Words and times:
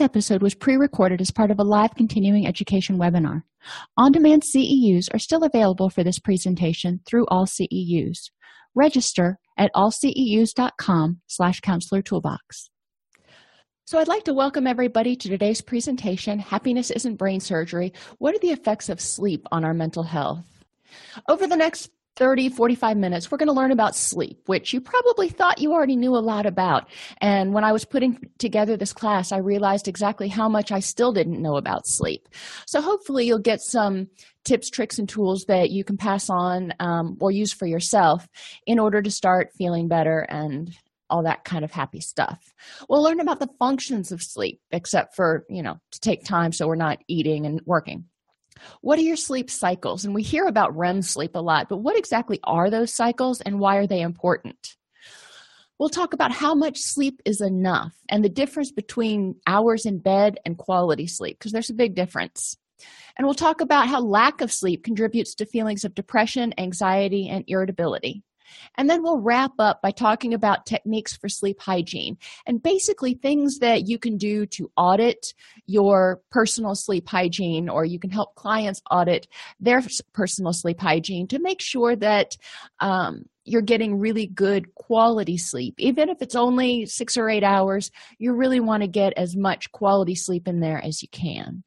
This 0.00 0.06
episode 0.06 0.40
was 0.40 0.54
pre 0.54 0.76
recorded 0.76 1.20
as 1.20 1.30
part 1.30 1.50
of 1.50 1.58
a 1.58 1.62
live 1.62 1.94
continuing 1.94 2.46
education 2.46 2.96
webinar. 2.96 3.42
On 3.98 4.10
demand 4.10 4.44
CEUs 4.44 5.12
are 5.12 5.18
still 5.18 5.44
available 5.44 5.90
for 5.90 6.02
this 6.02 6.18
presentation 6.18 7.00
through 7.04 7.26
all 7.26 7.44
CEUs. 7.44 8.30
Register 8.74 9.38
at 9.58 9.70
allceus.com 9.74 11.20
slash 11.26 11.60
counselor 11.60 12.00
toolbox. 12.00 12.70
So, 13.84 13.98
I'd 13.98 14.08
like 14.08 14.24
to 14.24 14.32
welcome 14.32 14.66
everybody 14.66 15.16
to 15.16 15.28
today's 15.28 15.60
presentation 15.60 16.38
Happiness 16.38 16.90
Isn't 16.90 17.16
Brain 17.16 17.40
Surgery. 17.40 17.92
What 18.16 18.34
are 18.34 18.38
the 18.38 18.52
effects 18.52 18.88
of 18.88 19.02
sleep 19.02 19.46
on 19.52 19.66
our 19.66 19.74
mental 19.74 20.04
health? 20.04 20.46
Over 21.28 21.46
the 21.46 21.58
next 21.58 21.90
30, 22.16 22.50
45 22.50 22.96
minutes, 22.96 23.30
we're 23.30 23.38
going 23.38 23.48
to 23.48 23.52
learn 23.52 23.72
about 23.72 23.96
sleep, 23.96 24.42
which 24.46 24.72
you 24.72 24.80
probably 24.80 25.28
thought 25.28 25.60
you 25.60 25.72
already 25.72 25.96
knew 25.96 26.14
a 26.14 26.18
lot 26.18 26.44
about. 26.46 26.88
And 27.20 27.54
when 27.54 27.64
I 27.64 27.72
was 27.72 27.84
putting 27.84 28.28
together 28.38 28.76
this 28.76 28.92
class, 28.92 29.32
I 29.32 29.38
realized 29.38 29.88
exactly 29.88 30.28
how 30.28 30.48
much 30.48 30.72
I 30.72 30.80
still 30.80 31.12
didn't 31.12 31.40
know 31.40 31.56
about 31.56 31.86
sleep. 31.86 32.28
So 32.66 32.80
hopefully, 32.80 33.26
you'll 33.26 33.38
get 33.38 33.60
some 33.60 34.08
tips, 34.44 34.70
tricks, 34.70 34.98
and 34.98 35.08
tools 35.08 35.44
that 35.48 35.70
you 35.70 35.84
can 35.84 35.96
pass 35.96 36.28
on 36.28 36.74
um, 36.80 37.16
or 37.20 37.30
use 37.30 37.52
for 37.52 37.66
yourself 37.66 38.28
in 38.66 38.78
order 38.78 39.00
to 39.00 39.10
start 39.10 39.52
feeling 39.56 39.88
better 39.88 40.20
and 40.20 40.76
all 41.10 41.24
that 41.24 41.44
kind 41.44 41.64
of 41.64 41.72
happy 41.72 42.00
stuff. 42.00 42.54
We'll 42.88 43.02
learn 43.02 43.20
about 43.20 43.40
the 43.40 43.50
functions 43.58 44.12
of 44.12 44.22
sleep, 44.22 44.60
except 44.70 45.16
for, 45.16 45.44
you 45.48 45.62
know, 45.62 45.78
to 45.90 46.00
take 46.00 46.24
time 46.24 46.52
so 46.52 46.66
we're 46.66 46.76
not 46.76 47.00
eating 47.08 47.46
and 47.46 47.60
working. 47.66 48.04
What 48.80 48.98
are 48.98 49.02
your 49.02 49.16
sleep 49.16 49.50
cycles? 49.50 50.04
And 50.04 50.14
we 50.14 50.22
hear 50.22 50.46
about 50.46 50.76
REM 50.76 51.02
sleep 51.02 51.34
a 51.34 51.40
lot, 51.40 51.68
but 51.68 51.78
what 51.78 51.98
exactly 51.98 52.40
are 52.44 52.70
those 52.70 52.94
cycles 52.94 53.40
and 53.40 53.58
why 53.58 53.76
are 53.76 53.86
they 53.86 54.00
important? 54.00 54.76
We'll 55.78 55.88
talk 55.88 56.12
about 56.12 56.32
how 56.32 56.54
much 56.54 56.78
sleep 56.78 57.22
is 57.24 57.40
enough 57.40 57.94
and 58.08 58.22
the 58.22 58.28
difference 58.28 58.70
between 58.70 59.36
hours 59.46 59.86
in 59.86 59.98
bed 59.98 60.38
and 60.44 60.58
quality 60.58 61.06
sleep, 61.06 61.38
because 61.38 61.52
there's 61.52 61.70
a 61.70 61.74
big 61.74 61.94
difference. 61.94 62.58
And 63.16 63.26
we'll 63.26 63.34
talk 63.34 63.60
about 63.60 63.88
how 63.88 64.00
lack 64.00 64.40
of 64.40 64.52
sleep 64.52 64.84
contributes 64.84 65.34
to 65.36 65.46
feelings 65.46 65.84
of 65.84 65.94
depression, 65.94 66.52
anxiety, 66.58 67.28
and 67.28 67.44
irritability. 67.46 68.22
And 68.76 68.88
then 68.88 69.02
we'll 69.02 69.20
wrap 69.20 69.52
up 69.58 69.82
by 69.82 69.90
talking 69.90 70.34
about 70.34 70.66
techniques 70.66 71.16
for 71.16 71.28
sleep 71.28 71.60
hygiene 71.60 72.18
and 72.46 72.62
basically 72.62 73.14
things 73.14 73.58
that 73.58 73.88
you 73.88 73.98
can 73.98 74.16
do 74.16 74.46
to 74.46 74.70
audit 74.76 75.34
your 75.66 76.20
personal 76.30 76.74
sleep 76.74 77.08
hygiene, 77.08 77.68
or 77.68 77.84
you 77.84 77.98
can 77.98 78.10
help 78.10 78.34
clients 78.34 78.82
audit 78.90 79.28
their 79.58 79.82
personal 80.12 80.52
sleep 80.52 80.80
hygiene 80.80 81.26
to 81.28 81.38
make 81.38 81.60
sure 81.60 81.96
that 81.96 82.36
um, 82.80 83.24
you're 83.44 83.62
getting 83.62 83.98
really 83.98 84.26
good 84.26 84.74
quality 84.74 85.36
sleep. 85.36 85.74
Even 85.78 86.08
if 86.08 86.22
it's 86.22 86.36
only 86.36 86.86
six 86.86 87.16
or 87.16 87.28
eight 87.28 87.44
hours, 87.44 87.90
you 88.18 88.32
really 88.32 88.60
want 88.60 88.82
to 88.82 88.88
get 88.88 89.12
as 89.16 89.36
much 89.36 89.72
quality 89.72 90.14
sleep 90.14 90.46
in 90.46 90.60
there 90.60 90.82
as 90.82 91.02
you 91.02 91.08
can. 91.08 91.62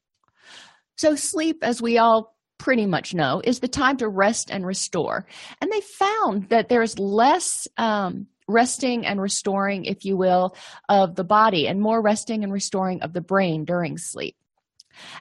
So, 0.96 1.16
sleep, 1.16 1.58
as 1.64 1.82
we 1.82 1.98
all 1.98 2.33
pretty 2.64 2.86
much 2.86 3.14
know 3.14 3.42
is 3.44 3.60
the 3.60 3.68
time 3.68 3.98
to 3.98 4.08
rest 4.08 4.50
and 4.50 4.66
restore. 4.66 5.26
And 5.60 5.70
they 5.70 5.82
found 5.82 6.48
that 6.48 6.70
there's 6.70 6.98
less 6.98 7.68
um, 7.78 8.26
resting 8.48 9.06
and 9.06 9.22
restoring, 9.22 9.84
if 9.84 10.06
you 10.06 10.16
will, 10.16 10.56
of 10.88 11.16
the 11.16 11.26
body 11.26 11.68
and 11.68 11.82
more 11.82 12.02
resting 12.02 12.42
and 12.42 12.54
restoring 12.54 13.02
of 13.02 13.12
the 13.12 13.20
brain 13.20 13.66
during 13.66 13.98
sleep. 13.98 14.38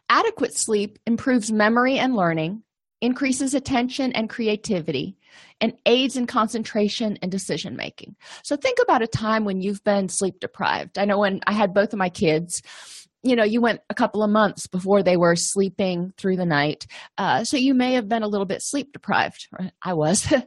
Adequate 0.08 0.56
sleep 0.56 1.00
improves 1.04 1.50
memory 1.50 1.98
and 1.98 2.14
learning, 2.14 2.62
increases 3.00 3.54
attention 3.54 4.12
and 4.12 4.30
creativity, 4.30 5.16
and 5.60 5.72
aids 5.84 6.16
in 6.16 6.28
concentration 6.28 7.18
and 7.22 7.32
decision 7.32 7.74
making. 7.74 8.14
So 8.44 8.54
think 8.54 8.78
about 8.80 9.02
a 9.02 9.08
time 9.08 9.44
when 9.44 9.60
you've 9.60 9.82
been 9.82 10.08
sleep 10.08 10.38
deprived. 10.38 10.97
I 10.97 11.06
know 11.06 11.19
when 11.19 11.41
I 11.44 11.54
had 11.54 11.75
both 11.75 11.92
of 11.92 11.98
my 11.98 12.08
kids, 12.08 12.62
you 13.22 13.37
know 13.37 13.44
you 13.44 13.60
went 13.60 13.81
a 13.91 13.94
couple 13.94 14.22
of 14.22 14.31
months 14.31 14.66
before 14.66 15.03
they 15.03 15.16
were 15.16 15.37
sleeping 15.37 16.12
through 16.16 16.37
the 16.37 16.47
night 16.47 16.87
uh, 17.19 17.44
so 17.44 17.56
you 17.56 17.75
may 17.75 17.94
have 17.94 18.09
been 18.09 18.22
a 18.22 18.28
little 18.28 18.47
bit 18.47 18.62
sleep 18.62 18.93
deprived 18.93 19.49
i 19.83 19.93
was. 19.93 20.33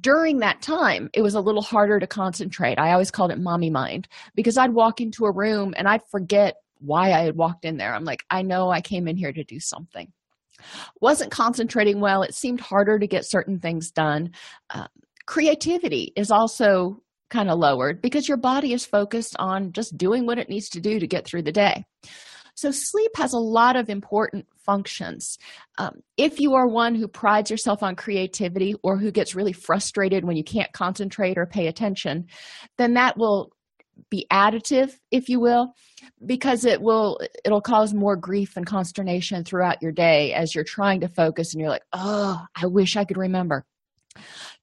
During 0.00 0.40
that 0.40 0.60
time 0.60 1.08
it 1.14 1.22
was 1.22 1.34
a 1.34 1.40
little 1.40 1.62
harder 1.62 1.98
to 1.98 2.06
concentrate. 2.06 2.78
I 2.78 2.92
always 2.92 3.10
called 3.10 3.30
it 3.30 3.38
mommy 3.38 3.70
mind 3.70 4.06
because 4.34 4.58
i'd 4.58 4.74
walk 4.74 5.00
into 5.00 5.24
a 5.24 5.32
room 5.32 5.72
and 5.76 5.88
i'd 5.88 6.06
forget 6.10 6.56
why 6.80 7.12
i 7.12 7.20
had 7.20 7.36
walked 7.36 7.64
in 7.64 7.78
there. 7.78 7.94
I'm 7.94 8.04
like 8.04 8.24
i 8.30 8.42
know 8.42 8.70
i 8.70 8.82
came 8.82 9.08
in 9.08 9.16
here 9.16 9.32
to 9.32 9.44
do 9.44 9.58
something. 9.58 10.12
Wasn't 11.00 11.30
concentrating 11.30 12.00
well. 12.00 12.22
It 12.22 12.34
seemed 12.34 12.60
harder 12.60 12.98
to 12.98 13.06
get 13.06 13.24
certain 13.24 13.60
things 13.60 13.90
done. 13.90 14.32
Uh, 14.68 14.88
creativity 15.24 16.12
is 16.16 16.30
also 16.30 17.02
kind 17.30 17.50
of 17.50 17.58
lowered 17.58 18.00
because 18.00 18.28
your 18.28 18.36
body 18.36 18.72
is 18.72 18.86
focused 18.86 19.36
on 19.38 19.72
just 19.72 19.96
doing 19.96 20.26
what 20.26 20.38
it 20.38 20.48
needs 20.48 20.68
to 20.70 20.80
do 20.80 20.98
to 20.98 21.06
get 21.06 21.26
through 21.26 21.42
the 21.42 21.52
day. 21.52 21.84
So, 22.54 22.72
sleep 22.72 23.12
has 23.16 23.34
a 23.34 23.38
lot 23.38 23.76
of 23.76 23.88
important 23.88 24.46
functions. 24.66 25.38
Um, 25.78 26.02
if 26.16 26.40
you 26.40 26.54
are 26.54 26.66
one 26.66 26.96
who 26.96 27.06
prides 27.06 27.52
yourself 27.52 27.84
on 27.84 27.94
creativity 27.94 28.74
or 28.82 28.96
who 28.96 29.12
gets 29.12 29.36
really 29.36 29.52
frustrated 29.52 30.24
when 30.24 30.36
you 30.36 30.42
can't 30.42 30.72
concentrate 30.72 31.38
or 31.38 31.46
pay 31.46 31.68
attention, 31.68 32.26
then 32.76 32.94
that 32.94 33.16
will 33.16 33.52
be 34.10 34.26
additive 34.32 34.92
if 35.10 35.28
you 35.28 35.40
will 35.40 35.74
because 36.24 36.64
it 36.64 36.80
will 36.80 37.20
it'll 37.44 37.60
cause 37.60 37.94
more 37.94 38.16
grief 38.16 38.56
and 38.56 38.66
consternation 38.66 39.44
throughout 39.44 39.82
your 39.82 39.92
day 39.92 40.32
as 40.32 40.54
you're 40.54 40.64
trying 40.64 41.00
to 41.00 41.08
focus 41.08 41.52
and 41.52 41.60
you're 41.60 41.70
like 41.70 41.82
oh 41.92 42.44
i 42.54 42.66
wish 42.66 42.96
i 42.96 43.04
could 43.04 43.16
remember 43.16 43.64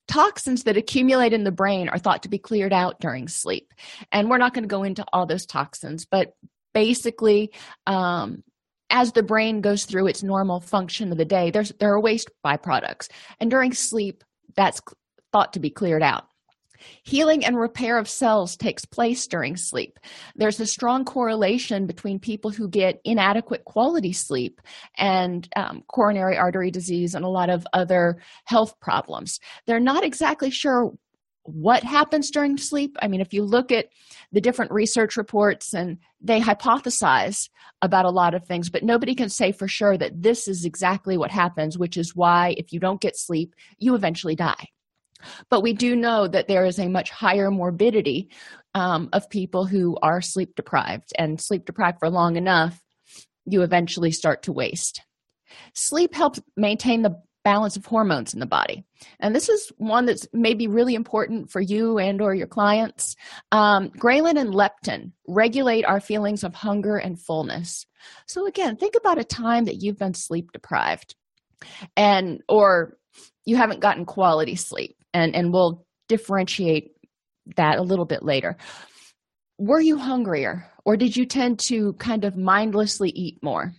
toxins 0.08 0.64
that 0.64 0.78
accumulate 0.78 1.34
in 1.34 1.44
the 1.44 1.52
brain 1.52 1.90
are 1.90 1.98
thought 1.98 2.24
to 2.24 2.30
be 2.30 2.38
cleared 2.38 2.74
out 2.74 3.00
during 3.00 3.28
sleep. 3.28 3.74
And 4.12 4.30
we're 4.30 4.38
not 4.38 4.54
going 4.54 4.64
to 4.64 4.68
go 4.68 4.84
into 4.84 5.06
all 5.12 5.26
those 5.26 5.46
toxins 5.46 6.06
but 6.06 6.36
basically 6.74 7.52
um, 7.88 8.44
as 8.90 9.14
the 9.14 9.24
brain 9.24 9.62
goes 9.62 9.86
through 9.86 10.08
its 10.08 10.24
normal 10.24 10.60
function 10.60 11.12
of 11.12 11.18
the 11.18 11.26
day 11.26 11.50
there's 11.52 11.72
there 11.80 11.94
are 11.94 12.00
waste 12.00 12.30
byproducts. 12.46 13.10
And 13.40 13.50
during 13.50 13.74
sleep 13.74 14.24
that's 14.56 14.82
thought 15.32 15.54
to 15.54 15.60
be 15.60 15.70
cleared 15.70 16.04
out 16.04 16.26
Healing 17.04 17.46
and 17.46 17.58
repair 17.58 17.98
of 17.98 18.10
cells 18.10 18.56
takes 18.56 18.86
place 18.86 19.28
during 19.28 19.58
sleep. 19.58 20.00
There's 20.36 20.60
a 20.60 20.68
strong 20.68 21.06
correlation 21.06 21.88
between 21.88 22.20
people 22.20 22.52
who 22.52 22.68
get 22.68 23.02
inadequate 23.04 23.66
quality 23.66 24.14
sleep 24.14 24.62
and 24.98 25.48
um, 25.56 25.84
coronary 25.88 26.38
artery 26.38 26.72
disease 26.72 27.16
and 27.16 27.26
a 27.26 27.30
lot 27.30 27.50
of 27.50 27.66
other 27.74 28.18
health 28.46 28.80
problems. 28.80 29.40
They're 29.66 29.80
not 29.80 30.04
exactly 30.04 30.50
sure 30.50 30.94
what 31.46 31.84
happens 31.84 32.32
during 32.32 32.58
sleep. 32.58 32.98
I 33.02 33.08
mean, 33.08 33.22
if 33.22 33.34
you 33.34 33.44
look 33.44 33.72
at 33.72 33.90
the 34.32 34.42
different 34.42 34.72
research 34.72 35.16
reports 35.16 35.74
and 35.74 36.00
they 36.20 36.42
hypothesize 36.42 37.50
about 37.82 38.06
a 38.06 38.10
lot 38.10 38.34
of 38.34 38.46
things, 38.46 38.70
but 38.70 38.84
nobody 38.84 39.14
can 39.14 39.30
say 39.30 39.52
for 39.52 39.68
sure 39.68 39.98
that 39.98 40.22
this 40.22 40.48
is 40.48 40.66
exactly 40.66 41.18
what 41.18 41.32
happens, 41.32 41.78
which 41.78 41.98
is 41.98 42.16
why 42.16 42.56
if 42.58 42.74
you 42.74 42.80
don't 42.80 43.02
get 43.02 43.16
sleep, 43.16 43.54
you 43.78 43.94
eventually 43.94 44.36
die. 44.36 44.70
But 45.50 45.62
we 45.62 45.74
do 45.74 45.96
know 45.96 46.28
that 46.28 46.48
there 46.48 46.66
is 46.66 46.80
a 46.80 46.88
much 46.88 47.10
higher 47.10 47.52
morbidity 47.52 48.30
um, 48.74 49.10
of 49.14 49.30
people 49.30 49.66
who 49.66 49.98
are 50.02 50.22
sleep 50.22 50.56
deprived, 50.56 51.14
and 51.18 51.40
sleep 51.40 51.66
deprived 51.66 52.00
for 52.00 52.10
long 52.10 52.36
enough, 52.36 52.82
you 53.46 53.62
eventually 53.62 54.12
start 54.12 54.44
to 54.44 54.52
waste. 54.52 55.02
Sleep 55.74 56.14
helps 56.14 56.42
maintain 56.58 57.02
the 57.02 57.22
balance 57.46 57.78
of 57.78 57.86
hormones 57.86 58.34
in 58.34 58.40
the 58.40 58.46
body. 58.46 58.84
And 59.20 59.34
this 59.34 59.48
is 59.48 59.72
one 59.78 60.08
that's 60.08 60.28
maybe 60.34 60.68
really 60.68 60.96
important 60.96 61.52
for 61.52 61.62
you 61.62 62.00
and 62.00 62.20
or 62.20 62.34
your 62.34 62.48
clients. 62.48 63.16
Um, 63.52 63.90
ghrelin 63.92 64.38
and 64.38 64.54
leptin 64.54 65.12
regulate 65.28 65.86
our 65.86 66.02
feelings 66.02 66.44
of 66.44 66.56
hunger 66.56 66.98
and 66.98 67.22
fullness. 67.22 67.86
So 68.26 68.48
again 68.48 68.76
think 68.76 68.96
about 68.96 69.20
a 69.20 69.24
time 69.24 69.66
that 69.66 69.82
you've 69.82 70.00
been 70.00 70.16
sleep 70.16 70.52
deprived 70.52 71.16
and 71.96 72.42
or 72.50 72.98
you 73.46 73.56
haven't 73.56 73.80
gotten 73.80 74.06
quality 74.06 74.56
sleep 74.56 74.95
and 75.16 75.34
and 75.36 75.52
we'll 75.52 75.86
differentiate 76.08 76.92
that 77.56 77.80
a 77.80 77.84
little 77.84 78.06
bit 78.06 78.22
later. 78.22 78.58
Were 79.58 79.80
you 79.80 79.98
hungrier 79.98 80.70
or 80.84 80.98
did 80.98 81.16
you 81.16 81.26
tend 81.26 81.60
to 81.68 81.94
kind 81.94 82.26
of 82.26 82.38
mindlessly 82.38 83.10
eat 83.10 83.42
more? 83.42 83.74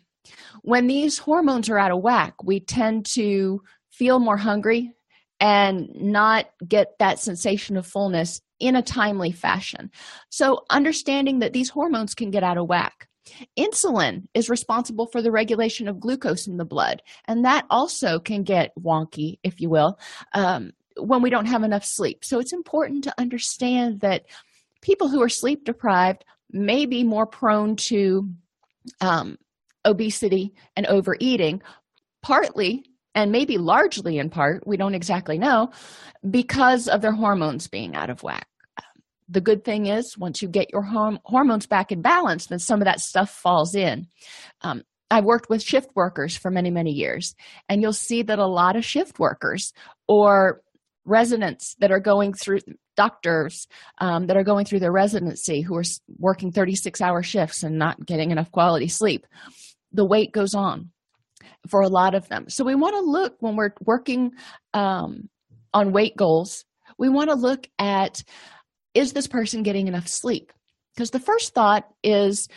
When 0.62 0.88
these 0.88 1.18
hormones 1.18 1.68
are 1.68 1.78
out 1.78 1.92
of 1.92 2.02
whack 2.02 2.42
we 2.42 2.58
tend 2.58 3.06
to 3.14 3.60
feel 3.92 4.18
more 4.18 4.38
hungry 4.38 4.92
and 5.38 5.88
not 5.94 6.46
get 6.66 6.98
that 6.98 7.18
sensation 7.18 7.76
of 7.76 7.86
fullness 7.86 8.40
in 8.58 8.74
a 8.74 8.82
timely 8.82 9.32
fashion. 9.32 9.90
So 10.30 10.64
understanding 10.70 11.40
that 11.40 11.52
these 11.52 11.68
hormones 11.68 12.14
can 12.14 12.30
get 12.30 12.42
out 12.42 12.56
of 12.56 12.68
whack. 12.68 13.06
Insulin 13.58 14.28
is 14.32 14.48
responsible 14.48 15.08
for 15.12 15.20
the 15.20 15.32
regulation 15.32 15.88
of 15.88 16.00
glucose 16.00 16.46
in 16.46 16.56
the 16.56 16.64
blood 16.64 17.02
and 17.26 17.44
that 17.44 17.66
also 17.68 18.18
can 18.18 18.44
get 18.44 18.70
wonky 18.78 19.38
if 19.42 19.60
you 19.60 19.68
will 19.68 19.98
um, 20.32 20.70
when 20.98 21.22
we 21.22 21.30
don't 21.30 21.46
have 21.46 21.62
enough 21.62 21.84
sleep. 21.84 22.24
So 22.24 22.38
it's 22.38 22.52
important 22.52 23.04
to 23.04 23.14
understand 23.18 24.00
that 24.00 24.24
people 24.82 25.08
who 25.08 25.22
are 25.22 25.28
sleep 25.28 25.64
deprived 25.64 26.24
may 26.50 26.86
be 26.86 27.04
more 27.04 27.26
prone 27.26 27.76
to 27.76 28.28
um, 29.00 29.36
obesity 29.84 30.54
and 30.76 30.86
overeating, 30.86 31.62
partly 32.22 32.84
and 33.14 33.32
maybe 33.32 33.56
largely 33.56 34.18
in 34.18 34.28
part, 34.28 34.66
we 34.66 34.76
don't 34.76 34.94
exactly 34.94 35.38
know, 35.38 35.70
because 36.30 36.86
of 36.86 37.00
their 37.00 37.12
hormones 37.12 37.66
being 37.66 37.96
out 37.96 38.10
of 38.10 38.22
whack. 38.22 38.46
the 39.28 39.40
good 39.40 39.64
thing 39.64 39.86
is 39.86 40.16
once 40.18 40.40
you 40.42 40.48
get 40.48 40.70
your 40.70 40.84
horm- 40.84 41.20
hormones 41.24 41.66
back 41.66 41.90
in 41.90 42.00
balance 42.02 42.46
then 42.46 42.58
some 42.58 42.80
of 42.80 42.84
that 42.84 43.00
stuff 43.00 43.30
falls 43.30 43.74
in 43.74 44.06
um, 44.62 44.82
i've 45.10 45.24
worked 45.24 45.48
with 45.50 45.62
shift 45.62 45.90
workers 45.96 46.36
for 46.36 46.50
many 46.50 46.70
many 46.70 46.92
years 46.92 47.34
and 47.68 47.82
you'll 47.82 47.92
see 47.92 48.22
that 48.22 48.38
a 48.38 48.46
lot 48.46 48.76
of 48.76 48.84
shift 48.84 49.18
workers 49.18 49.72
or 50.06 50.60
residents 51.06 51.74
that 51.78 51.90
are 51.90 52.00
going 52.00 52.34
through 52.34 52.60
doctors 52.96 53.66
um, 53.98 54.26
that 54.26 54.36
are 54.36 54.44
going 54.44 54.64
through 54.66 54.80
their 54.80 54.92
residency 54.92 55.60
who 55.62 55.76
are 55.76 55.84
working 56.18 56.52
36 56.52 57.00
hour 57.00 57.22
shifts 57.22 57.62
and 57.62 57.78
not 57.78 58.04
getting 58.04 58.30
enough 58.30 58.50
quality 58.50 58.88
sleep. 58.88 59.26
The 59.92 60.04
weight 60.04 60.32
goes 60.32 60.54
on 60.54 60.90
for 61.68 61.80
a 61.80 61.88
lot 61.88 62.14
of 62.14 62.28
them. 62.28 62.48
So 62.48 62.64
we 62.64 62.74
want 62.74 62.94
to 62.94 63.00
look 63.00 63.36
when 63.40 63.56
we're 63.56 63.72
working 63.80 64.32
um, 64.74 65.28
on 65.72 65.92
weight 65.92 66.16
goals 66.16 66.64
we 66.98 67.08
want 67.08 67.30
to 67.30 67.36
look 67.36 67.68
at 67.78 68.22
is 68.94 69.12
this 69.12 69.26
person 69.26 69.62
getting 69.62 69.88
enough 69.88 70.08
sleep? 70.08 70.52
Because 70.94 71.10
the 71.10 71.20
first 71.20 71.54
thought 71.54 71.86
is 72.02 72.48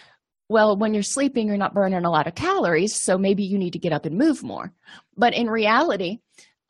well 0.47 0.77
when 0.77 0.93
you're 0.93 1.03
sleeping 1.03 1.47
you're 1.47 1.57
not 1.57 1.73
burning 1.73 2.05
a 2.05 2.09
lot 2.09 2.27
of 2.27 2.35
calories 2.35 2.95
so 2.95 3.17
maybe 3.17 3.43
you 3.43 3.57
need 3.57 3.73
to 3.73 3.79
get 3.79 3.93
up 3.93 4.05
and 4.05 4.17
move 4.17 4.43
more. 4.43 4.71
But 5.17 5.33
in 5.33 5.49
reality 5.49 6.19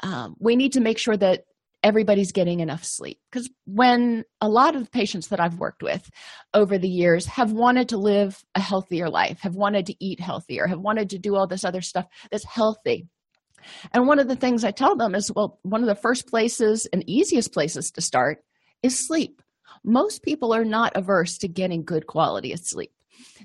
um, 0.01 0.35
we 0.39 0.55
need 0.55 0.73
to 0.73 0.81
make 0.81 0.97
sure 0.97 1.17
that 1.17 1.43
everybody's 1.83 2.31
getting 2.31 2.59
enough 2.59 2.83
sleep. 2.83 3.19
Because 3.31 3.49
when 3.65 4.25
a 4.41 4.49
lot 4.49 4.75
of 4.75 4.91
patients 4.91 5.27
that 5.27 5.39
i've 5.39 5.59
worked 5.59 5.83
with 5.83 6.09
over 6.53 6.77
the 6.77 6.89
years 6.89 7.25
have 7.25 7.51
wanted 7.51 7.89
to 7.89 7.97
live 7.97 8.43
a 8.55 8.59
healthier 8.59 9.09
life 9.09 9.39
have 9.41 9.55
wanted 9.55 9.85
to 9.85 9.95
eat 10.03 10.19
healthier 10.19 10.67
have 10.67 10.79
wanted 10.79 11.09
to 11.11 11.19
do 11.19 11.35
all 11.35 11.47
this 11.47 11.63
other 11.63 11.81
stuff 11.81 12.05
that's 12.31 12.45
healthy. 12.45 13.07
And 13.93 14.07
one 14.07 14.19
of 14.19 14.27
the 14.27 14.35
things 14.35 14.63
i 14.63 14.71
tell 14.71 14.95
them 14.95 15.15
is 15.15 15.31
well 15.31 15.59
one 15.63 15.81
of 15.81 15.87
the 15.87 15.95
first 15.95 16.27
places 16.27 16.85
and 16.91 17.07
easiest 17.09 17.53
places 17.53 17.91
to 17.91 18.01
start 18.01 18.43
is 18.83 19.07
sleep. 19.07 19.41
Most 19.83 20.23
people 20.23 20.53
are 20.53 20.65
not 20.65 20.95
averse 20.95 21.37
to 21.39 21.47
getting 21.47 21.83
good 21.83 22.07
quality 22.07 22.53
of 22.53 22.59
sleep. 22.59 22.91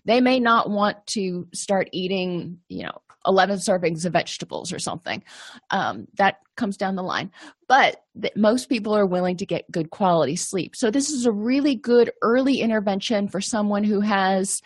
They 0.04 0.20
may 0.20 0.40
not 0.40 0.70
want 0.70 1.04
to 1.08 1.48
start 1.52 1.88
eating 1.92 2.58
you 2.68 2.84
know 2.84 2.98
11 3.26 3.58
servings 3.58 4.04
of 4.04 4.12
vegetables 4.12 4.72
or 4.72 4.78
something. 4.78 5.22
Um, 5.70 6.06
that 6.16 6.40
comes 6.56 6.76
down 6.76 6.96
the 6.96 7.02
line. 7.02 7.30
But 7.68 8.02
th- 8.20 8.34
most 8.36 8.68
people 8.68 8.94
are 8.94 9.06
willing 9.06 9.36
to 9.38 9.46
get 9.46 9.70
good 9.70 9.90
quality 9.90 10.36
sleep. 10.36 10.76
So 10.76 10.90
this 10.90 11.10
is 11.10 11.26
a 11.26 11.32
really 11.32 11.74
good 11.74 12.10
early 12.22 12.60
intervention 12.60 13.28
for 13.28 13.40
someone 13.40 13.84
who 13.84 14.00
has 14.00 14.62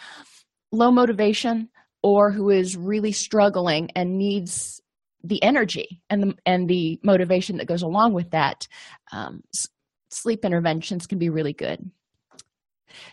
low 0.72 0.90
motivation 0.90 1.68
or 2.02 2.30
who 2.30 2.50
is 2.50 2.76
really 2.76 3.12
struggling 3.12 3.90
and 3.94 4.18
needs 4.18 4.80
the 5.24 5.42
energy 5.42 6.00
and 6.08 6.22
the 6.22 6.34
and 6.46 6.68
the 6.68 7.00
motivation 7.02 7.56
that 7.56 7.66
goes 7.66 7.82
along 7.82 8.12
with 8.12 8.30
that. 8.30 8.68
Um, 9.10 9.42
s- 9.54 9.68
sleep 10.10 10.44
interventions 10.44 11.06
can 11.06 11.18
be 11.18 11.28
really 11.28 11.52
good. 11.52 11.90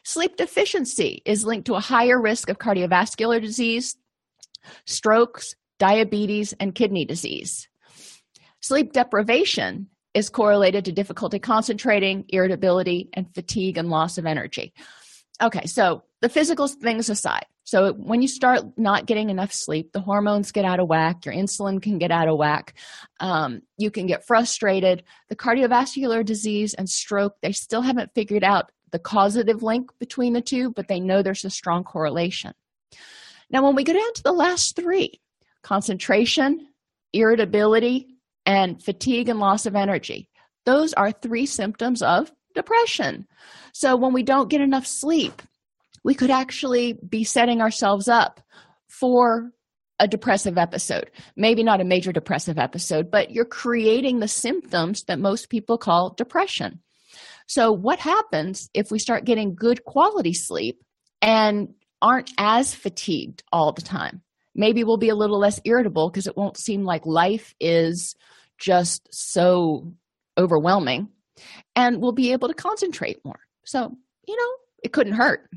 Sleep 0.04 0.38
deficiency 0.38 1.22
is 1.26 1.46
linked 1.46 1.68
to 1.68 1.76
a 1.76 1.80
higher 1.80 2.20
risk 2.20 2.50
of 2.50 2.58
cardiovascular 2.58 3.42
disease 3.42 3.98
strokes, 4.86 5.56
diabetes, 5.80 6.54
and 6.60 6.76
kidney 6.76 7.06
disease. 7.06 7.68
Sleep 8.62 8.94
deprivation 8.94 9.88
is 10.14 10.30
correlated 10.30 10.86
to 10.86 10.92
difficulty 10.92 11.40
concentrating, 11.40 12.26
irritability, 12.30 13.10
and 13.14 13.34
fatigue 13.36 13.78
and 13.78 13.90
loss 13.90 14.18
of 14.18 14.26
energy. 14.26 14.74
Okay, 15.42 15.66
so 15.66 16.04
the 16.22 16.30
physical 16.30 16.68
things 16.68 17.10
aside, 17.10 17.46
so 17.66 17.94
when 17.94 18.22
you 18.22 18.28
start 18.28 18.64
not 18.78 19.08
getting 19.08 19.30
enough 19.30 19.52
sleep, 19.52 19.92
the 19.92 20.00
hormones 20.00 20.52
get 20.52 20.66
out 20.66 20.80
of 20.80 20.88
whack, 20.88 21.26
your 21.26 21.34
insulin 21.34 21.82
can 21.82 21.98
get 21.98 22.12
out 22.12 22.30
of 22.30 22.38
whack, 22.38 22.76
um, 23.20 23.62
you 23.78 23.90
can 23.90 24.06
get 24.06 24.26
frustrated. 24.26 25.04
The 25.30 25.36
cardiovascular 25.36 26.24
disease 26.24 26.76
and 26.76 26.88
stroke, 26.88 27.36
they 27.42 27.52
still 27.52 27.82
haven't 27.82 28.14
figured 28.14 28.44
out 28.44 28.72
the 28.92 29.00
causative 29.00 29.64
link 29.64 29.92
between 30.00 30.34
the 30.34 30.42
two, 30.42 30.72
but 30.72 30.88
they 30.88 31.00
know 31.00 31.22
there's 31.22 31.44
a 31.44 31.50
strong 31.50 31.84
correlation. 31.84 32.54
Now, 33.50 33.64
when 33.64 33.76
we 33.76 33.84
go 33.84 33.94
down 33.94 34.14
to 34.16 34.24
the 34.24 34.32
last 34.32 34.76
three 34.76 35.22
concentration, 35.64 36.68
irritability, 37.14 38.08
and 38.46 38.82
fatigue 38.82 39.30
and 39.30 39.40
loss 39.40 39.66
of 39.66 39.76
energy 39.76 40.30
those 40.66 40.94
are 40.94 41.12
three 41.12 41.46
symptoms 41.46 42.02
of 42.02 42.32
depression. 42.54 43.28
So, 43.74 43.96
when 43.96 44.14
we 44.14 44.24
don't 44.24 44.50
get 44.50 44.62
enough 44.62 44.86
sleep, 44.86 45.42
we 46.04 46.14
could 46.14 46.32
actually 46.32 46.94
be 47.08 47.24
setting 47.24 47.62
ourselves 47.62 48.08
up 48.08 48.42
for 48.90 49.52
a 50.00 50.08
depressive 50.08 50.58
episode. 50.58 51.10
Maybe 51.38 51.64
not 51.64 51.82
a 51.82 51.86
major 51.86 52.12
depressive 52.12 52.58
episode, 52.58 53.10
but 53.10 53.32
you're 53.32 53.46
creating 53.46 54.20
the 54.20 54.28
symptoms 54.28 55.04
that 55.04 55.20
most 55.20 55.50
people 55.50 55.78
call 55.78 56.14
depression. 56.14 56.82
So, 57.48 57.72
what 57.72 58.00
happens 58.00 58.70
if 58.74 58.92
we 58.92 59.00
start 59.00 59.26
getting 59.26 59.56
good 59.56 59.86
quality 59.86 60.34
sleep 60.34 60.82
and 61.22 61.70
aren't 62.06 62.32
as 62.38 62.76
fatigued 62.76 63.42
all 63.52 63.72
the 63.72 63.82
time. 63.82 64.22
Maybe 64.54 64.84
we'll 64.84 64.98
be 64.98 65.10
a 65.10 65.16
little 65.16 65.40
less 65.40 65.60
irritable 65.66 66.08
because 66.08 66.28
it 66.28 66.38
won't 66.38 66.56
seem 66.56 66.84
like 66.84 67.08
life 67.08 67.56
is 67.60 68.16
just 68.60 69.08
so 69.12 69.92
overwhelming 70.38 71.10
and 71.76 72.00
we'll 72.00 72.12
be 72.12 72.32
able 72.32 72.48
to 72.48 72.54
concentrate 72.54 73.26
more. 73.26 73.40
So, 73.64 73.98
you 74.28 74.38
know, 74.38 74.52
it 74.84 74.94
couldn't 74.94 75.14
hurt. 75.14 75.50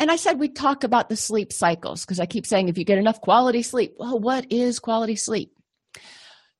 And 0.00 0.10
I 0.10 0.16
said 0.16 0.40
we'd 0.40 0.56
talk 0.56 0.82
about 0.82 1.08
the 1.08 1.16
sleep 1.16 1.52
cycles 1.52 2.04
because 2.04 2.18
I 2.18 2.26
keep 2.26 2.44
saying 2.44 2.68
if 2.68 2.76
you 2.76 2.84
get 2.84 2.98
enough 2.98 3.20
quality 3.20 3.62
sleep, 3.62 3.94
well, 3.96 4.18
what 4.18 4.50
is 4.50 4.80
quality 4.80 5.14
sleep? 5.14 5.52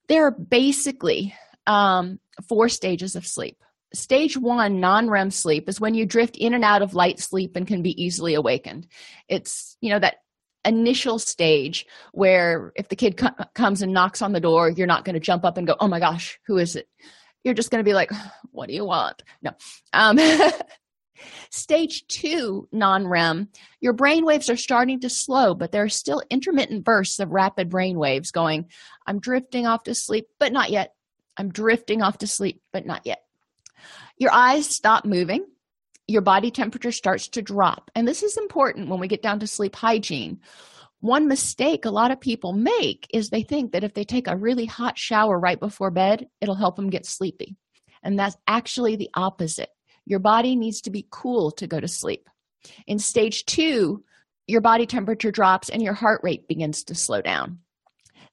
There 0.07 0.27
are 0.27 0.31
basically 0.31 1.35
um, 1.67 2.21
four 2.49 2.69
stages 2.69 3.17
of 3.17 3.27
sleep. 3.27 3.57
Stage 3.93 4.37
one, 4.37 4.81
non 4.81 5.11
REM 5.11 5.31
sleep, 5.31 5.69
is 5.69 5.81
when 5.81 5.95
you 5.95 6.07
drift 6.07 6.37
in 6.37 6.55
and 6.55 6.65
out 6.65 6.83
of 6.83 6.95
light 6.95 7.19
sleep 7.19 7.57
and 7.57 7.67
can 7.67 7.83
be 7.83 8.01
easily 8.03 8.35
awakened. 8.35 8.87
It's, 9.29 9.77
you 9.81 9.91
know, 9.91 9.99
that 9.99 10.17
initial 10.65 11.19
stage 11.19 11.87
where 12.13 12.73
if 12.77 12.89
the 12.89 12.97
kid 12.97 13.17
co- 13.17 13.45
comes 13.55 13.83
and 13.83 13.93
knocks 13.93 14.23
on 14.23 14.33
the 14.33 14.41
door, 14.41 14.69
you're 14.69 14.87
not 14.87 15.05
going 15.05 15.15
to 15.15 15.21
jump 15.21 15.45
up 15.45 15.57
and 15.57 15.67
go, 15.67 15.77
oh 15.81 15.89
my 15.89 16.01
gosh, 16.01 16.39
who 16.47 16.59
is 16.59 16.77
it? 16.77 16.89
You're 17.45 17.55
just 17.55 17.71
going 17.71 17.83
to 17.83 17.89
be 17.89 17.95
like, 17.95 18.11
what 18.51 18.69
do 18.69 18.75
you 18.75 18.85
want? 18.85 19.23
No. 19.43 19.53
Um, 19.93 20.19
stage 21.51 22.07
two, 22.07 22.69
non 22.73 23.07
REM, 23.07 23.49
your 23.81 23.93
brain 23.93 24.25
waves 24.25 24.51
are 24.51 24.57
starting 24.57 25.01
to 25.01 25.11
slow, 25.11 25.55
but 25.55 25.73
there 25.73 25.85
are 25.85 25.89
still 25.89 26.23
intermittent 26.31 26.85
bursts 26.85 27.19
of 27.19 27.31
rapid 27.31 27.71
brain 27.71 27.99
waves 27.99 28.31
going, 28.31 28.67
I'm 29.07 29.21
drifting 29.21 29.67
off 29.67 29.85
to 29.85 29.95
sleep, 29.95 30.29
but 30.39 30.53
not 30.53 30.71
yet. 30.71 30.95
I'm 31.37 31.51
drifting 31.51 32.03
off 32.03 32.19
to 32.19 32.27
sleep, 32.27 32.61
but 32.73 32.85
not 32.85 33.07
yet. 33.07 33.23
Your 34.21 34.33
eyes 34.33 34.69
stop 34.69 35.07
moving, 35.07 35.47
your 36.07 36.21
body 36.21 36.51
temperature 36.51 36.93
starts 36.93 37.29
to 37.29 37.41
drop. 37.41 37.91
And 37.95 38.07
this 38.07 38.23
is 38.23 38.37
important 38.37 38.91
when 38.91 39.01
we 39.01 39.09
get 39.09 39.23
down 39.23 39.41
to 39.41 39.47
sleep 39.47 39.75
hygiene. 39.75 40.41
One 41.01 41.27
mistake 41.27 41.87
a 41.87 41.91
lot 41.91 42.11
of 42.11 42.21
people 42.21 42.53
make 42.53 43.07
is 43.15 43.31
they 43.31 43.43
think 43.43 43.73
that 43.73 43.83
if 43.83 43.95
they 43.95 44.05
take 44.05 44.29
a 44.29 44.37
really 44.37 44.67
hot 44.67 44.99
shower 44.99 45.41
right 45.41 45.59
before 45.59 45.91
bed, 45.91 46.29
it'll 46.43 46.55
help 46.55 46.77
them 46.77 46.91
get 46.91 47.07
sleepy. 47.07 47.57
And 48.03 48.19
that's 48.19 48.37
actually 48.47 48.97
the 48.97 49.09
opposite. 49.15 49.71
Your 50.05 50.19
body 50.19 50.55
needs 50.55 50.83
to 50.83 50.91
be 50.91 51.09
cool 51.11 51.51
to 51.53 51.67
go 51.67 51.81
to 51.81 51.89
sleep. 51.89 52.29
In 52.87 52.99
stage 52.99 53.47
two, 53.47 54.05
your 54.47 54.61
body 54.61 54.85
temperature 54.85 55.31
drops 55.31 55.71
and 55.71 55.83
your 55.83 55.95
heart 55.95 56.21
rate 56.23 56.47
begins 56.47 56.85
to 56.85 56.95
slow 56.95 57.23
down. 57.23 57.61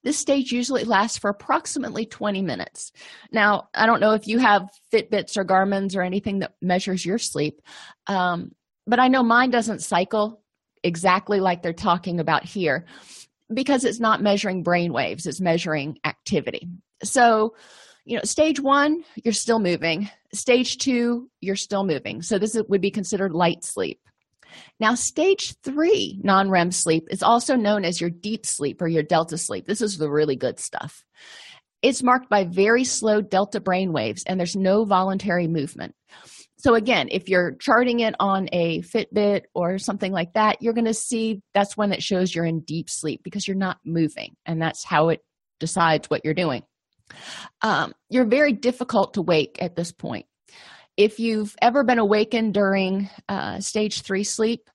This 0.08 0.18
stage 0.18 0.54
usually 0.54 0.86
lasts 0.86 1.18
for 1.18 1.30
approximately 1.30 2.06
20 2.06 2.42
minutes. 2.42 2.94
Now, 3.30 3.68
I 3.74 3.86
don't 3.86 4.00
know 4.00 4.14
if 4.14 4.26
you 4.26 4.38
have 4.38 4.70
Fitbits 4.90 5.36
or 5.36 5.44
Garmin's 5.44 5.98
or 5.98 6.02
anything 6.02 6.40
that 6.40 6.54
measures 6.62 7.06
your 7.06 7.18
sleep, 7.18 7.62
um, 8.08 8.54
but 8.86 9.02
I 9.02 9.10
know 9.10 9.22
mine 9.22 9.50
doesn't 9.50 9.82
cycle 9.82 10.42
exactly 10.82 11.42
like 11.42 11.62
they're 11.62 11.74
talking 11.74 12.22
about 12.22 12.46
here 12.46 12.86
because 13.54 13.84
it's 13.84 14.00
not 14.00 14.22
measuring 14.22 14.64
brain 14.64 14.94
waves, 14.94 15.26
it's 15.26 15.42
measuring 15.42 16.00
activity. 16.06 16.70
So, 17.04 17.56
you 18.06 18.16
know, 18.16 18.24
stage 18.24 18.62
one, 18.62 19.04
you're 19.26 19.34
still 19.34 19.60
moving. 19.60 20.10
Stage 20.34 20.78
two, 20.78 21.30
you're 21.42 21.58
still 21.58 21.84
moving. 21.84 22.22
So, 22.22 22.40
this 22.40 22.58
would 22.70 22.80
be 22.80 22.92
considered 22.92 23.34
light 23.34 23.66
sleep. 23.66 24.00
Now, 24.80 24.96
stage 24.96 25.56
three 25.64 26.20
non 26.24 26.50
REM 26.50 26.72
sleep 26.72 27.08
is 27.10 27.24
also 27.24 27.56
known 27.56 27.86
as 27.86 28.00
your 28.00 28.10
deep 28.10 28.46
sleep 28.46 28.82
or 28.82 28.88
your 28.88 29.04
delta 29.04 29.38
sleep. 29.38 29.66
This 29.66 29.82
is 29.82 29.98
the 29.98 30.10
really 30.10 30.36
good 30.36 30.60
stuff. 30.60 31.04
It's 31.82 32.04
marked 32.04 32.30
by 32.30 32.46
very 32.46 32.84
slow 32.84 33.22
delta 33.22 33.60
brain 33.60 33.94
waves, 33.94 34.24
and 34.26 34.40
there's 34.40 34.56
no 34.56 34.86
voluntary 34.86 35.48
movement. 35.48 35.96
So, 36.60 36.74
again, 36.74 37.08
if 37.12 37.30
you're 37.30 37.56
charting 37.60 38.00
it 38.00 38.16
on 38.20 38.50
a 38.52 38.82
Fitbit 38.82 39.44
or 39.54 39.78
something 39.78 40.12
like 40.12 40.34
that, 40.34 40.62
you're 40.62 40.74
going 40.74 40.86
to 40.86 40.94
see 40.94 41.42
that's 41.54 41.78
when 41.78 41.92
it 41.92 42.02
shows 42.02 42.34
you're 42.34 42.46
in 42.46 42.62
deep 42.62 42.90
sleep 42.90 43.22
because 43.24 43.48
you're 43.48 43.58
not 43.58 43.78
moving, 43.86 44.36
and 44.46 44.62
that's 44.62 44.84
how 44.84 45.10
it 45.10 45.22
decides 45.60 46.10
what 46.10 46.22
you're 46.24 46.34
doing. 46.34 46.64
Um, 47.62 47.94
you're 48.10 48.26
very 48.26 48.54
difficult 48.54 49.14
to 49.14 49.22
wake 49.22 49.58
at 49.62 49.76
this 49.76 49.92
point 49.92 50.26
if 50.98 51.20
you've 51.20 51.56
ever 51.62 51.84
been 51.84 52.00
awakened 52.00 52.56
during 52.56 53.10
uh, 53.30 53.60
stage 53.60 54.02
three 54.02 54.24
sleep, 54.24 54.70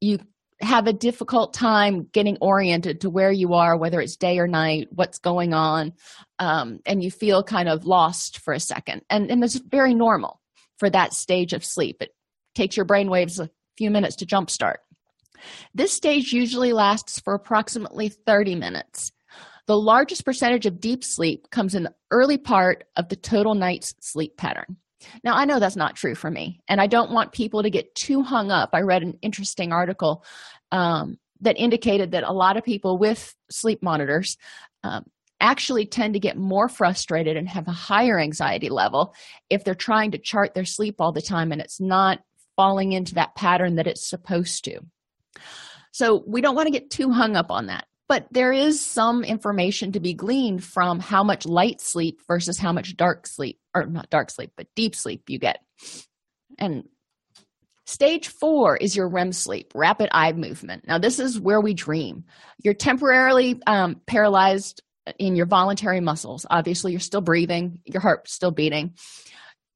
you 0.00 0.18
have 0.60 0.86
a 0.86 0.92
difficult 0.92 1.52
time 1.52 2.08
getting 2.12 2.38
oriented 2.40 3.00
to 3.00 3.10
where 3.10 3.32
you 3.32 3.54
are, 3.54 3.76
whether 3.76 4.00
it's 4.00 4.16
day 4.16 4.38
or 4.38 4.46
night, 4.46 4.88
what's 4.90 5.18
going 5.18 5.52
on, 5.52 5.92
um, 6.38 6.78
and 6.86 7.02
you 7.02 7.10
feel 7.10 7.42
kind 7.42 7.68
of 7.68 7.84
lost 7.84 8.38
for 8.38 8.54
a 8.54 8.60
second. 8.60 9.02
And, 9.10 9.30
and 9.30 9.42
that's 9.42 9.56
very 9.56 9.94
normal. 9.94 10.40
for 10.78 10.90
that 10.90 11.12
stage 11.14 11.52
of 11.52 11.64
sleep. 11.64 12.02
It 12.02 12.10
takes 12.54 12.76
your 12.76 12.84
brain 12.84 13.08
waves 13.08 13.38
a 13.38 13.48
few 13.76 13.90
minutes 13.90 14.16
to 14.16 14.26
jumpstart. 14.26 14.78
This 15.72 15.92
stage 15.92 16.32
usually 16.32 16.72
lasts 16.72 17.20
for 17.20 17.34
approximately 17.34 18.08
30 18.08 18.56
minutes. 18.56 19.12
The 19.66 19.78
largest 19.78 20.24
percentage 20.24 20.66
of 20.66 20.80
deep 20.80 21.04
sleep 21.04 21.48
comes 21.50 21.74
in 21.74 21.84
the 21.84 21.94
early 22.10 22.38
part 22.38 22.84
of 22.96 23.08
the 23.08 23.16
total 23.16 23.54
night's 23.54 23.94
sleep 24.00 24.36
pattern. 24.36 24.76
Now, 25.22 25.34
I 25.36 25.44
know 25.44 25.58
that's 25.58 25.76
not 25.76 25.96
true 25.96 26.14
for 26.14 26.30
me, 26.30 26.60
and 26.68 26.80
I 26.80 26.86
don't 26.86 27.10
want 27.10 27.32
people 27.32 27.62
to 27.62 27.70
get 27.70 27.94
too 27.94 28.22
hung 28.22 28.50
up. 28.50 28.70
I 28.72 28.80
read 28.80 29.02
an 29.02 29.18
interesting 29.22 29.72
article 29.72 30.24
um, 30.72 31.18
that 31.40 31.58
indicated 31.58 32.12
that 32.12 32.24
a 32.24 32.32
lot 32.32 32.56
of 32.56 32.64
people 32.64 32.98
with 32.98 33.34
sleep 33.50 33.82
monitors 33.82 34.36
um, 34.82 35.04
actually 35.40 35.86
tend 35.86 36.14
to 36.14 36.20
get 36.20 36.36
more 36.36 36.68
frustrated 36.68 37.36
and 37.36 37.48
have 37.48 37.68
a 37.68 37.72
higher 37.72 38.18
anxiety 38.18 38.68
level 38.68 39.14
if 39.50 39.64
they're 39.64 39.74
trying 39.74 40.10
to 40.12 40.18
chart 40.18 40.54
their 40.54 40.64
sleep 40.64 40.96
all 41.00 41.12
the 41.12 41.20
time 41.22 41.52
and 41.52 41.60
it's 41.60 41.80
not 41.80 42.20
falling 42.56 42.92
into 42.92 43.14
that 43.14 43.34
pattern 43.34 43.76
that 43.76 43.86
it's 43.86 44.08
supposed 44.08 44.64
to. 44.64 44.80
So, 45.92 46.24
we 46.26 46.40
don't 46.40 46.56
want 46.56 46.66
to 46.66 46.72
get 46.72 46.90
too 46.90 47.10
hung 47.10 47.36
up 47.36 47.50
on 47.50 47.66
that. 47.66 47.86
But 48.08 48.26
there 48.30 48.52
is 48.52 48.84
some 48.84 49.24
information 49.24 49.92
to 49.92 50.00
be 50.00 50.14
gleaned 50.14 50.62
from 50.62 51.00
how 51.00 51.24
much 51.24 51.46
light 51.46 51.80
sleep 51.80 52.20
versus 52.28 52.58
how 52.58 52.72
much 52.72 52.96
dark 52.96 53.26
sleep, 53.26 53.58
or 53.74 53.86
not 53.86 54.10
dark 54.10 54.30
sleep, 54.30 54.52
but 54.56 54.66
deep 54.76 54.94
sleep 54.94 55.28
you 55.28 55.38
get. 55.38 55.60
And 56.58 56.84
Stage 57.86 58.28
four 58.28 58.76
is 58.78 58.96
your 58.96 59.08
REM 59.08 59.32
sleep, 59.32 59.72
rapid 59.74 60.08
eye 60.12 60.32
movement. 60.32 60.86
Now, 60.86 60.96
this 60.96 61.18
is 61.18 61.38
where 61.38 61.60
we 61.60 61.74
dream. 61.74 62.24
You're 62.62 62.72
temporarily 62.72 63.60
um, 63.66 64.00
paralyzed 64.06 64.82
in 65.18 65.36
your 65.36 65.44
voluntary 65.44 66.00
muscles. 66.00 66.46
Obviously, 66.48 66.92
you're 66.92 67.00
still 67.00 67.20
breathing, 67.20 67.80
your 67.84 68.00
heart's 68.00 68.32
still 68.32 68.50
beating. 68.50 68.94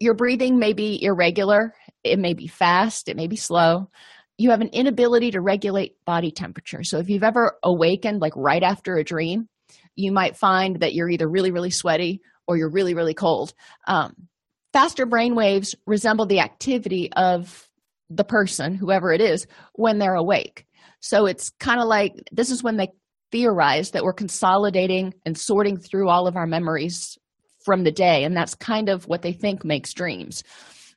Your 0.01 0.15
breathing 0.15 0.59
may 0.59 0.73
be 0.73 1.03
irregular, 1.03 1.75
it 2.03 2.19
may 2.19 2.33
be 2.33 2.47
fast, 2.47 3.11
it 3.11 3.17
may 3.17 3.27
be 3.27 3.37
slow. 3.37 3.91
You 4.39 4.51
have 4.51 4.61
an 4.61 4.69
inability 4.69 5.33
to 5.33 5.41
regulate 5.41 6.03
body 6.07 6.31
temperature. 6.31 6.83
So, 6.83 6.99
if 6.99 7.11
you've 7.11 7.25
ever 7.25 7.59
awakened 7.63 8.21
like 8.21 8.35
right 8.37 8.63
after 8.63 8.97
a 8.97 9.05
dream, 9.05 9.49
you 9.95 10.13
might 10.13 10.37
find 10.37 10.81
that 10.81 10.95
you're 10.95 11.11
either 11.11 11.29
really, 11.29 11.51
really 11.51 11.71
sweaty 11.71 12.23
or 12.47 12.57
you're 12.57 12.71
really, 12.71 12.95
really 12.95 13.15
cold. 13.15 13.53
Um, 13.87 14.29
faster 14.73 15.07
brain 15.07 15.35
waves 15.35 15.75
resemble 15.87 16.27
the 16.27 16.41
activity 16.41 17.13
of 17.13 17.69
the 18.09 18.25
person, 18.25 18.75
whoever 18.75 19.13
it 19.13 19.21
is, 19.21 19.47
when 19.75 19.99
they're 19.99 20.15
awake. 20.15 20.67
So 21.01 21.27
it's 21.27 21.51
kind 21.61 21.81
of 21.81 21.87
like 21.87 22.15
this 22.33 22.51
is 22.51 22.63
when 22.63 22.77
they 22.77 22.89
theorize 23.31 23.91
that 23.91 24.05
we're 24.05 24.13
consolidating 24.13 25.15
and 25.27 25.37
sorting 25.37 25.77
through 25.77 26.09
all 26.09 26.27
of 26.27 26.37
our 26.37 26.47
memories 26.47 27.19
from 27.65 27.85
the 27.85 27.93
day. 27.93 28.25
And 28.25 28.37
that's 28.37 28.55
kind 28.55 28.89
of 28.89 29.07
what 29.07 29.23
they 29.23 29.33
think 29.33 29.65
makes 29.65 29.93
dreams. 29.93 30.43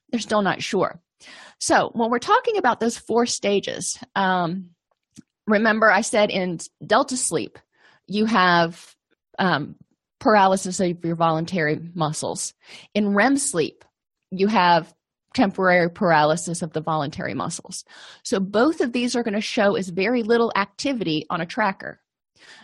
They're 0.10 0.20
still 0.20 0.42
not 0.42 0.62
sure. 0.62 1.02
So 1.60 1.92
when 1.94 2.10
we're 2.10 2.20
talking 2.20 2.58
about 2.58 2.80
those 2.80 2.98
four 2.98 3.26
stages, 3.26 3.98
um, 4.16 4.72
remember 5.48 5.92
I 5.92 6.02
said 6.02 6.30
in 6.30 6.60
delta 6.86 7.18
sleep, 7.18 7.60
you 8.08 8.26
have 8.26 8.96
um, 9.40 9.76
paralysis 10.20 10.80
of 10.80 11.04
your 11.04 11.16
voluntary 11.16 11.80
muscles. 11.94 12.54
In 12.94 13.14
REM 13.14 13.38
sleep, 13.38 13.84
you 14.32 14.48
have 14.48 14.94
temporary 15.34 15.90
paralysis 15.90 16.62
of 16.62 16.74
the 16.74 16.82
voluntary 16.82 17.34
muscles. 17.34 17.86
So 18.24 18.40
both 18.40 18.82
of 18.82 18.92
these 18.92 19.16
are 19.16 19.24
going 19.24 19.34
to 19.34 19.42
show 19.42 19.76
as 19.76 19.90
very 19.90 20.24
little 20.24 20.52
activity 20.56 21.26
on 21.30 21.42
a 21.42 21.46
tracker. 21.46 22.02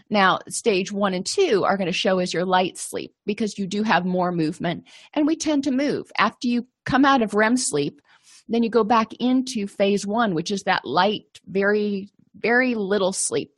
Now, 0.10 0.40
stage 0.50 0.92
one 0.92 1.14
and 1.14 1.26
two 1.26 1.64
are 1.66 1.78
going 1.78 1.88
to 1.88 1.94
show 1.94 2.20
as 2.20 2.34
your 2.34 2.46
light 2.46 2.78
sleep 2.78 3.14
because 3.26 3.58
you 3.58 3.68
do 3.68 3.84
have 3.84 4.06
more 4.06 4.32
movement 4.32 4.86
and 5.14 5.28
we 5.28 5.36
tend 5.36 5.64
to 5.66 5.72
move. 5.72 6.12
After 6.18 6.48
you 6.48 6.68
come 6.86 7.06
out 7.06 7.22
of 7.22 7.34
REM 7.34 7.58
sleep, 7.58 8.02
then 8.48 8.64
you 8.64 8.70
go 8.70 8.84
back 8.84 9.14
into 9.20 9.68
phase 9.68 10.06
one, 10.06 10.34
which 10.34 10.52
is 10.52 10.64
that 10.64 10.86
light, 10.86 11.40
very, 11.46 12.10
very 12.36 12.76
little 12.76 13.14
sleep. 13.14 13.52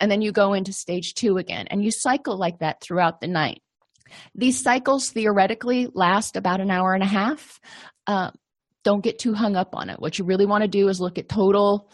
And 0.00 0.10
then 0.10 0.22
you 0.22 0.32
go 0.32 0.52
into 0.52 0.72
stage 0.72 1.14
two 1.14 1.38
again 1.38 1.66
and 1.68 1.84
you 1.84 1.90
cycle 1.90 2.36
like 2.36 2.58
that 2.58 2.80
throughout 2.80 3.20
the 3.20 3.28
night. 3.28 3.62
These 4.34 4.62
cycles 4.62 5.10
theoretically 5.10 5.88
last 5.92 6.36
about 6.36 6.60
an 6.60 6.70
hour 6.70 6.94
and 6.94 7.02
a 7.02 7.06
half. 7.06 7.60
Uh, 8.06 8.30
don't 8.84 9.04
get 9.04 9.18
too 9.18 9.32
hung 9.32 9.56
up 9.56 9.74
on 9.74 9.90
it. 9.90 10.00
What 10.00 10.18
you 10.18 10.24
really 10.24 10.46
want 10.46 10.62
to 10.62 10.68
do 10.68 10.88
is 10.88 11.00
look 11.00 11.18
at 11.18 11.28
total 11.28 11.90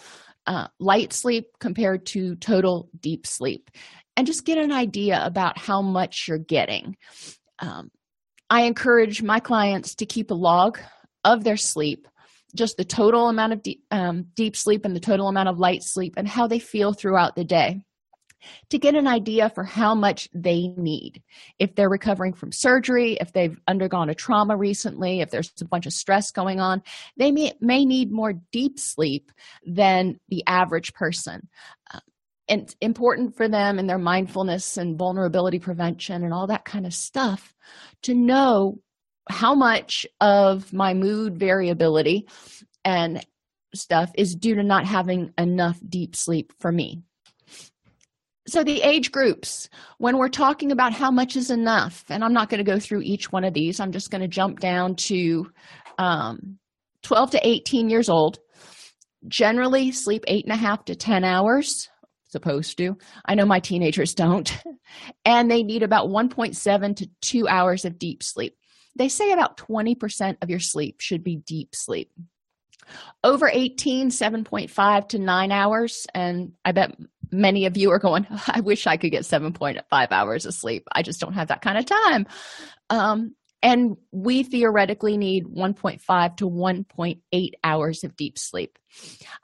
uh, 0.46 0.68
light 0.80 1.12
sleep 1.12 1.48
compared 1.60 2.06
to 2.06 2.34
total 2.36 2.88
deep 2.98 3.26
sleep 3.26 3.70
and 4.16 4.26
just 4.26 4.44
get 4.44 4.58
an 4.58 4.72
idea 4.72 5.24
about 5.24 5.58
how 5.58 5.82
much 5.82 6.26
you're 6.26 6.38
getting. 6.38 6.96
Um, 7.58 7.90
I 8.50 8.62
encourage 8.62 9.22
my 9.22 9.40
clients 9.40 9.96
to 9.96 10.06
keep 10.06 10.30
a 10.30 10.34
log 10.34 10.78
of 11.22 11.44
their 11.44 11.58
sleep, 11.58 12.08
just 12.54 12.76
the 12.76 12.84
total 12.84 13.28
amount 13.28 13.52
of 13.52 13.62
deep, 13.62 13.84
um, 13.90 14.26
deep 14.34 14.56
sleep 14.56 14.84
and 14.84 14.94
the 14.94 15.00
total 15.00 15.28
amount 15.28 15.48
of 15.48 15.58
light 15.58 15.82
sleep, 15.82 16.14
and 16.16 16.26
how 16.26 16.46
they 16.46 16.58
feel 16.58 16.92
throughout 16.92 17.36
the 17.36 17.44
day 17.44 17.82
to 18.70 18.78
get 18.78 18.94
an 18.94 19.06
idea 19.06 19.50
for 19.50 19.64
how 19.64 19.94
much 19.94 20.28
they 20.32 20.68
need. 20.76 21.22
If 21.58 21.74
they're 21.74 21.88
recovering 21.88 22.32
from 22.32 22.52
surgery, 22.52 23.16
if 23.20 23.32
they've 23.32 23.58
undergone 23.66 24.10
a 24.10 24.14
trauma 24.14 24.56
recently, 24.56 25.20
if 25.20 25.30
there's 25.30 25.52
a 25.60 25.64
bunch 25.64 25.86
of 25.86 25.92
stress 25.92 26.30
going 26.30 26.60
on, 26.60 26.82
they 27.16 27.32
may, 27.32 27.52
may 27.60 27.84
need 27.84 28.12
more 28.12 28.34
deep 28.52 28.78
sleep 28.78 29.30
than 29.66 30.20
the 30.28 30.44
average 30.46 30.94
person. 30.94 31.48
Uh, 31.92 32.00
and 32.48 32.74
important 32.80 33.36
for 33.36 33.46
them 33.46 33.78
and 33.78 33.88
their 33.88 33.98
mindfulness 33.98 34.78
and 34.78 34.96
vulnerability 34.96 35.58
prevention 35.58 36.24
and 36.24 36.32
all 36.32 36.46
that 36.46 36.64
kind 36.64 36.86
of 36.86 36.94
stuff 36.94 37.54
to 38.02 38.14
know 38.14 38.78
how 39.28 39.54
much 39.54 40.06
of 40.20 40.72
my 40.72 40.94
mood 40.94 41.38
variability 41.38 42.28
and 42.84 43.24
stuff 43.74 44.10
is 44.16 44.34
due 44.34 44.54
to 44.54 44.62
not 44.62 44.86
having 44.86 45.32
enough 45.36 45.78
deep 45.88 46.16
sleep 46.16 46.52
for 46.58 46.72
me. 46.72 47.02
So 48.46 48.64
the 48.64 48.80
age 48.80 49.12
groups 49.12 49.68
when 49.98 50.16
we're 50.16 50.28
talking 50.28 50.72
about 50.72 50.94
how 50.94 51.10
much 51.10 51.36
is 51.36 51.50
enough 51.50 52.02
and 52.08 52.24
i'm 52.24 52.32
not 52.32 52.48
going 52.48 52.64
to 52.64 52.70
go 52.70 52.78
through 52.78 53.02
each 53.02 53.30
one 53.30 53.44
of 53.44 53.52
these 53.52 53.78
i'm 53.78 53.92
just 53.92 54.10
going 54.10 54.22
to 54.22 54.28
jump 54.28 54.58
down 54.58 54.94
to 54.94 55.44
um, 55.98 56.58
12 57.02 57.30
to 57.32 57.46
18 57.46 57.90
years 57.90 58.08
old. 58.08 58.38
Generally 59.26 59.92
sleep 59.92 60.24
eight 60.26 60.44
and 60.44 60.52
a 60.52 60.56
half 60.56 60.84
to 60.86 60.94
10 60.94 61.24
hours 61.24 61.88
supposed 62.28 62.76
to. 62.76 62.96
I 63.24 63.34
know 63.34 63.46
my 63.46 63.60
teenagers 63.60 64.14
don't. 64.14 64.56
And 65.26 65.50
they 65.50 65.62
need 65.62 65.82
about 65.82 66.08
1.7 66.08 66.96
to 66.96 67.08
2 67.20 67.46
hours 67.46 67.84
of 67.84 67.98
deep 67.98 68.22
sleep 68.22 68.56
they 68.98 69.08
say 69.08 69.32
about 69.32 69.56
20% 69.56 70.36
of 70.42 70.50
your 70.50 70.60
sleep 70.60 71.00
should 71.00 71.24
be 71.24 71.36
deep 71.36 71.74
sleep. 71.74 72.10
Over 73.22 73.48
18 73.48 74.10
7.5 74.10 75.08
to 75.08 75.18
9 75.18 75.52
hours 75.52 76.06
and 76.14 76.52
i 76.64 76.72
bet 76.72 76.96
many 77.30 77.66
of 77.66 77.76
you 77.76 77.90
are 77.90 77.98
going 77.98 78.26
i 78.46 78.60
wish 78.60 78.86
i 78.86 78.96
could 78.96 79.10
get 79.10 79.24
7.5 79.24 79.82
hours 80.10 80.46
of 80.46 80.54
sleep. 80.54 80.84
I 80.90 81.02
just 81.02 81.20
don't 81.20 81.34
have 81.34 81.48
that 81.48 81.62
kind 81.62 81.78
of 81.78 81.84
time. 81.84 82.26
Um, 82.90 83.34
and 83.62 83.96
we 84.12 84.44
theoretically 84.44 85.18
need 85.18 85.44
1.5 85.44 86.36
to 86.36 86.48
1.8 86.48 87.50
hours 87.64 88.04
of 88.04 88.16
deep 88.16 88.38
sleep. 88.38 88.78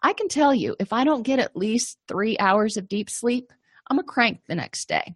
I 0.02 0.12
can 0.12 0.28
tell 0.28 0.54
you 0.54 0.76
if 0.80 0.92
i 0.92 1.04
don't 1.04 1.22
get 1.22 1.38
at 1.38 1.56
least 1.56 1.98
three 2.08 2.38
hours 2.38 2.78
of 2.78 2.88
deep 2.88 3.10
sleep 3.10 3.52
i'm 3.90 3.98
a 3.98 4.04
crank 4.04 4.40
the 4.48 4.54
next 4.54 4.88
day. 4.88 5.14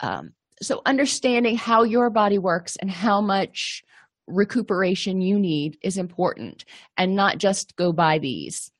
Um, 0.00 0.32
so 0.62 0.82
understanding 0.86 1.56
how 1.56 1.82
your 1.82 2.10
body 2.10 2.38
works 2.38 2.76
and 2.76 2.90
how 2.90 3.20
much 3.20 3.82
recuperation 4.26 5.20
you 5.20 5.38
need 5.38 5.76
is 5.82 5.96
important 5.96 6.64
and 6.96 7.16
not 7.16 7.38
just 7.38 7.76
go 7.76 7.92
by 7.92 8.18
these 8.18 8.70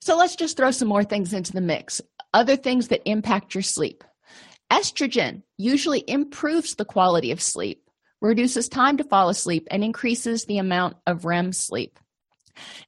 so 0.00 0.18
let's 0.18 0.36
just 0.36 0.56
throw 0.58 0.70
some 0.70 0.88
more 0.88 1.04
things 1.04 1.32
into 1.32 1.52
the 1.52 1.62
mix 1.62 2.02
other 2.34 2.56
things 2.56 2.88
that 2.88 3.08
impact 3.08 3.54
your 3.54 3.62
sleep. 3.62 4.04
Estrogen 4.70 5.42
usually 5.56 6.04
improves 6.06 6.74
the 6.74 6.84
quality 6.84 7.30
of 7.30 7.40
sleep, 7.40 7.88
reduces 8.20 8.68
time 8.68 8.96
to 8.96 9.04
fall 9.04 9.28
asleep, 9.28 9.68
and 9.70 9.84
increases 9.84 10.44
the 10.44 10.58
amount 10.58 10.96
of 11.06 11.24
REM 11.24 11.52
sleep. 11.52 11.98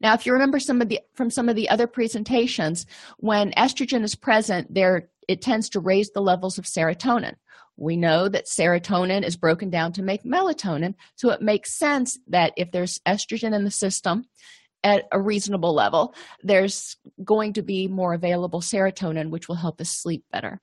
Now, 0.01 0.15
if 0.15 0.27
you 0.27 0.33
remember 0.33 0.59
some 0.59 0.83
of 0.83 0.89
the 0.89 1.01
from 1.15 1.31
some 1.31 1.49
of 1.49 1.57
the 1.57 1.69
other 1.69 1.87
presentations, 1.87 2.87
when 3.19 3.53
estrogen 3.53 4.03
is 4.03 4.15
present, 4.15 4.73
there 4.73 5.09
it 5.29 5.43
tends 5.43 5.71
to 5.71 5.81
raise 5.81 6.11
the 6.11 6.21
levels 6.21 6.59
of 6.59 6.65
serotonin. 6.65 7.35
We 7.77 7.97
know 7.97 8.29
that 8.29 8.47
serotonin 8.47 9.25
is 9.25 9.37
broken 9.37 9.71
down 9.71 9.93
to 9.95 10.03
make 10.03 10.25
melatonin, 10.25 10.95
so 11.15 11.31
it 11.31 11.43
makes 11.43 11.75
sense 11.75 12.19
that 12.29 12.53
if 12.57 12.71
there's 12.73 13.01
estrogen 13.07 13.55
in 13.55 13.65
the 13.65 13.71
system, 13.71 14.25
at 14.85 15.09
a 15.11 15.21
reasonable 15.21 15.75
level, 15.75 16.15
there's 16.43 16.97
going 17.25 17.55
to 17.55 17.63
be 17.63 17.89
more 17.89 18.15
available 18.15 18.61
serotonin, 18.61 19.31
which 19.31 19.49
will 19.49 19.57
help 19.57 19.81
us 19.81 19.91
sleep 19.91 20.25
better. 20.31 20.61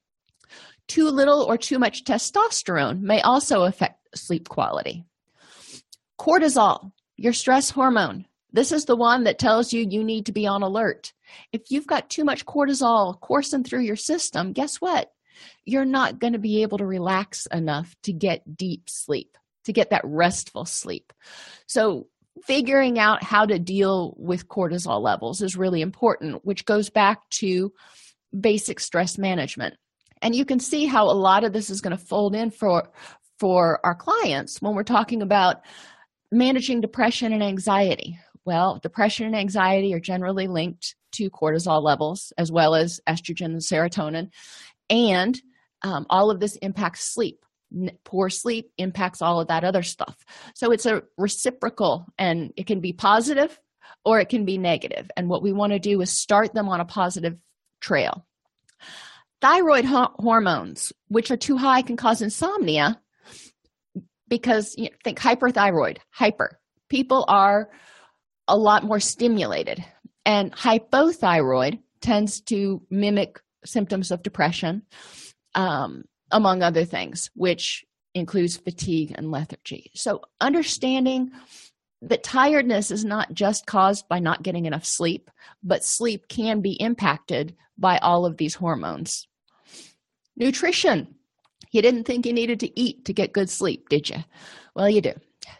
Too 0.87 1.09
little 1.09 1.41
or 1.41 1.57
too 1.57 1.77
much 1.77 2.05
testosterone 2.05 3.01
may 3.01 3.21
also 3.21 3.63
affect 3.63 3.99
sleep 4.15 4.47
quality. 4.47 5.03
Cortisol, 6.17 6.91
your 7.17 7.33
stress 7.33 7.69
hormone, 7.69 8.25
this 8.53 8.71
is 8.71 8.85
the 8.85 8.95
one 8.95 9.23
that 9.23 9.39
tells 9.39 9.73
you 9.73 9.85
you 9.89 10.03
need 10.03 10.27
to 10.27 10.31
be 10.31 10.45
on 10.45 10.61
alert. 10.61 11.11
If 11.51 11.63
you've 11.69 11.87
got 11.87 12.09
too 12.09 12.23
much 12.23 12.45
cortisol 12.45 13.19
coursing 13.19 13.63
through 13.63 13.81
your 13.81 13.95
system, 13.95 14.53
guess 14.53 14.77
what? 14.77 15.11
You're 15.65 15.85
not 15.85 16.19
going 16.19 16.33
to 16.33 16.39
be 16.39 16.61
able 16.61 16.77
to 16.79 16.85
relax 16.85 17.45
enough 17.47 17.95
to 18.03 18.13
get 18.13 18.57
deep 18.57 18.89
sleep, 18.89 19.37
to 19.65 19.73
get 19.73 19.89
that 19.91 20.05
restful 20.05 20.65
sleep. 20.65 21.13
So, 21.67 22.07
figuring 22.45 22.97
out 22.97 23.23
how 23.23 23.45
to 23.45 23.59
deal 23.59 24.15
with 24.17 24.47
cortisol 24.47 25.01
levels 25.01 25.41
is 25.41 25.55
really 25.55 25.81
important, 25.81 26.43
which 26.43 26.65
goes 26.65 26.89
back 26.89 27.29
to 27.29 27.71
basic 28.37 28.79
stress 28.79 29.17
management. 29.17 29.75
And 30.21 30.35
you 30.35 30.45
can 30.45 30.59
see 30.59 30.85
how 30.85 31.05
a 31.05 31.13
lot 31.13 31.43
of 31.43 31.53
this 31.53 31.69
is 31.69 31.81
going 31.81 31.95
to 31.95 32.03
fold 32.03 32.35
in 32.35 32.49
for 32.49 32.89
for 33.39 33.79
our 33.83 33.95
clients 33.95 34.61
when 34.61 34.73
we're 34.73 34.83
talking 34.83 35.21
about 35.21 35.61
managing 36.31 36.81
depression 36.81 37.33
and 37.33 37.43
anxiety. 37.43 38.17
Well, 38.45 38.79
depression 38.81 39.25
and 39.25 39.35
anxiety 39.35 39.93
are 39.93 39.99
generally 39.99 40.47
linked 40.47 40.95
to 41.13 41.29
cortisol 41.29 41.81
levels 41.81 42.33
as 42.37 42.51
well 42.51 42.75
as 42.75 42.99
estrogen 43.07 43.45
and 43.45 43.57
serotonin. 43.57 44.29
And 44.93 45.41
um, 45.81 46.05
all 46.09 46.29
of 46.29 46.39
this 46.39 46.55
impacts 46.57 47.03
sleep. 47.03 47.43
Poor 48.05 48.29
sleep 48.29 48.71
impacts 48.77 49.23
all 49.23 49.41
of 49.41 49.47
that 49.47 49.63
other 49.63 49.81
stuff. 49.81 50.15
So 50.53 50.71
it's 50.71 50.85
a 50.85 51.01
reciprocal 51.17 52.05
and 52.19 52.53
it 52.55 52.67
can 52.67 52.79
be 52.79 52.93
positive 52.93 53.59
or 54.05 54.19
it 54.19 54.29
can 54.29 54.45
be 54.45 54.59
negative. 54.59 55.09
And 55.17 55.27
what 55.27 55.41
we 55.41 55.51
want 55.51 55.73
to 55.73 55.79
do 55.79 55.99
is 56.01 56.11
start 56.11 56.53
them 56.53 56.69
on 56.69 56.79
a 56.79 56.85
positive 56.85 57.35
trail. 57.81 58.27
Thyroid 59.41 59.85
ho- 59.85 60.13
hormones 60.19 60.93
which 61.07 61.31
are 61.31 61.37
too 61.37 61.57
high 61.57 61.81
can 61.81 61.97
cause 61.97 62.21
insomnia 62.21 63.01
because 64.27 64.75
you 64.77 64.85
know, 64.85 64.95
think 65.03 65.19
hyperthyroid 65.19 65.97
hyper. 66.11 66.59
People 66.87 67.25
are 67.27 67.71
a 68.47 68.55
lot 68.55 68.83
more 68.83 68.99
stimulated. 68.99 69.83
And 70.23 70.53
hypothyroid 70.53 71.79
tends 71.99 72.41
to 72.41 72.85
mimic 72.91 73.39
symptoms 73.65 74.11
of 74.11 74.23
depression 74.23 74.83
um, 75.55 76.03
among 76.31 76.63
other 76.63 76.85
things, 76.85 77.29
which 77.35 77.85
includes 78.13 78.57
fatigue 78.57 79.13
and 79.15 79.31
lethargy. 79.31 79.91
So, 79.95 80.21
understanding 80.39 81.31
that 82.01 82.23
tiredness 82.23 82.91
is 82.91 83.05
not 83.05 83.33
just 83.33 83.65
caused 83.65 84.07
by 84.09 84.19
not 84.19 84.43
getting 84.43 84.65
enough 84.65 84.85
sleep, 84.85 85.31
but 85.63 85.85
sleep 85.85 86.27
can 86.27 86.61
be 86.61 86.73
impacted 86.73 87.55
by 87.77 87.97
all 87.99 88.25
of 88.25 88.37
these 88.37 88.55
hormones. 88.55 89.27
Nutrition. 90.35 91.15
You 91.71 91.81
didn't 91.81 92.03
think 92.03 92.25
you 92.25 92.33
needed 92.33 92.59
to 92.59 92.79
eat 92.79 93.05
to 93.05 93.13
get 93.13 93.33
good 93.33 93.49
sleep, 93.49 93.89
did 93.89 94.09
you? 94.09 94.17
Well, 94.75 94.89
you 94.89 95.01
do. 95.01 95.13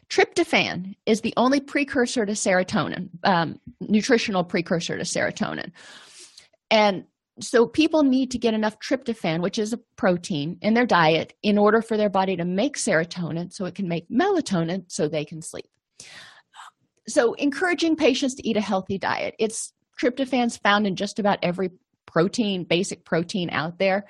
Tryptophan 0.10 0.96
is 1.06 1.22
the 1.22 1.34
only 1.38 1.60
precursor 1.60 2.26
to 2.26 2.34
serotonin, 2.34 3.10
um, 3.24 3.60
nutritional 3.80 4.44
precursor 4.44 4.98
to 4.98 5.04
serotonin. 5.04 5.72
And 6.70 7.06
so 7.40 7.66
people 7.66 8.04
need 8.04 8.32
to 8.32 8.38
get 8.38 8.54
enough 8.54 8.78
tryptophan 8.80 9.42
which 9.42 9.58
is 9.58 9.74
a 9.74 9.80
protein 9.96 10.58
in 10.62 10.74
their 10.74 10.86
diet 10.86 11.34
in 11.42 11.58
order 11.58 11.82
for 11.82 11.98
their 11.98 12.10
body 12.10 12.36
to 12.36 12.46
make 12.46 12.78
serotonin 12.78 13.52
so 13.52 13.66
it 13.66 13.76
can 13.76 13.88
make 13.88 14.08
melatonin 14.10 14.84
so 14.88 15.08
they 15.08 15.26
can 15.26 15.42
sleep. 15.42 15.66
So 17.08 17.34
encouraging 17.34 17.96
patients 17.96 18.36
to 18.36 18.48
eat 18.48 18.56
a 18.56 18.62
healthy 18.62 18.98
diet. 18.98 19.36
It's 19.40 19.74
tryptophan's 20.02 20.58
found 20.58 20.88
in 20.88 20.96
just 20.96 21.20
about 21.20 21.40
every 21.42 21.72
protein 22.06 22.64
basic 22.64 23.04
protein 23.04 23.50
out 23.50 23.80
there. 23.80 24.06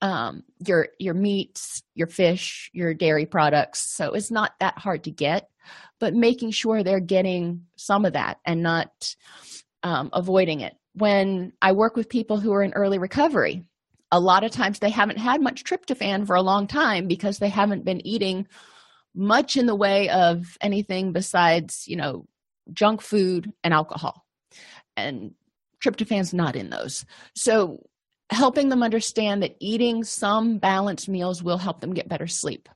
Um, 0.00 0.42
your 0.66 0.88
your 0.98 1.14
meats 1.14 1.82
your 1.94 2.08
fish 2.08 2.70
your 2.72 2.94
dairy 2.94 3.26
products. 3.26 3.80
So 3.80 4.12
it's 4.12 4.30
not 4.30 4.52
that 4.60 4.78
hard 4.78 5.04
to 5.04 5.10
get 5.10 5.48
but 6.00 6.12
making 6.12 6.50
sure 6.50 6.82
they're 6.82 7.00
getting 7.00 7.64
some 7.76 8.04
of 8.04 8.12
that 8.12 8.38
and 8.44 8.62
not 8.62 9.14
um, 9.82 10.10
avoiding 10.12 10.60
it 10.60 10.74
when 10.94 11.52
I 11.60 11.72
work 11.72 11.96
with 11.96 12.08
people 12.08 12.38
who 12.38 12.52
are 12.52 12.62
in 12.62 12.72
early 12.72 12.98
recovery, 12.98 13.64
a 14.12 14.20
lot 14.20 14.44
of 14.44 14.52
times 14.52 14.78
they 14.78 14.90
haven't 14.90 15.18
had 15.18 15.42
much 15.42 15.64
tryptophan 15.64 16.26
for 16.26 16.36
a 16.36 16.42
long 16.42 16.66
time 16.66 17.08
because 17.08 17.38
they 17.38 17.48
haven't 17.48 17.84
been 17.84 18.06
eating 18.06 18.46
much 19.14 19.56
in 19.56 19.66
the 19.66 19.74
way 19.74 20.08
of 20.08 20.56
anything 20.60 21.12
besides, 21.12 21.86
you 21.86 21.96
know, 21.96 22.26
junk 22.72 23.00
food 23.00 23.52
and 23.62 23.74
alcohol. 23.74 24.24
And 24.96 25.34
tryptophan's 25.82 26.32
not 26.32 26.56
in 26.56 26.70
those. 26.70 27.04
So 27.34 27.86
helping 28.30 28.68
them 28.68 28.82
understand 28.82 29.42
that 29.42 29.56
eating 29.60 30.04
some 30.04 30.58
balanced 30.58 31.08
meals 31.08 31.42
will 31.42 31.58
help 31.58 31.80
them 31.80 31.94
get 31.94 32.08
better 32.08 32.26
sleep. 32.26 32.68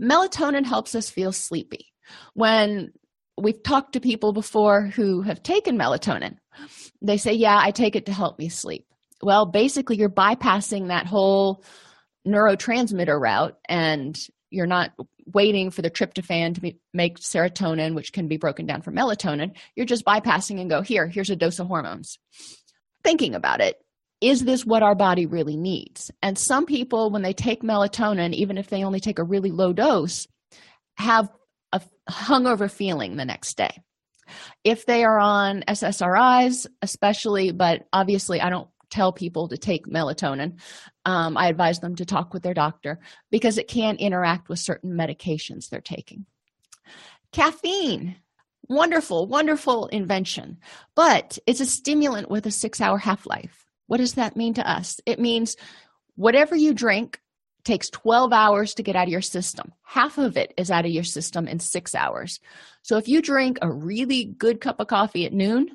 Melatonin 0.00 0.64
helps 0.64 0.94
us 0.94 1.10
feel 1.10 1.32
sleepy. 1.32 1.86
When 2.34 2.92
we've 3.36 3.62
talked 3.62 3.94
to 3.94 4.00
people 4.00 4.32
before 4.32 4.82
who 4.82 5.22
have 5.22 5.42
taken 5.42 5.76
melatonin 5.76 6.36
they 7.02 7.16
say 7.16 7.32
yeah 7.32 7.58
i 7.60 7.70
take 7.70 7.96
it 7.96 8.06
to 8.06 8.12
help 8.12 8.38
me 8.38 8.48
sleep. 8.48 8.86
Well 9.22 9.46
basically 9.46 9.96
you're 9.96 10.10
bypassing 10.10 10.88
that 10.88 11.06
whole 11.06 11.64
neurotransmitter 12.26 13.20
route 13.20 13.56
and 13.68 14.18
you're 14.50 14.66
not 14.66 14.92
waiting 15.26 15.70
for 15.70 15.82
the 15.82 15.90
tryptophan 15.90 16.54
to 16.54 16.60
be, 16.60 16.78
make 16.92 17.18
serotonin 17.18 17.94
which 17.94 18.12
can 18.12 18.28
be 18.28 18.36
broken 18.36 18.66
down 18.66 18.82
for 18.82 18.92
melatonin. 18.92 19.56
You're 19.74 19.86
just 19.86 20.04
bypassing 20.04 20.60
and 20.60 20.70
go 20.70 20.82
here 20.82 21.06
here's 21.06 21.30
a 21.30 21.36
dose 21.36 21.58
of 21.58 21.66
hormones. 21.66 22.18
Thinking 23.02 23.34
about 23.34 23.60
it 23.60 23.76
is 24.20 24.44
this 24.44 24.64
what 24.64 24.82
our 24.82 24.94
body 24.94 25.26
really 25.26 25.56
needs? 25.56 26.10
And 26.22 26.38
some 26.38 26.66
people 26.66 27.10
when 27.10 27.22
they 27.22 27.34
take 27.34 27.62
melatonin 27.62 28.32
even 28.32 28.58
if 28.58 28.68
they 28.68 28.84
only 28.84 29.00
take 29.00 29.18
a 29.18 29.24
really 29.24 29.50
low 29.50 29.72
dose 29.72 30.26
have 30.96 31.28
a 31.72 31.80
hungover 32.08 32.70
feeling 32.70 33.16
the 33.16 33.24
next 33.24 33.56
day 33.56 33.82
if 34.64 34.86
they 34.86 35.04
are 35.04 35.18
on 35.18 35.62
ssris 35.68 36.66
especially 36.82 37.52
but 37.52 37.86
obviously 37.92 38.40
i 38.40 38.50
don't 38.50 38.68
tell 38.90 39.12
people 39.12 39.48
to 39.48 39.56
take 39.58 39.86
melatonin. 39.86 40.60
Um, 41.04 41.36
i 41.36 41.48
advise 41.48 41.80
them 41.80 41.96
to 41.96 42.04
talk 42.04 42.32
with 42.32 42.42
their 42.42 42.54
doctor 42.54 43.00
because 43.30 43.58
it 43.58 43.68
can 43.68 43.96
interact 43.96 44.48
with 44.48 44.58
certain 44.58 44.92
medications 44.92 45.68
they're 45.68 45.80
taking. 45.80 46.26
Caffeine. 47.32 48.16
Wonderful 48.68 49.26
wonderful 49.26 49.88
invention 49.88 50.58
but 50.94 51.38
it's 51.46 51.60
a 51.60 51.66
stimulant 51.66 52.30
with 52.30 52.46
a 52.46 52.50
six 52.50 52.80
hour 52.80 52.96
half-life. 52.96 53.66
What 53.88 53.98
does 53.98 54.14
that 54.14 54.36
mean 54.36 54.54
to 54.54 54.66
us? 54.68 55.00
It 55.04 55.20
means 55.20 55.56
whatever 56.14 56.56
you 56.56 56.72
drink 56.72 57.20
takes 57.64 57.90
12 57.90 58.32
hours 58.32 58.74
to 58.74 58.82
get 58.82 58.96
out 58.96 59.08
of 59.08 59.12
your 59.12 59.22
system. 59.22 59.72
Half 59.82 60.18
of 60.18 60.36
it 60.36 60.52
is 60.56 60.70
out 60.70 60.84
of 60.84 60.90
your 60.90 61.04
system 61.04 61.48
in 61.48 61.58
six 61.58 61.94
hours. 61.94 62.40
So 62.82 62.96
if 62.96 63.08
you 63.08 63.22
drink 63.22 63.58
a 63.62 63.72
really 63.72 64.24
good 64.24 64.60
cup 64.60 64.80
of 64.80 64.88
coffee 64.88 65.26
at 65.26 65.32
noon, 65.32 65.70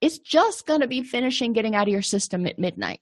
it's 0.00 0.18
just 0.18 0.66
going 0.66 0.80
to 0.80 0.88
be 0.88 1.02
finishing 1.02 1.52
getting 1.52 1.74
out 1.74 1.88
of 1.88 1.92
your 1.92 2.02
system 2.02 2.46
at 2.46 2.58
midnight. 2.58 3.00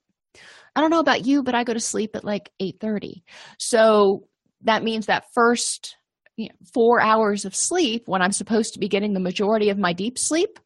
I 0.75 0.81
don't 0.81 0.91
know 0.91 0.99
about 0.99 1.25
you, 1.25 1.43
but 1.43 1.55
I 1.55 1.63
go 1.63 1.73
to 1.73 1.79
sleep 1.79 2.15
at 2.15 2.23
like 2.23 2.51
8:30. 2.61 3.23
So 3.57 4.27
that 4.61 4.83
means 4.83 5.05
that 5.05 5.25
first 5.33 5.95
you 6.35 6.49
know, 6.49 6.55
4 6.73 7.01
hours 7.01 7.45
of 7.45 7.55
sleep 7.55 8.03
when 8.05 8.21
I'm 8.21 8.31
supposed 8.31 8.73
to 8.73 8.79
be 8.79 8.87
getting 8.87 9.13
the 9.13 9.19
majority 9.19 9.69
of 9.69 9.77
my 9.77 9.93
deep 9.93 10.17
sleep 10.17 10.59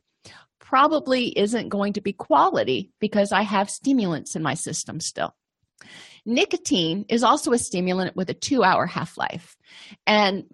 probably 0.59 1.27
isn't 1.37 1.69
going 1.69 1.93
to 1.93 2.01
be 2.01 2.13
quality 2.13 2.91
because 2.99 3.31
I 3.31 3.43
have 3.43 3.69
stimulants 3.69 4.35
in 4.35 4.41
my 4.41 4.55
system 4.55 4.99
still. 4.99 5.35
Nicotine 6.25 7.05
is 7.09 7.23
also 7.23 7.51
a 7.51 7.57
stimulant 7.57 8.15
with 8.15 8.29
a 8.29 8.33
two 8.33 8.63
hour 8.63 8.86
half 8.86 9.17
life. 9.17 9.57
And 10.07 10.45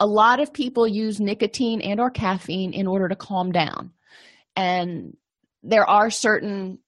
a 0.00 0.06
lot 0.06 0.40
of 0.40 0.52
people 0.52 0.86
use 0.86 1.20
nicotine 1.20 1.80
and 1.80 2.00
or 2.00 2.10
caffeine 2.10 2.72
in 2.72 2.86
order 2.86 3.08
to 3.08 3.16
calm 3.16 3.52
down. 3.52 3.92
And 4.56 5.16
there 5.62 5.88
are 5.88 6.10
certain 6.10 6.78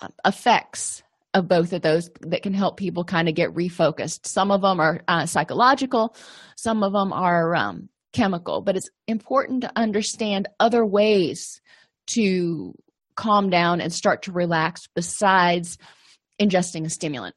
uh, 0.00 0.08
effects 0.24 1.02
of 1.34 1.48
both 1.48 1.72
of 1.72 1.82
those 1.82 2.10
that 2.20 2.42
can 2.42 2.54
help 2.54 2.76
people 2.76 3.04
kind 3.04 3.28
of 3.28 3.34
get 3.34 3.54
refocused. 3.54 4.26
Some 4.26 4.50
of 4.50 4.60
them 4.60 4.80
are 4.80 5.02
uh, 5.08 5.26
psychological, 5.26 6.14
some 6.56 6.82
of 6.82 6.92
them 6.92 7.12
are 7.12 7.54
um, 7.54 7.88
chemical, 8.12 8.60
but 8.60 8.76
it's 8.76 8.90
important 9.08 9.62
to 9.62 9.72
understand 9.74 10.48
other 10.60 10.84
ways 10.84 11.60
to 12.08 12.74
calm 13.16 13.50
down 13.50 13.80
and 13.80 13.92
start 13.92 14.22
to 14.22 14.32
relax 14.32 14.88
besides 14.94 15.78
ingesting 16.40 16.84
a 16.84 16.90
stimulant 16.90 17.34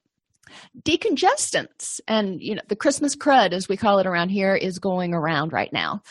decongestants. 0.81 1.99
And 2.07 2.41
you 2.41 2.55
know 2.55 2.61
the 2.67 2.75
christmas 2.75 3.15
crud 3.15 3.51
as 3.51 3.67
we 3.67 3.77
call 3.77 3.99
it 3.99 4.07
around 4.07 4.29
here 4.29 4.55
is 4.55 4.79
going 4.79 5.13
around 5.13 5.53
right 5.53 5.71
now. 5.71 6.01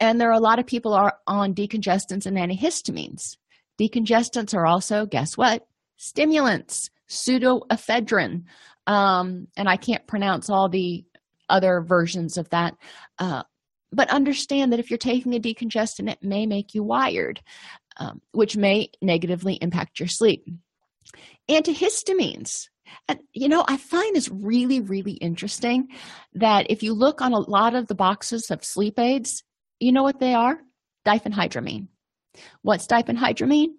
And 0.00 0.20
there 0.20 0.30
are 0.30 0.38
a 0.38 0.40
lot 0.40 0.58
of 0.58 0.66
people 0.66 0.94
are 0.94 1.14
on 1.26 1.54
decongestants 1.54 2.26
and 2.26 2.36
antihistamines. 2.36 3.36
Decongestants 3.80 4.54
are 4.54 4.66
also 4.66 5.06
guess 5.06 5.36
what? 5.36 5.66
Stimulants 5.96 6.90
pseudoephedrine. 7.08 8.44
Um, 8.86 9.48
and 9.56 9.68
i 9.68 9.76
can't 9.76 10.06
pronounce 10.06 10.48
all 10.48 10.68
the 10.68 11.04
other 11.48 11.80
versions 11.80 12.36
of 12.36 12.48
that. 12.50 12.74
Uh, 13.18 13.42
but 13.90 14.10
understand 14.10 14.72
that 14.72 14.80
if 14.80 14.90
you're 14.90 14.98
taking 14.98 15.34
a 15.34 15.40
decongestant 15.40 16.10
it 16.10 16.22
may 16.22 16.44
make 16.46 16.74
you 16.74 16.82
wired 16.82 17.40
um, 17.98 18.20
which 18.32 18.56
may 18.56 18.90
negatively 19.02 19.54
impact 19.54 20.00
your 20.00 20.08
sleep. 20.08 20.46
Antihistamines 21.50 22.68
and 23.08 23.20
you 23.32 23.48
know, 23.48 23.64
I 23.66 23.76
find 23.76 24.14
this 24.14 24.28
really, 24.28 24.80
really 24.80 25.12
interesting 25.12 25.88
that 26.34 26.70
if 26.70 26.82
you 26.82 26.92
look 26.92 27.20
on 27.20 27.32
a 27.32 27.38
lot 27.38 27.74
of 27.74 27.86
the 27.88 27.94
boxes 27.94 28.50
of 28.50 28.64
sleep 28.64 28.98
aids, 28.98 29.42
you 29.80 29.92
know 29.92 30.02
what 30.02 30.20
they 30.20 30.34
are? 30.34 30.58
Diphenhydramine. 31.06 31.88
What's 32.62 32.86
diphenhydramine? 32.86 33.70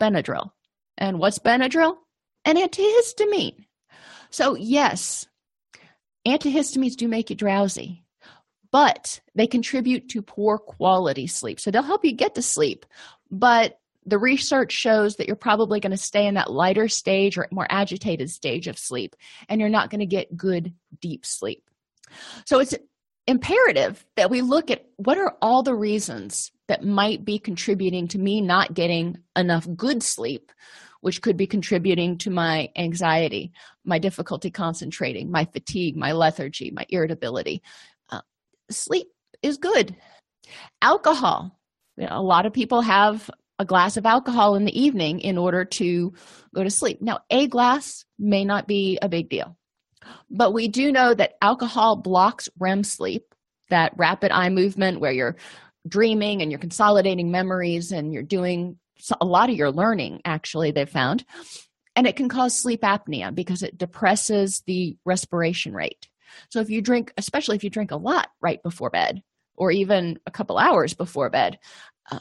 Benadryl. 0.00 0.50
And 0.98 1.18
what's 1.18 1.38
Benadryl? 1.38 1.96
An 2.44 2.56
antihistamine. 2.56 3.66
So, 4.30 4.54
yes, 4.56 5.26
antihistamines 6.26 6.96
do 6.96 7.08
make 7.08 7.30
you 7.30 7.36
drowsy, 7.36 8.04
but 8.70 9.20
they 9.34 9.46
contribute 9.46 10.08
to 10.10 10.22
poor 10.22 10.58
quality 10.58 11.26
sleep. 11.26 11.60
So 11.60 11.70
they'll 11.70 11.82
help 11.82 12.04
you 12.04 12.12
get 12.12 12.34
to 12.34 12.42
sleep, 12.42 12.86
but 13.30 13.78
the 14.06 14.18
research 14.18 14.72
shows 14.72 15.16
that 15.16 15.26
you're 15.26 15.36
probably 15.36 15.80
going 15.80 15.90
to 15.90 15.96
stay 15.96 16.26
in 16.26 16.34
that 16.34 16.50
lighter 16.50 16.88
stage 16.88 17.36
or 17.36 17.48
more 17.50 17.66
agitated 17.68 18.30
stage 18.30 18.68
of 18.68 18.78
sleep, 18.78 19.16
and 19.48 19.60
you're 19.60 19.68
not 19.68 19.90
going 19.90 20.00
to 20.00 20.06
get 20.06 20.36
good 20.36 20.72
deep 21.00 21.26
sleep. 21.26 21.68
So 22.44 22.60
it's 22.60 22.74
imperative 23.26 24.06
that 24.16 24.30
we 24.30 24.40
look 24.40 24.70
at 24.70 24.86
what 24.96 25.18
are 25.18 25.36
all 25.42 25.62
the 25.62 25.74
reasons 25.74 26.52
that 26.68 26.84
might 26.84 27.24
be 27.24 27.38
contributing 27.38 28.08
to 28.08 28.18
me 28.18 28.40
not 28.40 28.74
getting 28.74 29.18
enough 29.34 29.66
good 29.76 30.02
sleep, 30.02 30.52
which 31.00 31.22
could 31.22 31.36
be 31.36 31.46
contributing 31.46 32.18
to 32.18 32.30
my 32.30 32.70
anxiety, 32.76 33.52
my 33.84 33.98
difficulty 33.98 34.50
concentrating, 34.50 35.30
my 35.30 35.44
fatigue, 35.44 35.96
my 35.96 36.12
lethargy, 36.12 36.70
my 36.70 36.86
irritability. 36.88 37.62
Uh, 38.10 38.20
sleep 38.70 39.08
is 39.42 39.56
good. 39.56 39.96
Alcohol. 40.80 41.58
You 41.96 42.06
know, 42.06 42.18
a 42.18 42.22
lot 42.22 42.46
of 42.46 42.52
people 42.52 42.82
have 42.82 43.30
a 43.58 43.64
glass 43.64 43.96
of 43.96 44.06
alcohol 44.06 44.54
in 44.54 44.64
the 44.64 44.78
evening 44.78 45.20
in 45.20 45.38
order 45.38 45.64
to 45.64 46.12
go 46.54 46.62
to 46.62 46.70
sleep. 46.70 47.00
Now, 47.00 47.20
a 47.30 47.46
glass 47.46 48.04
may 48.18 48.44
not 48.44 48.66
be 48.66 48.98
a 49.00 49.08
big 49.08 49.28
deal, 49.28 49.56
but 50.30 50.52
we 50.52 50.68
do 50.68 50.92
know 50.92 51.14
that 51.14 51.36
alcohol 51.40 51.96
blocks 51.96 52.48
REM 52.58 52.84
sleep, 52.84 53.34
that 53.70 53.92
rapid 53.96 54.30
eye 54.30 54.50
movement 54.50 55.00
where 55.00 55.12
you're 55.12 55.36
dreaming 55.88 56.42
and 56.42 56.50
you're 56.50 56.60
consolidating 56.60 57.30
memories 57.30 57.92
and 57.92 58.12
you're 58.12 58.22
doing 58.22 58.78
a 59.20 59.26
lot 59.26 59.50
of 59.50 59.56
your 59.56 59.70
learning, 59.70 60.20
actually, 60.24 60.70
they've 60.70 60.88
found. 60.88 61.24
And 61.94 62.06
it 62.06 62.16
can 62.16 62.28
cause 62.28 62.54
sleep 62.54 62.82
apnea 62.82 63.34
because 63.34 63.62
it 63.62 63.78
depresses 63.78 64.62
the 64.66 64.96
respiration 65.04 65.72
rate. 65.72 66.08
So, 66.50 66.60
if 66.60 66.68
you 66.68 66.82
drink, 66.82 67.12
especially 67.16 67.56
if 67.56 67.64
you 67.64 67.70
drink 67.70 67.90
a 67.90 67.96
lot 67.96 68.28
right 68.40 68.62
before 68.62 68.90
bed 68.90 69.22
or 69.54 69.70
even 69.70 70.18
a 70.26 70.30
couple 70.30 70.58
hours 70.58 70.92
before 70.92 71.30
bed, 71.30 71.58
um, 72.10 72.20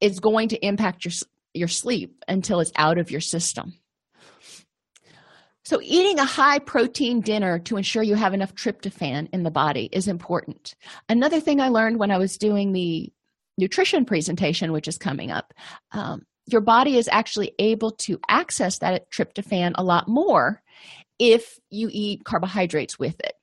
it's 0.00 0.20
going 0.20 0.48
to 0.48 0.66
impact 0.66 1.04
your, 1.04 1.12
your 1.52 1.68
sleep 1.68 2.24
until 2.28 2.60
it's 2.60 2.72
out 2.76 2.98
of 2.98 3.10
your 3.10 3.20
system. 3.20 3.74
So, 5.64 5.80
eating 5.82 6.18
a 6.18 6.26
high 6.26 6.58
protein 6.58 7.22
dinner 7.22 7.58
to 7.60 7.78
ensure 7.78 8.02
you 8.02 8.16
have 8.16 8.34
enough 8.34 8.54
tryptophan 8.54 9.28
in 9.32 9.44
the 9.44 9.50
body 9.50 9.88
is 9.92 10.08
important. 10.08 10.74
Another 11.08 11.40
thing 11.40 11.60
I 11.60 11.68
learned 11.68 11.98
when 11.98 12.10
I 12.10 12.18
was 12.18 12.36
doing 12.36 12.72
the 12.72 13.10
nutrition 13.56 14.04
presentation, 14.04 14.72
which 14.72 14.88
is 14.88 14.98
coming 14.98 15.30
up, 15.30 15.54
um, 15.92 16.26
your 16.46 16.60
body 16.60 16.98
is 16.98 17.08
actually 17.10 17.52
able 17.58 17.92
to 17.92 18.20
access 18.28 18.78
that 18.80 19.10
tryptophan 19.10 19.72
a 19.76 19.84
lot 19.84 20.06
more 20.06 20.62
if 21.18 21.58
you 21.70 21.88
eat 21.90 22.24
carbohydrates 22.24 22.98
with 22.98 23.18
it 23.20 23.34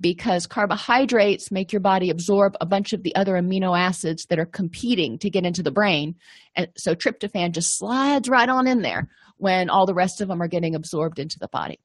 because 0.00 0.46
carbohydrates 0.46 1.50
make 1.50 1.72
your 1.72 1.80
body 1.80 2.10
absorb 2.10 2.56
a 2.60 2.66
bunch 2.66 2.92
of 2.92 3.02
the 3.02 3.14
other 3.16 3.34
amino 3.34 3.78
acids 3.78 4.26
that 4.26 4.38
are 4.38 4.46
competing 4.46 5.18
to 5.18 5.30
get 5.30 5.46
into 5.46 5.62
the 5.62 5.70
brain. 5.70 6.14
And 6.54 6.68
so 6.76 6.94
tryptophan 6.94 7.52
just 7.52 7.78
slides 7.78 8.28
right 8.28 8.48
on 8.48 8.66
in 8.66 8.82
there 8.82 9.08
when 9.38 9.70
all 9.70 9.86
the 9.86 9.94
rest 9.94 10.20
of 10.20 10.28
them 10.28 10.42
are 10.42 10.48
getting 10.48 10.74
absorbed 10.74 11.18
into 11.18 11.38
the 11.38 11.48
body. 11.48 11.80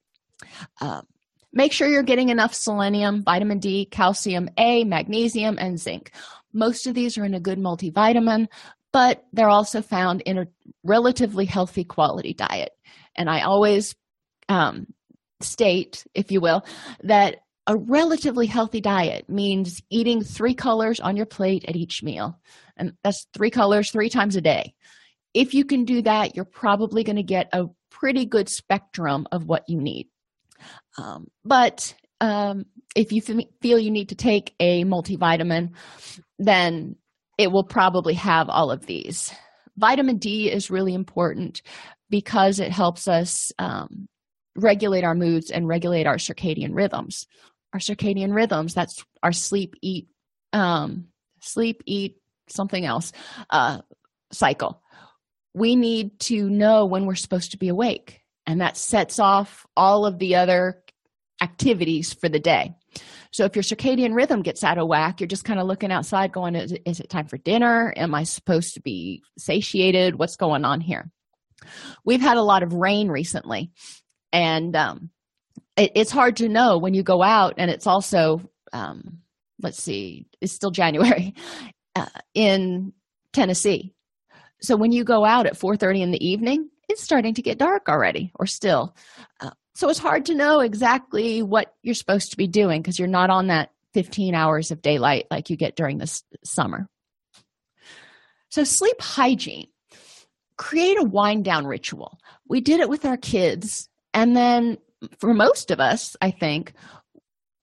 Um, 0.82 1.06
make 1.54 1.72
sure 1.72 1.88
you're 1.88 2.04
getting 2.04 2.30
enough 2.30 2.54
selenium, 2.54 3.24
vitamin 3.24 3.60
D, 3.60 3.86
calcium 3.86 4.50
A, 4.58 4.84
magnesium, 4.84 5.58
and 5.58 5.80
zinc. 5.80 6.12
Most 6.52 6.88
of 6.88 6.96
these 6.96 7.18
are 7.18 7.26
in 7.26 7.34
a 7.34 7.40
good 7.40 7.58
multivitamin, 7.58 8.48
but 8.92 9.24
they're 9.32 9.50
also 9.50 9.82
found 9.82 10.22
in 10.22 10.38
a 10.38 10.48
relatively 10.84 11.46
healthy 11.46 11.84
quality 11.84 12.34
diet. 12.34 12.72
And 13.16 13.30
I 13.30 13.42
always 13.42 13.96
um, 14.50 14.88
state, 15.40 16.06
if 16.14 16.32
you 16.32 16.42
will, 16.42 16.66
that 17.04 17.38
a 17.68 17.78
relatively 17.78 18.46
healthy 18.46 18.82
diet 18.82 19.30
means 19.30 19.82
eating 19.90 20.24
three 20.24 20.54
colors 20.54 21.00
on 21.00 21.16
your 21.16 21.26
plate 21.26 21.66
at 21.68 21.76
each 21.76 22.04
meal. 22.04 22.40
And 22.76 22.94
that's 23.04 23.28
three 23.34 23.52
colors 23.52 23.92
three 23.92 24.10
times 24.10 24.36
a 24.36 24.42
day. 24.42 24.74
If 25.34 25.54
you 25.54 25.66
can 25.66 25.86
do 25.86 26.02
that, 26.02 26.36
you're 26.36 26.46
probably 26.46 27.04
going 27.04 27.16
to 27.16 27.24
get 27.24 27.50
a 27.54 27.68
pretty 27.90 28.26
good 28.26 28.50
spectrum 28.50 29.28
of 29.32 29.46
what 29.46 29.70
you 29.70 29.80
need. 29.80 30.08
Um, 30.98 31.28
but 31.46 31.96
um, 32.20 32.66
if 32.96 33.12
you 33.12 33.22
f- 33.28 33.46
feel 33.62 33.80
you 33.80 33.92
need 33.92 34.10
to 34.10 34.16
take 34.16 34.54
a 34.60 34.84
multivitamin, 34.84 35.72
then 36.40 36.98
it 37.38 37.52
will 37.52 37.64
probably 37.64 38.14
have 38.16 38.50
all 38.50 38.72
of 38.72 38.86
these. 38.86 39.34
Vitamin 39.78 40.18
D 40.18 40.52
is 40.52 40.70
really 40.70 40.94
important 40.94 41.62
because 42.10 42.60
it 42.60 42.72
helps 42.72 43.08
us 43.08 43.52
um, 43.58 44.08
regulate 44.56 45.04
our 45.04 45.16
moods 45.16 45.50
and 45.50 45.68
regulate 45.68 46.06
our 46.06 46.18
circadian 46.18 46.76
rhythms 46.76 47.26
our 47.74 47.80
circadian 47.80 48.34
rhythms. 48.34 48.74
That's 48.74 49.04
our 49.22 49.32
sleep 49.32 49.76
eat 49.82 50.08
um 50.54 51.08
sleep 51.42 51.82
eat 51.86 52.18
something 52.48 52.86
else 52.86 53.12
uh 53.50 53.80
cycle. 54.32 54.82
We 55.54 55.76
need 55.76 56.20
to 56.22 56.50
know 56.50 56.86
when 56.86 57.06
we're 57.06 57.16
supposed 57.16 57.52
to 57.52 57.58
be 57.58 57.70
awake 57.70 58.22
and 58.46 58.62
that 58.62 58.78
sets 58.78 59.20
off 59.20 59.66
all 59.76 60.06
of 60.06 60.20
the 60.20 60.36
other 60.36 60.82
activities 61.42 62.14
for 62.14 62.30
the 62.30 62.40
day. 62.40 62.74
So 63.32 63.46
if 63.46 63.56
your 63.56 63.64
circadian 63.64 64.16
rhythm 64.16 64.44
gets 64.44 64.64
out 64.64 64.78
of 64.78 64.88
whack 64.88 65.20
you're 65.20 65.28
just 65.28 65.46
kind 65.46 65.60
of 65.60 65.68
looking 65.68 65.92
outside 65.92 66.32
going 66.32 66.56
is 66.56 66.72
it, 66.72 66.84
is 66.86 67.00
it 67.00 67.10
time 67.10 67.26
for 67.28 67.38
dinner? 67.38 67.94
Am 67.96 68.14
i 68.14 68.24
supposed 68.24 68.76
to 68.76 68.82
be 68.82 69.24
satiated? 69.38 70.16
What's 70.16 70.36
going 70.36 70.66
on 70.66 70.82
here? 70.82 71.12
We've 72.06 72.22
had 72.22 72.38
a 72.38 72.44
lot 72.44 72.64
of 72.64 72.74
rain 72.74 73.10
recently 73.10 73.72
and 74.32 74.76
um, 74.76 75.10
it, 75.78 75.92
it's 75.96 76.12
hard 76.12 76.38
to 76.38 76.50
know 76.50 76.78
when 76.78 76.94
you 76.94 77.04
go 77.04 77.22
out 77.22 77.56
and 77.58 77.70
it's 77.70 77.88
also 77.88 78.42
um, 78.72 79.20
let's 79.62 79.82
see 79.82 80.28
it's 80.42 80.54
still 80.54 80.72
january 80.82 81.34
uh, 81.96 82.06
in 82.34 82.94
tennessee. 83.32 83.94
So 84.62 84.78
when 84.78 84.92
you 84.94 85.04
go 85.04 85.26
out 85.26 85.46
at 85.46 85.60
4.30 85.60 86.02
in 86.02 86.12
the 86.12 86.26
evening 86.26 86.70
it's 86.90 87.04
starting 87.04 87.34
to 87.36 87.42
get 87.42 87.58
dark 87.58 87.90
already 87.90 88.32
or 88.36 88.46
still. 88.46 88.96
Uh, 89.40 89.52
so 89.76 89.90
it's 89.90 90.00
hard 90.00 90.26
to 90.28 90.36
know 90.36 90.60
exactly 90.60 91.42
what 91.42 91.74
you're 91.82 91.96
supposed 91.96 92.32
to 92.32 92.38
be 92.38 92.48
doing 92.48 92.82
because 92.82 93.00
you're 93.00 93.08
not 93.08 93.30
on 93.30 93.48
that 93.48 93.72
15 93.94 94.36
hours 94.36 94.72
of 94.72 94.82
daylight 94.82 95.26
like 95.32 95.50
you 95.50 95.56
get 95.58 95.76
during 95.76 95.98
the 95.98 96.22
summer. 96.44 96.88
So 98.50 98.64
sleep 98.64 99.02
hygiene. 99.02 99.68
Create 100.58 101.00
a 101.00 101.04
wind 101.04 101.44
down 101.46 101.66
ritual. 101.66 102.20
We 102.48 102.62
did 102.62 102.80
it 102.80 102.90
with 102.90 103.06
our 103.06 103.18
kids 103.18 103.90
and 104.14 104.38
then 104.38 104.78
for 105.20 105.34
most 105.34 105.72
of 105.72 105.80
us, 105.80 106.16
I 106.22 106.32
think, 106.32 106.74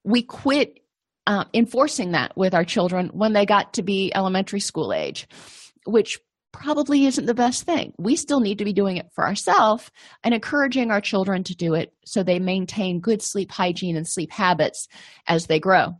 we 0.04 0.22
quit 0.22 0.80
uh, 1.26 1.44
enforcing 1.54 2.12
that 2.12 2.36
with 2.36 2.54
our 2.54 2.64
children 2.64 3.08
when 3.12 3.32
they 3.32 3.46
got 3.46 3.74
to 3.74 3.82
be 3.82 4.12
elementary 4.14 4.60
school 4.60 4.92
age, 4.92 5.28
which 5.86 6.18
probably 6.52 7.06
isn't 7.06 7.26
the 7.26 7.34
best 7.34 7.62
thing. 7.62 7.92
We 7.98 8.16
still 8.16 8.40
need 8.40 8.58
to 8.58 8.64
be 8.64 8.72
doing 8.72 8.96
it 8.96 9.10
for 9.12 9.24
ourselves 9.24 9.90
and 10.24 10.34
encouraging 10.34 10.90
our 10.90 11.00
children 11.00 11.44
to 11.44 11.54
do 11.54 11.74
it 11.74 11.92
so 12.04 12.22
they 12.22 12.38
maintain 12.38 13.00
good 13.00 13.22
sleep 13.22 13.52
hygiene 13.52 13.96
and 13.96 14.08
sleep 14.08 14.32
habits 14.32 14.88
as 15.26 15.46
they 15.46 15.60
grow. 15.60 15.96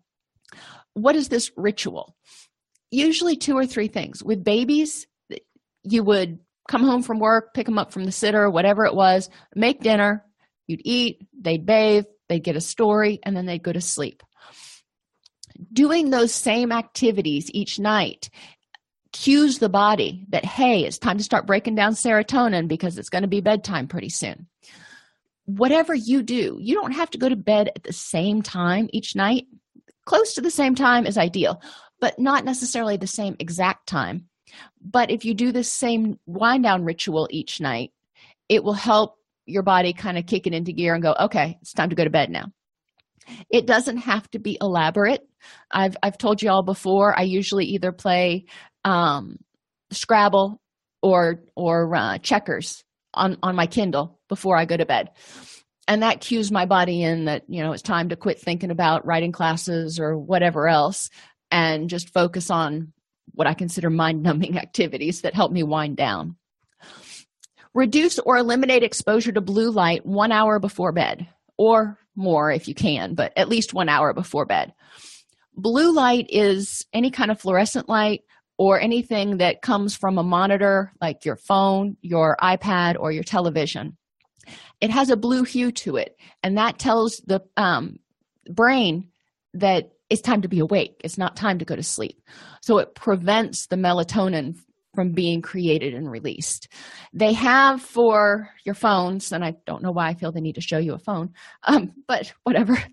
What 0.95 1.15
is 1.15 1.29
this 1.29 1.53
ritual? 1.57 2.17
Usually, 2.91 3.37
two 3.37 3.57
or 3.57 3.67
three 3.67 3.87
things. 3.87 4.25
With 4.25 4.43
babies, 4.43 5.07
you 5.85 6.03
would 6.03 6.41
come 6.69 6.83
home 6.83 7.03
from 7.03 7.21
work, 7.21 7.55
pick 7.55 7.67
them 7.67 7.79
up 7.79 7.93
from 7.93 8.05
the 8.05 8.13
sitter, 8.13 8.51
whatever 8.51 8.85
it 8.85 8.95
was, 8.95 9.31
make 9.55 9.81
dinner, 9.81 10.25
You'd 10.71 10.83
eat, 10.85 11.27
they'd 11.37 11.67
bathe, 11.67 12.05
they'd 12.29 12.45
get 12.45 12.55
a 12.55 12.61
story, 12.61 13.19
and 13.25 13.37
then 13.37 13.45
they'd 13.45 13.61
go 13.61 13.73
to 13.73 13.81
sleep. 13.81 14.23
Doing 15.73 16.11
those 16.11 16.33
same 16.33 16.71
activities 16.71 17.51
each 17.53 17.81
night 17.81 18.31
cues 19.13 19.59
the 19.59 19.69
body 19.69 20.25
that, 20.29 20.45
hey, 20.45 20.85
it's 20.85 20.97
time 20.97 21.19
to 21.19 21.25
start 21.25 21.49
breaking 21.49 21.75
down 21.75 21.95
serotonin 21.95 22.69
because 22.69 22.99
it's 22.99 23.09
going 23.09 23.23
to 23.23 23.29
be 23.29 23.41
bedtime 23.41 23.89
pretty 23.89 24.11
soon. 24.11 24.47
Whatever 25.47 25.93
you 25.93 26.23
do, 26.23 26.57
you 26.61 26.77
don't 26.77 26.93
have 26.93 27.11
to 27.11 27.19
go 27.19 27.29
to 27.29 27.35
bed 27.35 27.73
at 27.75 27.83
the 27.83 27.93
same 27.93 28.41
time 28.41 28.89
each 28.93 29.17
night. 29.17 29.49
Close 30.05 30.35
to 30.35 30.41
the 30.41 30.53
same 30.53 30.77
time 30.77 31.05
is 31.05 31.19
ideal, 31.19 31.61
but 32.01 32.17
not 32.21 32.45
necessarily 32.45 32.97
the 32.97 33.09
same 33.09 33.35
exact 33.41 33.89
time. 33.89 34.29
But 34.81 35.11
if 35.11 35.25
you 35.25 35.35
do 35.35 35.51
the 35.51 35.65
same 35.65 36.21
wind 36.27 36.63
down 36.63 36.85
ritual 36.85 37.27
each 37.29 37.61
night, 37.61 37.91
it 38.49 38.63
will 38.63 38.73
help 38.75 39.17
your 39.51 39.63
body 39.63 39.93
kind 39.93 40.19
of 40.19 40.27
kick 40.27 40.47
it 40.47 40.55
into 40.55 40.73
gear 40.73 40.95
and 40.95 41.03
go 41.03 41.15
okay 41.21 41.59
it's 41.61 41.73
time 41.73 41.91
to 41.91 41.97
go 41.97 42.05
to 42.05 42.11
bed 42.11 42.31
now. 42.31 42.47
It 43.51 43.67
doesn't 43.67 43.99
have 43.99 44.29
to 44.33 44.39
be 44.39 44.59
elaborate. 44.61 45.27
I've 45.71 45.97
i've 46.03 46.19
told 46.19 46.43
you 46.43 46.51
all 46.51 46.63
before 46.63 47.19
i 47.19 47.23
usually 47.23 47.67
either 47.67 47.93
play 47.93 48.45
um, 48.85 49.37
scrabble 49.91 50.61
or 51.03 51.43
or 51.57 51.95
uh, 51.95 52.19
checkers 52.19 52.85
on 53.15 53.39
on 53.43 53.57
my 53.57 53.67
kindle 53.67 54.21
before 54.29 54.57
i 54.57 54.65
go 54.65 54.77
to 54.77 54.87
bed. 54.87 55.11
And 55.89 56.05
that 56.05 56.21
cues 56.21 56.53
my 56.53 56.67
body 56.67 57.03
in 57.03 57.25
that 57.25 57.43
you 57.49 57.63
know 57.63 57.73
it's 57.73 57.83
time 57.83 58.11
to 58.11 58.17
quit 58.17 58.41
thinking 58.41 58.71
about 58.71 59.07
writing 59.07 59.33
classes 59.33 59.99
or 59.99 60.17
whatever 60.17 60.69
else 60.69 61.11
and 61.51 61.91
just 61.91 62.13
focus 62.13 62.51
on 62.51 62.93
what 63.33 63.47
i 63.47 63.55
consider 63.55 63.91
mind 63.91 64.23
numbing 64.23 64.59
activities 64.67 65.23
that 65.23 65.35
help 65.35 65.53
me 65.53 65.63
wind 65.63 65.97
down 65.97 66.37
Reduce 67.75 68.19
or 68.19 68.37
eliminate 68.37 68.83
exposure 68.83 69.33
to 69.33 69.41
blue 69.41 69.71
light 69.71 70.05
one 70.05 70.33
hour 70.33 70.59
before 70.59 70.93
bed, 70.93 71.29
or 71.57 71.99
more 72.17 72.51
if 72.51 72.67
you 72.67 72.75
can, 72.75 73.15
but 73.15 73.33
at 73.37 73.49
least 73.49 73.73
one 73.73 73.89
hour 73.89 74.13
before 74.13 74.45
bed. 74.45 74.75
blue 75.55 75.93
light 75.93 76.27
is 76.31 76.87
any 76.93 77.11
kind 77.11 77.31
of 77.31 77.41
fluorescent 77.41 77.89
light 77.89 78.23
or 78.59 78.81
anything 78.81 79.39
that 79.39 79.63
comes 79.63 79.97
from 79.97 80.19
a 80.19 80.23
monitor 80.23 80.93
like 81.01 81.25
your 81.25 81.37
phone, 81.37 81.97
your 82.03 82.37
iPad, 82.43 82.97
or 82.99 83.13
your 83.13 83.25
television. 83.25 83.97
It 84.81 84.91
has 84.91 85.11
a 85.11 85.17
blue 85.17 85.45
hue 85.45 85.71
to 85.73 85.97
it, 85.97 86.17
and 86.43 86.59
that 86.59 86.79
tells 86.79 87.19
the 87.27 87.41
um, 87.57 87.99
brain 88.51 89.09
that 89.55 89.93
it's 90.09 90.23
time 90.23 90.43
to 90.43 90.49
be 90.49 90.59
awake. 90.59 91.01
It's 91.05 91.19
not 91.19 91.37
time 91.37 91.61
to 91.61 91.65
go 91.65 91.77
to 91.77 91.83
sleep. 91.83 92.21
So 92.63 92.79
it 92.79 92.95
prevents 92.95 93.67
the 93.67 93.77
melatonin 93.77 94.59
from 94.95 95.13
being 95.13 95.43
created 95.43 95.95
and 95.95 96.11
released. 96.11 96.69
They 97.13 97.33
have 97.33 97.81
for 97.81 98.51
your 98.65 98.75
phones, 98.75 99.33
and 99.33 99.45
I 99.45 99.55
don't 99.67 99.83
know 99.83 99.93
why 99.93 100.09
I 100.09 100.15
feel 100.15 100.33
the 100.33 100.41
need 100.41 100.57
to 100.57 100.61
show 100.61 100.79
you 100.79 100.95
a 100.95 100.99
phone, 100.99 101.31
um, 101.65 101.93
but 102.07 102.33
whatever. 102.45 102.79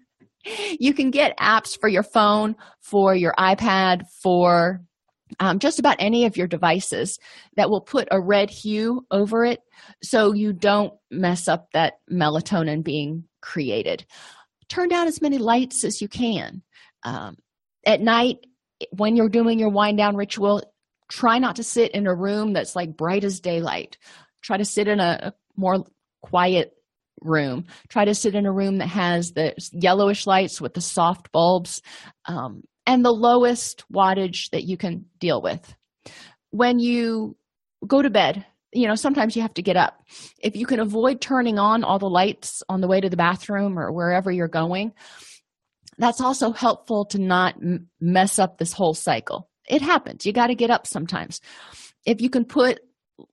You 0.79 0.93
can 0.93 1.12
get 1.12 1.38
apps 1.38 1.77
for 1.77 1.89
your 1.89 2.03
phone, 2.03 2.55
for 2.79 3.13
your 3.13 3.33
iPad, 3.38 4.03
for 4.23 4.79
um, 5.39 5.60
just 5.60 5.79
about 5.79 5.97
any 5.99 6.25
of 6.25 6.38
your 6.38 6.47
devices 6.47 7.19
that 7.55 7.69
will 7.69 7.81
put 7.81 8.07
a 8.12 8.21
red 8.21 8.49
hue 8.49 9.05
over 9.12 9.43
it 9.43 9.60
so 10.01 10.33
you 10.33 10.53
don't 10.53 10.93
mess 11.12 11.47
up 11.47 11.67
that 11.73 11.95
melatonin 12.10 12.83
being 12.83 13.25
created. 13.41 14.05
Turn 14.69 14.89
down 14.89 15.07
as 15.07 15.21
many 15.21 15.38
lights 15.38 15.83
as 15.83 16.01
you 16.01 16.07
can. 16.07 16.62
Um, 17.03 17.38
at 17.86 18.01
night, 18.01 18.38
when 18.91 19.15
you're 19.15 19.29
doing 19.29 19.60
your 19.60 19.71
wind 19.71 19.97
down 19.97 20.15
ritual, 20.15 20.62
try 21.10 21.39
not 21.39 21.56
to 21.58 21.63
sit 21.63 21.91
in 21.91 22.08
a 22.08 22.15
room 22.15 22.54
that's 22.54 22.76
like 22.76 22.98
bright 22.98 23.24
as 23.24 23.39
daylight. 23.39 23.98
Try 24.41 24.58
to 24.58 24.65
sit 24.65 24.88
in 24.88 25.00
a, 25.00 25.34
more 25.56 25.84
quiet 26.22 26.74
room. 27.22 27.65
Try 27.89 28.06
to 28.06 28.13
sit 28.13 28.36
in 28.36 28.46
a 28.46 28.52
room 28.52 28.78
that 28.78 28.88
has 28.88 29.32
the 29.32 29.56
yellowish 29.72 30.28
lights 30.28 30.62
with 30.62 30.76
the 30.76 30.82
soft 30.82 31.32
bulbs 31.32 31.82
um, 32.26 32.63
and 32.86 33.04
the 33.04 33.12
lowest 33.12 33.84
wattage 33.91 34.52
that 34.52 34.63
you 34.63 34.78
can 34.78 35.06
deal 35.20 35.41
with. 35.41 35.76
When 36.52 36.80
you 36.80 37.36
go 37.86 38.02
to 38.02 38.10
bed 38.10 38.46
you 38.74 38.88
know 38.88 38.96
sometimes 38.96 39.36
you 39.36 39.41
have 39.41 39.54
to 39.54 39.62
get 39.62 39.78
up. 39.78 40.04
If 40.39 40.56
you 40.56 40.65
can 40.65 40.80
avoid 40.80 41.22
turning 41.22 41.58
on 41.58 41.84
all 41.84 42.00
the 42.00 42.10
lights 42.10 42.62
on 42.67 42.82
the 42.82 42.88
way 42.88 43.00
to 43.00 43.10
the 43.10 43.17
bathroom 43.17 43.80
or 43.80 43.91
wherever 43.91 44.30
you're 44.30 44.50
going 44.50 44.93
that's 45.98 46.22
also 46.22 46.52
helpful 46.52 47.06
to 47.06 47.20
not 47.20 47.56
mess 48.00 48.39
up 48.39 48.58
this 48.58 48.74
whole 48.74 48.93
cycle 48.93 49.50
it 49.67 49.82
happens. 49.82 50.25
You 50.25 50.34
got 50.34 50.47
to 50.47 50.56
get 50.56 50.69
up 50.69 50.88
sometimes. 50.88 51.41
If 52.06 52.21
you 52.21 52.30
can 52.30 52.45
put 52.45 52.80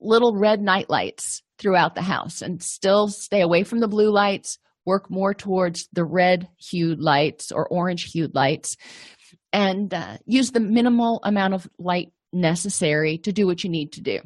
little 0.00 0.34
red 0.36 0.60
night 0.60 0.90
lights 0.90 1.42
throughout 1.58 1.94
the 1.94 2.02
house 2.02 2.42
and 2.42 2.62
still 2.62 3.08
stay 3.08 3.40
away 3.40 3.64
from 3.64 3.80
the 3.80 3.88
blue 3.88 4.10
lights 4.10 4.58
work 4.86 5.10
more 5.10 5.32
towards 5.32 5.88
the 5.92 6.04
red 6.04 6.48
hued 6.58 7.00
lights 7.00 7.52
or 7.52 7.66
orange 7.68 8.10
hued 8.10 8.34
lights 8.34 8.76
and 9.52 9.94
uh, 9.94 10.16
use 10.26 10.50
the 10.50 10.60
minimal 10.60 11.20
amount 11.22 11.54
of 11.54 11.68
light 11.78 12.12
necessary 12.32 13.18
to 13.18 13.32
do 13.32 13.46
what 13.46 13.62
you 13.62 13.70
need 13.70 13.92
to 13.92 14.00
do. 14.00 14.20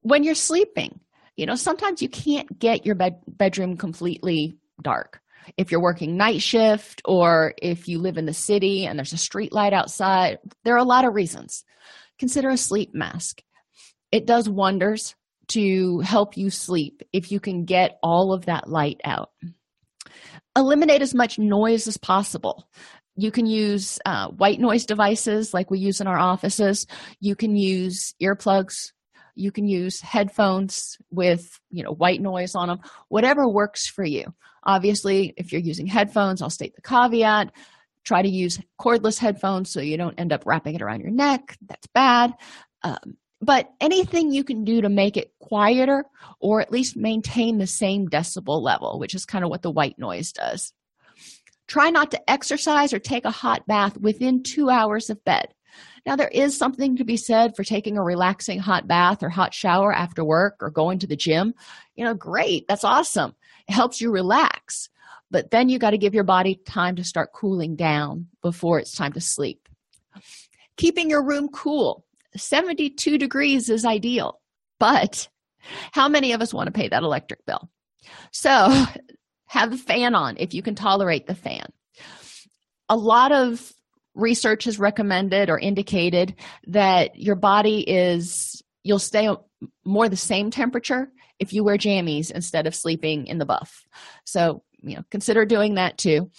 When 0.00 0.24
you're 0.24 0.34
sleeping 0.34 1.00
you 1.36 1.46
know 1.46 1.54
sometimes 1.54 2.02
you 2.02 2.08
can't 2.08 2.58
get 2.58 2.84
your 2.86 2.94
bed- 2.94 3.22
bedroom 3.26 3.76
completely 3.76 4.56
dark 4.82 5.21
if 5.56 5.70
you're 5.70 5.82
working 5.82 6.16
night 6.16 6.42
shift 6.42 7.02
or 7.04 7.54
if 7.60 7.88
you 7.88 7.98
live 7.98 8.16
in 8.16 8.26
the 8.26 8.34
city 8.34 8.86
and 8.86 8.98
there's 8.98 9.12
a 9.12 9.18
street 9.18 9.52
light 9.52 9.72
outside 9.72 10.38
there 10.64 10.74
are 10.74 10.78
a 10.78 10.84
lot 10.84 11.04
of 11.04 11.14
reasons. 11.14 11.64
Consider 12.18 12.50
a 12.50 12.56
sleep 12.56 12.94
mask. 12.94 13.42
It 14.10 14.26
does 14.26 14.48
wonders 14.48 15.14
to 15.48 16.00
help 16.00 16.36
you 16.36 16.50
sleep 16.50 17.02
if 17.12 17.32
you 17.32 17.40
can 17.40 17.64
get 17.64 17.98
all 18.02 18.32
of 18.32 18.46
that 18.46 18.68
light 18.68 19.00
out. 19.04 19.30
Eliminate 20.56 21.02
as 21.02 21.14
much 21.14 21.38
noise 21.38 21.86
as 21.88 21.96
possible. 21.96 22.68
You 23.16 23.30
can 23.30 23.46
use 23.46 23.98
uh, 24.06 24.28
white 24.28 24.60
noise 24.60 24.86
devices 24.86 25.52
like 25.52 25.70
we 25.70 25.78
use 25.78 26.00
in 26.00 26.06
our 26.06 26.18
offices. 26.18 26.86
You 27.20 27.36
can 27.36 27.56
use 27.56 28.14
earplugs. 28.22 28.92
You 29.34 29.50
can 29.50 29.66
use 29.66 30.00
headphones 30.00 30.98
with 31.10 31.58
you 31.70 31.82
know 31.82 31.92
white 31.92 32.20
noise 32.20 32.54
on 32.54 32.68
them 32.68 32.80
whatever 33.08 33.48
works 33.48 33.86
for 33.86 34.04
you 34.04 34.34
obviously 34.64 35.34
if 35.36 35.52
you're 35.52 35.60
using 35.60 35.86
headphones 35.86 36.42
i'll 36.42 36.50
state 36.50 36.74
the 36.74 36.82
caveat 36.82 37.52
try 38.04 38.22
to 38.22 38.28
use 38.28 38.60
cordless 38.80 39.18
headphones 39.18 39.70
so 39.70 39.80
you 39.80 39.96
don't 39.96 40.18
end 40.18 40.32
up 40.32 40.44
wrapping 40.46 40.74
it 40.74 40.82
around 40.82 41.00
your 41.00 41.10
neck 41.10 41.56
that's 41.66 41.86
bad 41.88 42.32
um, 42.82 43.16
but 43.40 43.70
anything 43.80 44.30
you 44.30 44.44
can 44.44 44.64
do 44.64 44.80
to 44.80 44.88
make 44.88 45.16
it 45.16 45.32
quieter 45.40 46.04
or 46.40 46.60
at 46.60 46.72
least 46.72 46.96
maintain 46.96 47.58
the 47.58 47.66
same 47.66 48.08
decibel 48.08 48.60
level 48.60 48.98
which 48.98 49.14
is 49.14 49.24
kind 49.24 49.44
of 49.44 49.50
what 49.50 49.62
the 49.62 49.70
white 49.70 49.98
noise 49.98 50.32
does 50.32 50.72
try 51.68 51.90
not 51.90 52.10
to 52.10 52.30
exercise 52.30 52.92
or 52.92 52.98
take 52.98 53.24
a 53.24 53.30
hot 53.30 53.66
bath 53.66 53.96
within 53.98 54.42
two 54.42 54.68
hours 54.68 55.10
of 55.10 55.24
bed 55.24 55.48
now, 56.04 56.16
there 56.16 56.28
is 56.28 56.56
something 56.56 56.96
to 56.96 57.04
be 57.04 57.16
said 57.16 57.54
for 57.54 57.62
taking 57.62 57.96
a 57.96 58.02
relaxing 58.02 58.58
hot 58.58 58.88
bath 58.88 59.22
or 59.22 59.28
hot 59.28 59.54
shower 59.54 59.92
after 59.92 60.24
work 60.24 60.56
or 60.60 60.70
going 60.70 60.98
to 61.00 61.06
the 61.06 61.16
gym. 61.16 61.54
You 61.94 62.04
know, 62.04 62.14
great, 62.14 62.66
that's 62.66 62.84
awesome. 62.84 63.34
Helps 63.72 64.00
you 64.00 64.10
relax. 64.10 64.88
But 65.30 65.50
then 65.50 65.68
you 65.68 65.78
got 65.78 65.90
to 65.90 65.98
give 65.98 66.14
your 66.14 66.24
body 66.24 66.60
time 66.66 66.96
to 66.96 67.04
start 67.04 67.32
cooling 67.32 67.74
down 67.74 68.26
before 68.42 68.78
it's 68.78 68.94
time 68.94 69.12
to 69.14 69.20
sleep. 69.20 69.68
Keeping 70.76 71.08
your 71.08 71.24
room 71.24 71.48
cool. 71.48 72.04
72 72.36 73.18
degrees 73.18 73.68
is 73.68 73.84
ideal, 73.84 74.40
but 74.78 75.28
how 75.92 76.08
many 76.08 76.32
of 76.32 76.40
us 76.40 76.52
want 76.52 76.66
to 76.66 76.72
pay 76.72 76.88
that 76.88 77.02
electric 77.02 77.44
bill? 77.46 77.70
So, 78.30 78.84
have 79.46 79.70
the 79.70 79.76
fan 79.76 80.14
on 80.14 80.36
if 80.38 80.54
you 80.54 80.62
can 80.62 80.74
tolerate 80.74 81.26
the 81.26 81.34
fan. 81.34 81.66
A 82.88 82.96
lot 82.96 83.32
of 83.32 83.72
research 84.14 84.64
has 84.64 84.78
recommended 84.78 85.50
or 85.50 85.58
indicated 85.58 86.34
that 86.68 87.16
your 87.16 87.36
body 87.36 87.80
is 87.80 88.62
you'll 88.82 88.98
stay 88.98 89.28
more 89.84 90.08
the 90.08 90.16
same 90.16 90.50
temperature 90.50 91.10
if 91.42 91.52
you 91.52 91.64
wear 91.64 91.76
jammies 91.76 92.30
instead 92.30 92.66
of 92.66 92.74
sleeping 92.74 93.26
in 93.26 93.38
the 93.38 93.46
buff. 93.46 93.84
So 94.24 94.62
you 94.80 94.96
know 94.96 95.02
consider 95.10 95.44
doing 95.44 95.74
that 95.74 95.98
too. 95.98 96.30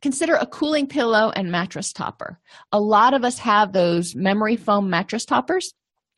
Consider 0.00 0.34
a 0.34 0.46
cooling 0.46 0.88
pillow 0.88 1.30
and 1.34 1.52
mattress 1.52 1.92
topper. 1.92 2.40
A 2.72 2.80
lot 2.80 3.14
of 3.14 3.24
us 3.24 3.38
have 3.38 3.72
those 3.72 4.16
memory 4.16 4.56
foam 4.56 4.88
mattress 4.88 5.24
toppers 5.24 5.74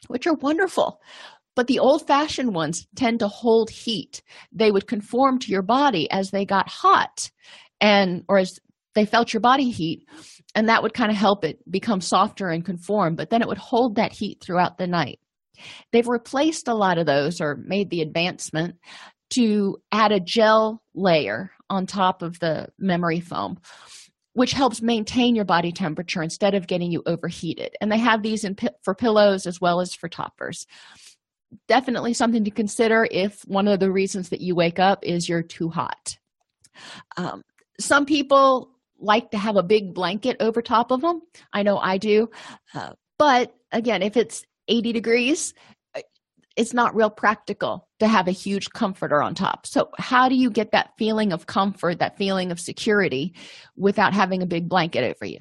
which 0.07 0.27
are 0.27 0.35
wonderful 0.35 1.01
but 1.57 1.67
the 1.69 1.79
old 1.79 2.07
fashioned 2.07 2.53
ones 2.55 2.87
tend 2.97 3.21
to 3.21 3.29
hold 3.29 3.71
heat. 3.71 4.23
They 4.53 4.73
would 4.73 4.89
conform 4.89 5.39
to 5.41 5.53
your 5.53 5.63
body 5.63 6.11
as 6.11 6.31
they 6.31 6.45
got 6.45 6.69
hot 6.69 7.31
and 7.81 8.25
or 8.29 8.39
as 8.39 8.59
they 8.95 9.05
felt 9.05 9.33
your 9.33 9.41
body 9.41 9.71
heat 9.71 10.07
and 10.55 10.69
that 10.69 10.83
would 10.83 10.95
kind 10.95 11.11
of 11.11 11.17
help 11.17 11.45
it 11.45 11.59
become 11.71 12.01
softer 12.01 12.49
and 12.49 12.65
conform 12.65 13.17
but 13.17 13.31
then 13.31 13.43
it 13.43 13.49
would 13.49 13.59
hold 13.59 13.97
that 13.97 14.13
heat 14.13 14.41
throughout 14.41 14.79
the 14.79 14.87
night 14.87 15.19
they've 15.93 16.09
replaced 16.09 16.69
a 16.69 16.75
lot 16.75 16.99
of 16.99 17.07
those 17.07 17.41
or 17.41 17.57
made 17.57 17.91
the 17.91 18.03
advancement 18.03 18.77
to 19.31 19.79
add 19.91 20.13
a 20.13 20.21
gel 20.21 20.83
layer 20.95 21.51
on 21.71 21.87
top 21.87 22.23
of 22.23 22.39
the 22.39 22.69
memory 22.79 23.21
foam 23.21 23.59
which 24.35 24.53
helps 24.53 24.83
maintain 24.83 25.37
your 25.37 25.45
body 25.45 25.71
temperature 25.71 26.23
instead 26.23 26.55
of 26.55 26.67
getting 26.67 26.91
you 26.91 27.03
overheated 27.07 27.75
and 27.81 27.91
they 27.91 27.99
have 27.99 28.23
these 28.23 28.45
in 28.45 28.57
for 28.83 28.95
pillows 28.95 29.47
as 29.47 29.61
well 29.61 29.81
as 29.81 29.95
for 29.95 30.09
toppers 30.09 30.67
definitely 31.69 32.13
something 32.13 32.45
to 32.45 32.51
consider 32.51 33.07
if 33.11 33.43
one 33.47 33.69
of 33.69 33.79
the 33.79 33.91
reasons 33.91 34.31
that 34.31 34.41
you 34.41 34.55
wake 34.55 34.79
up 34.79 35.05
is 35.05 35.29
you're 35.29 35.43
too 35.43 35.69
hot 35.69 36.19
um, 37.17 37.43
some 37.81 38.07
people 38.07 38.71
like 38.99 39.31
to 39.31 39.39
have 39.39 39.57
a 39.57 39.63
big 39.63 39.95
blanket 39.95 40.37
over 40.41 40.63
top 40.63 40.91
of 40.91 41.01
them. 41.01 41.23
I 41.53 41.63
know 41.63 41.79
I 41.79 41.99
do. 41.99 42.31
Uh, 42.75 42.93
but 43.19 43.55
again, 43.73 44.03
if 44.03 44.17
it's 44.17 44.45
80 44.69 44.93
degrees, 44.93 45.55
uh, 45.95 46.01
it's 46.57 46.75
not 46.75 46.95
real 46.95 47.11
practical 47.11 47.89
to 48.01 48.09
have 48.09 48.29
a 48.29 48.33
huge 48.33 48.71
comforter 48.71 49.23
on 49.23 49.35
top. 49.35 49.67
So, 49.67 49.91
how 49.99 50.29
do 50.29 50.35
you 50.35 50.51
get 50.51 50.73
that 50.73 50.91
feeling 50.99 51.33
of 51.33 51.47
comfort, 51.47 51.99
that 51.99 52.17
feeling 52.17 52.51
of 52.51 52.61
security 52.61 53.35
without 53.77 54.15
having 54.15 54.43
a 54.43 54.47
big 54.47 54.69
blanket 54.69 55.05
over 55.05 55.27
you? 55.27 55.41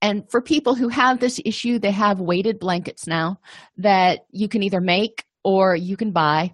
And 0.00 0.30
for 0.30 0.40
people 0.40 0.74
who 0.74 0.88
have 0.88 1.18
this 1.18 1.40
issue, 1.44 1.78
they 1.78 1.90
have 1.90 2.20
weighted 2.20 2.60
blankets 2.60 3.06
now 3.06 3.40
that 3.78 4.26
you 4.30 4.48
can 4.48 4.62
either 4.62 4.80
make 4.80 5.24
or 5.42 5.74
you 5.74 5.96
can 5.96 6.12
buy. 6.12 6.52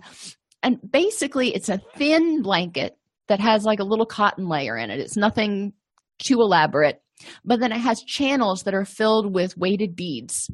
And 0.63 0.79
basically, 0.91 1.55
it's 1.55 1.69
a 1.69 1.83
thin 1.97 2.43
blanket 2.43 2.97
that 3.29 3.41
has 3.41 3.65
like 3.65 3.81
a 3.81 3.85
little 3.85 4.07
cotton 4.07 4.49
layer 4.49 4.77
in 4.77 4.91
it. 4.91 5.01
It's 5.01 5.17
nothing 5.17 5.75
too 6.19 6.41
elaborate 6.41 7.03
but 7.45 7.61
then 7.61 7.73
it 7.73 7.79
has 7.79 8.03
channels 8.03 8.63
that 8.65 8.75
are 8.75 8.85
filled 8.85 9.33
with 9.33 9.57
weighted 9.57 9.97
beads 9.97 10.51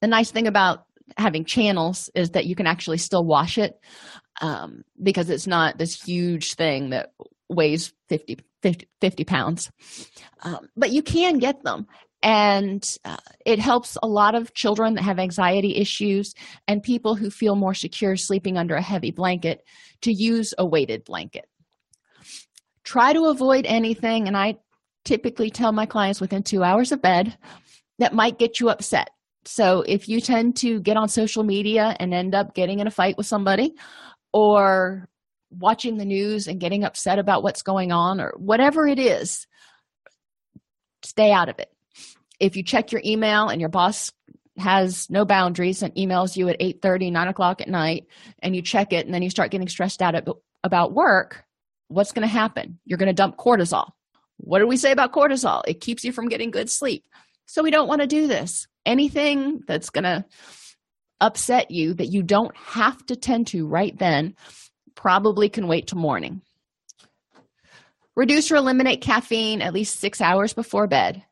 the 0.00 0.06
nice 0.06 0.30
thing 0.30 0.46
about 0.46 0.84
having 1.16 1.44
channels 1.44 2.10
is 2.14 2.30
that 2.30 2.46
you 2.46 2.54
can 2.54 2.66
actually 2.66 2.98
still 2.98 3.24
wash 3.24 3.58
it 3.58 3.78
um, 4.40 4.82
because 5.02 5.30
it's 5.30 5.46
not 5.46 5.78
this 5.78 6.02
huge 6.02 6.54
thing 6.54 6.90
that 6.90 7.12
weighs 7.48 7.92
50 8.08 8.38
50, 8.62 8.88
50 9.00 9.24
pounds. 9.24 9.70
Um, 10.42 10.68
but 10.76 10.90
you 10.90 11.00
can 11.00 11.38
get 11.38 11.62
them. 11.62 11.86
And 12.22 12.84
uh, 13.04 13.18
it 13.44 13.60
helps 13.60 13.96
a 14.02 14.08
lot 14.08 14.34
of 14.34 14.54
children 14.54 14.94
that 14.94 15.02
have 15.02 15.20
anxiety 15.20 15.76
issues 15.76 16.34
and 16.66 16.82
people 16.82 17.14
who 17.14 17.30
feel 17.30 17.54
more 17.54 17.74
secure 17.74 18.16
sleeping 18.16 18.58
under 18.58 18.74
a 18.74 18.82
heavy 18.82 19.12
blanket 19.12 19.62
to 20.00 20.12
use 20.12 20.52
a 20.58 20.66
weighted 20.66 21.04
blanket. 21.04 21.44
Try 22.82 23.12
to 23.12 23.26
avoid 23.26 23.66
anything 23.66 24.26
and 24.26 24.36
i 24.36 24.56
typically 25.04 25.50
tell 25.50 25.70
my 25.70 25.86
clients 25.86 26.20
within 26.20 26.42
two 26.42 26.64
hours 26.64 26.90
of 26.90 27.00
bed 27.00 27.38
that 28.00 28.12
might 28.12 28.40
get 28.40 28.58
you 28.58 28.68
upset. 28.68 29.10
So 29.46 29.82
if 29.86 30.08
you 30.08 30.20
tend 30.20 30.56
to 30.58 30.80
get 30.80 30.96
on 30.96 31.08
social 31.08 31.44
media 31.44 31.96
and 31.98 32.12
end 32.12 32.34
up 32.34 32.54
getting 32.54 32.80
in 32.80 32.86
a 32.86 32.90
fight 32.90 33.16
with 33.16 33.26
somebody 33.26 33.74
or 34.32 35.08
watching 35.50 35.96
the 35.96 36.04
news 36.04 36.48
and 36.48 36.60
getting 36.60 36.84
upset 36.84 37.18
about 37.18 37.42
what's 37.42 37.62
going 37.62 37.92
on 37.92 38.20
or 38.20 38.34
whatever 38.36 38.86
it 38.86 38.98
is, 38.98 39.46
stay 41.02 41.32
out 41.32 41.48
of 41.48 41.58
it. 41.58 41.70
If 42.40 42.56
you 42.56 42.62
check 42.62 42.92
your 42.92 43.02
email 43.04 43.48
and 43.48 43.60
your 43.60 43.70
boss 43.70 44.12
has 44.58 45.08
no 45.10 45.24
boundaries 45.24 45.82
and 45.82 45.94
emails 45.94 46.36
you 46.36 46.48
at 46.48 46.56
8 46.58 46.80
30 46.82 47.10
9 47.10 47.28
o'clock 47.28 47.60
at 47.60 47.68
night 47.68 48.06
and 48.42 48.56
you 48.56 48.62
check 48.62 48.92
it 48.92 49.04
and 49.04 49.14
then 49.14 49.22
you 49.22 49.30
start 49.30 49.50
getting 49.50 49.68
stressed 49.68 50.02
out 50.02 50.14
about 50.64 50.92
work 50.92 51.46
what's 51.88 52.12
going 52.12 52.26
to 52.26 52.32
happen? 52.32 52.78
You're 52.84 52.98
going 52.98 53.08
to 53.08 53.14
dump 53.14 53.36
cortisol. 53.36 53.90
What 54.38 54.58
do 54.58 54.66
we 54.66 54.76
say 54.76 54.92
about 54.92 55.12
cortisol? 55.12 55.62
It 55.66 55.80
keeps 55.80 56.04
you 56.04 56.12
from 56.12 56.28
getting 56.28 56.50
good 56.50 56.70
sleep. 56.70 57.04
So 57.46 57.62
we 57.62 57.70
don't 57.70 57.88
want 57.88 58.00
to 58.00 58.06
do 58.06 58.26
this 58.26 58.66
anything 58.86 59.60
that's 59.66 59.90
going 59.90 60.04
to 60.04 60.24
upset 61.20 61.70
you 61.70 61.94
that 61.94 62.12
you 62.12 62.22
don't 62.22 62.56
have 62.56 63.04
to 63.06 63.16
tend 63.16 63.48
to 63.48 63.66
right 63.66 63.98
then 63.98 64.34
probably 64.94 65.48
can 65.48 65.66
wait 65.66 65.86
till 65.86 65.98
morning. 65.98 66.42
Reduce 68.14 68.50
or 68.50 68.56
eliminate 68.56 69.02
caffeine 69.02 69.60
at 69.60 69.74
least 69.74 70.00
six 70.00 70.20
hours 70.20 70.54
before 70.54 70.86
bed. 70.86 71.22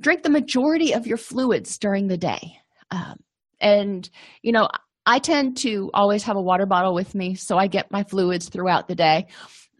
Drink 0.00 0.22
the 0.22 0.30
majority 0.30 0.94
of 0.94 1.06
your 1.06 1.16
fluids 1.16 1.78
during 1.78 2.08
the 2.08 2.16
day. 2.16 2.56
Um, 2.90 3.18
and 3.62 4.10
you 4.42 4.52
know 4.52 4.68
i 5.06 5.18
tend 5.18 5.56
to 5.56 5.90
always 5.94 6.24
have 6.24 6.36
a 6.36 6.42
water 6.42 6.66
bottle 6.66 6.94
with 6.94 7.14
me 7.14 7.34
so 7.34 7.56
i 7.56 7.66
get 7.66 7.90
my 7.90 8.02
fluids 8.02 8.48
throughout 8.48 8.88
the 8.88 8.94
day. 8.94 9.26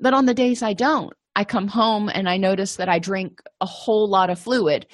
But 0.00 0.14
on 0.14 0.26
the 0.26 0.34
days 0.34 0.62
i 0.62 0.72
don't 0.72 1.12
i 1.36 1.44
come 1.44 1.68
home 1.68 2.08
and 2.08 2.28
i 2.28 2.36
notice 2.36 2.76
that 2.76 2.88
i 2.88 2.98
drink 2.98 3.42
a 3.60 3.66
whole 3.66 4.08
lot 4.08 4.30
of 4.30 4.38
fluid 4.38 4.86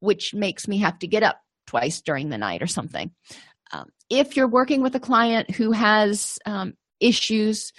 which 0.00 0.34
makes 0.34 0.66
me 0.66 0.78
have 0.78 0.98
to 0.98 1.06
get 1.06 1.22
up 1.22 1.40
twice 1.66 2.00
during 2.00 2.28
the 2.28 2.38
night 2.38 2.62
or 2.62 2.66
something. 2.66 3.12
Um, 3.72 3.90
if 4.08 4.36
you're 4.36 4.48
working 4.48 4.82
with 4.82 4.94
a 4.96 5.00
client 5.00 5.50
who 5.50 5.70
has 5.70 6.38
um, 6.44 6.74
issues 6.98 7.72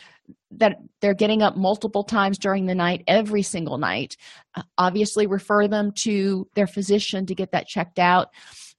that 0.52 0.78
they're 1.02 1.14
getting 1.14 1.42
up 1.42 1.58
multiple 1.58 2.04
times 2.04 2.38
during 2.38 2.66
the 2.66 2.76
night 2.76 3.04
every 3.08 3.42
single 3.42 3.78
night 3.78 4.16
uh, 4.56 4.62
obviously 4.78 5.28
refer 5.28 5.68
them 5.68 5.92
to 5.92 6.48
their 6.56 6.68
physician 6.68 7.26
to 7.26 7.36
get 7.36 7.52
that 7.52 7.68
checked 7.68 8.00
out 8.00 8.30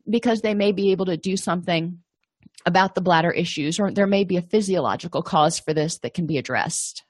because 0.09 0.40
they 0.40 0.55
may 0.55 0.72
be 0.72 0.92
able 0.92 1.07
to 1.07 1.16
do 1.16 1.37
something 1.37 1.98
about 2.64 2.94
the 2.94 3.00
bladder 3.00 3.31
issues 3.31 3.78
or 3.78 3.90
there 3.90 4.07
may 4.07 4.24
be 4.24 4.37
a 4.37 4.42
physiological 4.42 5.22
cause 5.22 5.59
for 5.59 5.74
this 5.74 5.98
that 5.98 6.14
can 6.14 6.26
be 6.26 6.38
addressed. 6.38 7.05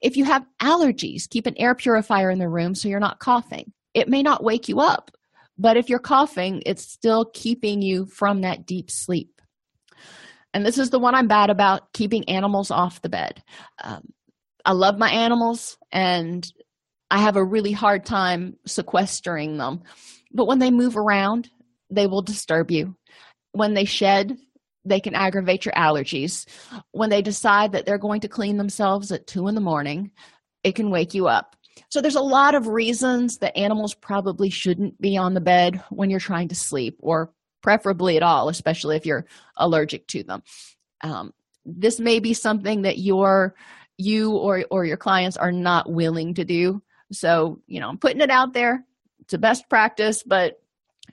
If 0.00 0.16
you 0.16 0.24
have 0.24 0.46
allergies 0.60 1.28
keep 1.28 1.46
an 1.46 1.58
air 1.58 1.74
purifier 1.74 2.30
in 2.30 2.38
the 2.38 2.48
room 2.48 2.74
so 2.74 2.88
you're 2.88 3.00
not 3.00 3.18
coughing 3.18 3.72
it 3.94 4.08
may 4.08 4.22
not 4.22 4.44
wake 4.44 4.68
you 4.68 4.80
up 4.80 5.10
but 5.58 5.76
if 5.76 5.88
you're 5.88 5.98
coughing 5.98 6.62
it's 6.66 6.82
still 6.82 7.24
keeping 7.32 7.82
you 7.82 8.06
from 8.06 8.40
that 8.40 8.66
deep 8.66 8.90
sleep. 8.90 9.40
And 10.54 10.66
this 10.66 10.78
is 10.78 10.90
the 10.90 10.98
one 10.98 11.14
i'm 11.14 11.28
bad 11.28 11.50
about 11.50 11.92
keeping 11.92 12.28
animals 12.28 12.70
off 12.70 13.02
the 13.02 13.08
bed. 13.08 13.42
Um, 13.82 14.12
i 14.64 14.72
love 14.72 14.98
my 14.98 15.10
animals 15.10 15.76
and 15.90 16.50
i 17.10 17.18
have 17.18 17.36
a 17.36 17.44
really 17.44 17.72
hard 17.72 18.04
time 18.04 18.56
sequestering 18.66 19.56
them. 19.56 19.82
But 20.32 20.46
when 20.46 20.58
they 20.58 20.70
move 20.70 20.96
around 20.96 21.50
they 21.90 22.06
will 22.06 22.22
disturb 22.22 22.70
you. 22.70 22.96
When 23.52 23.74
they 23.74 23.84
shed 23.84 24.36
they 24.84 24.98
can 24.98 25.14
aggravate 25.14 25.64
your 25.64 25.74
allergies. 25.74 26.44
When 26.90 27.08
they 27.08 27.22
decide 27.22 27.72
that 27.72 27.86
they're 27.86 27.98
going 27.98 28.22
to 28.22 28.28
clean 28.28 28.56
themselves 28.56 29.12
at 29.12 29.28
two 29.28 29.46
in 29.48 29.54
the 29.54 29.60
morning 29.60 30.10
it 30.64 30.74
can 30.74 30.90
wake 30.90 31.14
you 31.14 31.26
up 31.28 31.56
so 31.88 32.00
there's 32.00 32.16
a 32.16 32.20
lot 32.20 32.54
of 32.54 32.66
reasons 32.66 33.38
that 33.38 33.56
animals 33.56 33.94
probably 33.94 34.50
shouldn't 34.50 35.00
be 35.00 35.16
on 35.16 35.34
the 35.34 35.40
bed 35.40 35.82
when 35.90 36.10
you're 36.10 36.20
trying 36.20 36.48
to 36.48 36.54
sleep 36.54 36.96
or 37.00 37.32
preferably 37.62 38.16
at 38.16 38.22
all 38.22 38.48
especially 38.48 38.96
if 38.96 39.06
you're 39.06 39.26
allergic 39.56 40.06
to 40.08 40.22
them. 40.22 40.42
Um, 41.02 41.32
this 41.64 42.00
may 42.00 42.18
be 42.18 42.34
something 42.34 42.82
that 42.82 42.98
your 42.98 43.54
you 43.98 44.32
or 44.32 44.64
or 44.70 44.84
your 44.84 44.96
clients 44.96 45.36
are 45.36 45.52
not 45.52 45.90
willing 45.90 46.34
to 46.34 46.44
do. 46.44 46.82
So 47.12 47.60
you 47.66 47.80
know 47.80 47.88
i'm 47.88 47.98
putting 47.98 48.20
it 48.20 48.30
out 48.30 48.52
there. 48.52 48.84
It's 49.20 49.34
a 49.34 49.38
best 49.38 49.68
practice 49.68 50.22
but 50.22 50.60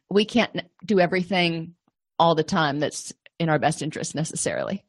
we 0.09 0.25
can't 0.25 0.61
do 0.85 0.99
everything 0.99 1.75
all 2.17 2.35
the 2.35 2.43
time 2.43 2.79
that's 2.79 3.13
in 3.39 3.49
our 3.49 3.59
best 3.59 3.81
interest 3.81 4.15
necessarily. 4.15 4.83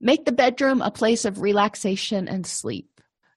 Make 0.00 0.24
the 0.24 0.32
bedroom 0.32 0.82
a 0.82 0.90
place 0.90 1.24
of 1.24 1.40
relaxation 1.40 2.28
and 2.28 2.46
sleep 2.46 2.93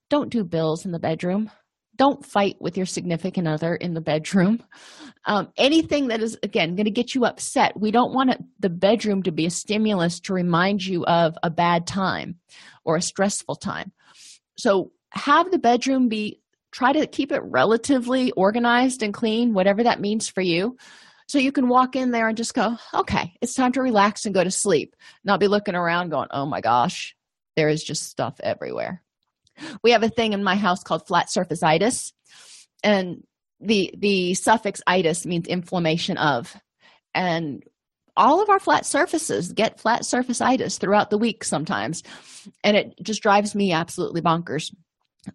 don't 0.09 0.29
do 0.29 0.43
bills 0.43 0.85
in 0.85 0.91
the 0.91 0.99
bedroom. 0.99 1.51
Don't 1.95 2.23
fight 2.23 2.57
with 2.59 2.77
your 2.77 2.85
significant 2.85 3.47
other 3.47 3.75
in 3.75 3.93
the 3.93 4.01
bedroom. 4.01 4.63
Um, 5.25 5.49
anything 5.57 6.07
that 6.07 6.21
is 6.21 6.37
again 6.43 6.75
going 6.75 6.85
to 6.85 6.91
get 6.91 7.13
you 7.13 7.25
upset 7.25 7.77
we 7.77 7.91
don't 7.91 8.13
want 8.13 8.29
it, 8.29 8.41
the 8.59 8.69
bedroom 8.69 9.23
to 9.23 9.31
be 9.31 9.45
a 9.45 9.49
stimulus 9.49 10.19
to 10.21 10.33
remind 10.33 10.85
you 10.85 11.03
of 11.05 11.35
a 11.43 11.49
bad 11.49 11.87
time 11.87 12.39
or 12.85 12.95
a 12.95 13.01
stressful 13.01 13.55
time. 13.55 13.91
So 14.57 14.91
have 15.11 15.51
the 15.51 15.59
bedroom 15.59 16.07
be 16.07 16.39
try 16.71 16.93
to 16.93 17.07
keep 17.07 17.31
it 17.31 17.41
relatively 17.43 18.31
organized 18.31 19.01
and 19.01 19.13
clean 19.13 19.53
whatever 19.53 19.83
that 19.83 19.99
means 19.99 20.29
for 20.29 20.41
you. 20.41 20.77
So 21.27 21.39
you 21.39 21.51
can 21.51 21.67
walk 21.67 21.95
in 21.95 22.11
there 22.11 22.29
and 22.29 22.37
just 22.37 22.53
go 22.53 22.77
okay 22.93 23.33
it's 23.41 23.55
time 23.55 23.71
to 23.73 23.81
relax 23.81 24.25
and 24.25 24.35
go 24.35 24.43
to 24.43 24.51
sleep. 24.51 24.95
Not 25.23 25.39
be 25.39 25.47
looking 25.47 25.75
around 25.75 26.09
going 26.09 26.29
oh 26.31 26.45
my 26.45 26.61
gosh 26.61 27.15
there 27.55 27.69
is 27.69 27.83
just 27.83 28.03
stuff 28.03 28.35
everywhere 28.43 29.03
we 29.83 29.91
have 29.91 30.03
a 30.03 30.09
thing 30.09 30.33
in 30.33 30.43
my 30.43 30.55
house 30.55 30.83
called 30.83 31.07
flat 31.07 31.29
surface 31.29 31.63
itis. 31.63 32.13
And 32.83 33.23
the 33.59 33.93
the 33.97 34.33
suffix 34.35 34.81
itis 34.85 35.25
means 35.25 35.47
inflammation 35.47 36.17
of. 36.17 36.55
And 37.13 37.63
all 38.15 38.41
of 38.41 38.49
our 38.49 38.59
flat 38.59 38.85
surfaces 38.85 39.53
get 39.53 39.79
flat 39.79 40.05
surface 40.05 40.41
itis 40.41 40.77
throughout 40.77 41.09
the 41.09 41.17
week 41.17 41.43
sometimes. 41.43 42.03
And 42.63 42.75
it 42.75 42.95
just 43.01 43.21
drives 43.21 43.55
me 43.55 43.71
absolutely 43.71 44.21
bonkers. 44.21 44.73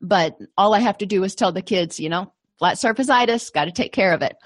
But 0.00 0.36
all 0.56 0.74
i 0.74 0.80
have 0.80 0.98
to 0.98 1.06
do 1.06 1.22
is 1.24 1.34
tell 1.34 1.52
the 1.52 1.62
kids 1.62 2.00
you 2.00 2.08
know 2.08 2.32
flat 2.58 2.78
surface 2.78 3.10
itis 3.10 3.50
got 3.50 3.66
to 3.66 3.72
take 3.72 3.92
care 3.92 4.12
of 4.12 4.22
it. 4.22 4.36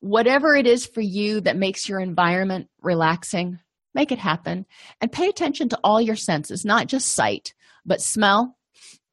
Whatever 0.00 0.56
it 0.56 0.66
is 0.66 0.86
for 0.86 1.00
you 1.00 1.40
that 1.42 1.56
makes 1.56 1.88
your 1.88 2.00
environment 2.00 2.68
relaxing 2.80 3.58
make 3.94 4.10
it 4.10 4.18
happen. 4.18 4.64
And 5.00 5.12
pay 5.12 5.28
attention 5.28 5.68
to 5.70 5.80
all 5.84 6.00
your 6.00 6.16
senses 6.16 6.64
not 6.64 6.86
just 6.86 7.12
sight 7.12 7.54
but 7.84 8.00
smell 8.00 8.56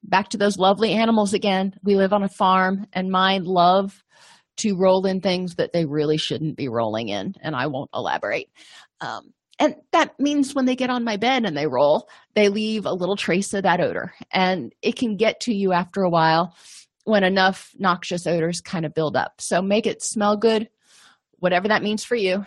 back 0.03 0.29
to 0.29 0.37
those 0.37 0.57
lovely 0.57 0.93
animals 0.93 1.33
again. 1.33 1.75
We 1.83 1.95
live 1.95 2.13
on 2.13 2.23
a 2.23 2.29
farm 2.29 2.87
and 2.93 3.11
mine 3.11 3.45
love 3.45 4.03
to 4.57 4.75
roll 4.75 5.05
in 5.05 5.21
things 5.21 5.55
that 5.55 5.71
they 5.73 5.85
really 5.85 6.17
shouldn't 6.17 6.57
be 6.57 6.67
rolling 6.67 7.07
in 7.07 7.33
and 7.41 7.55
i 7.55 7.67
won't 7.67 7.89
elaborate. 7.93 8.49
Um, 9.01 9.33
and 9.57 9.75
that 9.91 10.17
means 10.19 10.55
when 10.55 10.65
they 10.65 10.75
get 10.75 10.89
on 10.89 11.03
my 11.03 11.17
bed 11.17 11.45
and 11.45 11.55
they 11.55 11.67
roll 11.67 12.09
they 12.35 12.49
leave 12.49 12.85
a 12.85 12.93
little 12.93 13.15
trace 13.15 13.53
of 13.53 13.63
that 13.63 13.81
odor. 13.81 14.13
And 14.31 14.73
it 14.81 14.95
can 14.95 15.17
get 15.17 15.41
to 15.41 15.53
you 15.53 15.73
after 15.73 16.03
a 16.03 16.09
while 16.09 16.55
when 17.03 17.23
enough 17.23 17.71
noxious 17.77 18.27
odors 18.27 18.61
kind 18.61 18.85
of 18.85 18.93
build 18.93 19.15
up. 19.15 19.41
So 19.41 19.61
make 19.61 19.87
it 19.87 20.03
smell 20.03 20.37
good 20.37 20.69
whatever 21.39 21.69
that 21.69 21.83
means 21.83 22.03
for 22.03 22.15
you. 22.15 22.45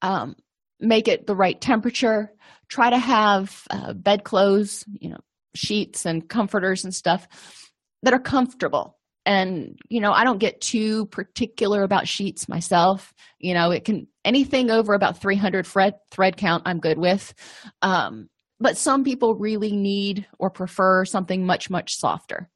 Um, 0.00 0.36
make 0.78 1.08
it 1.08 1.26
the 1.26 1.36
right 1.36 1.60
temperature. 1.60 2.32
Try 2.68 2.90
to 2.90 2.98
have 2.98 3.66
uh, 3.70 3.92
bedclothes 3.92 4.84
you 4.98 5.10
know 5.10 5.20
sheets 5.54 6.06
and 6.06 6.28
comforters 6.28 6.84
and 6.84 6.94
stuff 6.94 7.26
that 8.02 8.12
are 8.12 8.20
comfortable. 8.20 8.98
And 9.24 9.78
you 9.88 10.00
know 10.00 10.10
i 10.10 10.24
don't 10.24 10.40
get 10.40 10.60
too 10.60 11.06
particular 11.06 11.84
about 11.84 12.08
sheets 12.08 12.48
myself. 12.48 13.12
You 13.38 13.54
know 13.54 13.70
it 13.70 13.84
can 13.84 14.08
anything 14.24 14.70
over 14.70 14.94
about 14.94 15.20
300 15.20 15.64
thread 15.66 15.94
thread 16.10 16.36
count 16.36 16.64
i'm 16.66 16.80
good 16.80 16.98
with. 16.98 17.32
Um, 17.82 18.28
but 18.58 18.76
some 18.76 19.04
people 19.04 19.36
really 19.36 19.72
need 19.72 20.26
or 20.38 20.50
prefer 20.50 21.04
something 21.04 21.46
much 21.46 21.70
much 21.70 21.94
softer. 21.94 22.50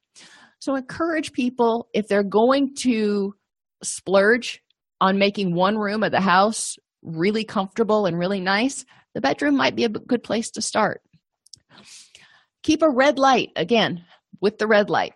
So 0.59 0.75
encourage 0.75 1.33
people 1.33 1.89
if 1.95 2.09
they're 2.09 2.25
going 2.25 2.75
to 2.81 3.35
splurge 3.85 4.61
on 5.01 5.19
making 5.19 5.55
one 5.55 5.77
room 5.77 6.03
of 6.03 6.11
the 6.11 6.21
house 6.21 6.77
really 7.03 7.45
comfortable 7.45 8.07
and 8.07 8.19
really 8.19 8.41
nice 8.41 8.85
the 9.15 9.21
bedroom 9.21 9.57
might 9.57 9.77
be 9.77 9.85
a 9.85 9.89
good 9.89 10.23
place 10.23 10.51
to 10.51 10.61
start 10.61 11.03
keep 12.67 12.83
a 12.83 12.91
red 12.91 13.17
light 13.17 13.53
again 13.55 14.05
with 14.41 14.59
the 14.59 14.67
red 14.67 14.91
light. 14.91 15.15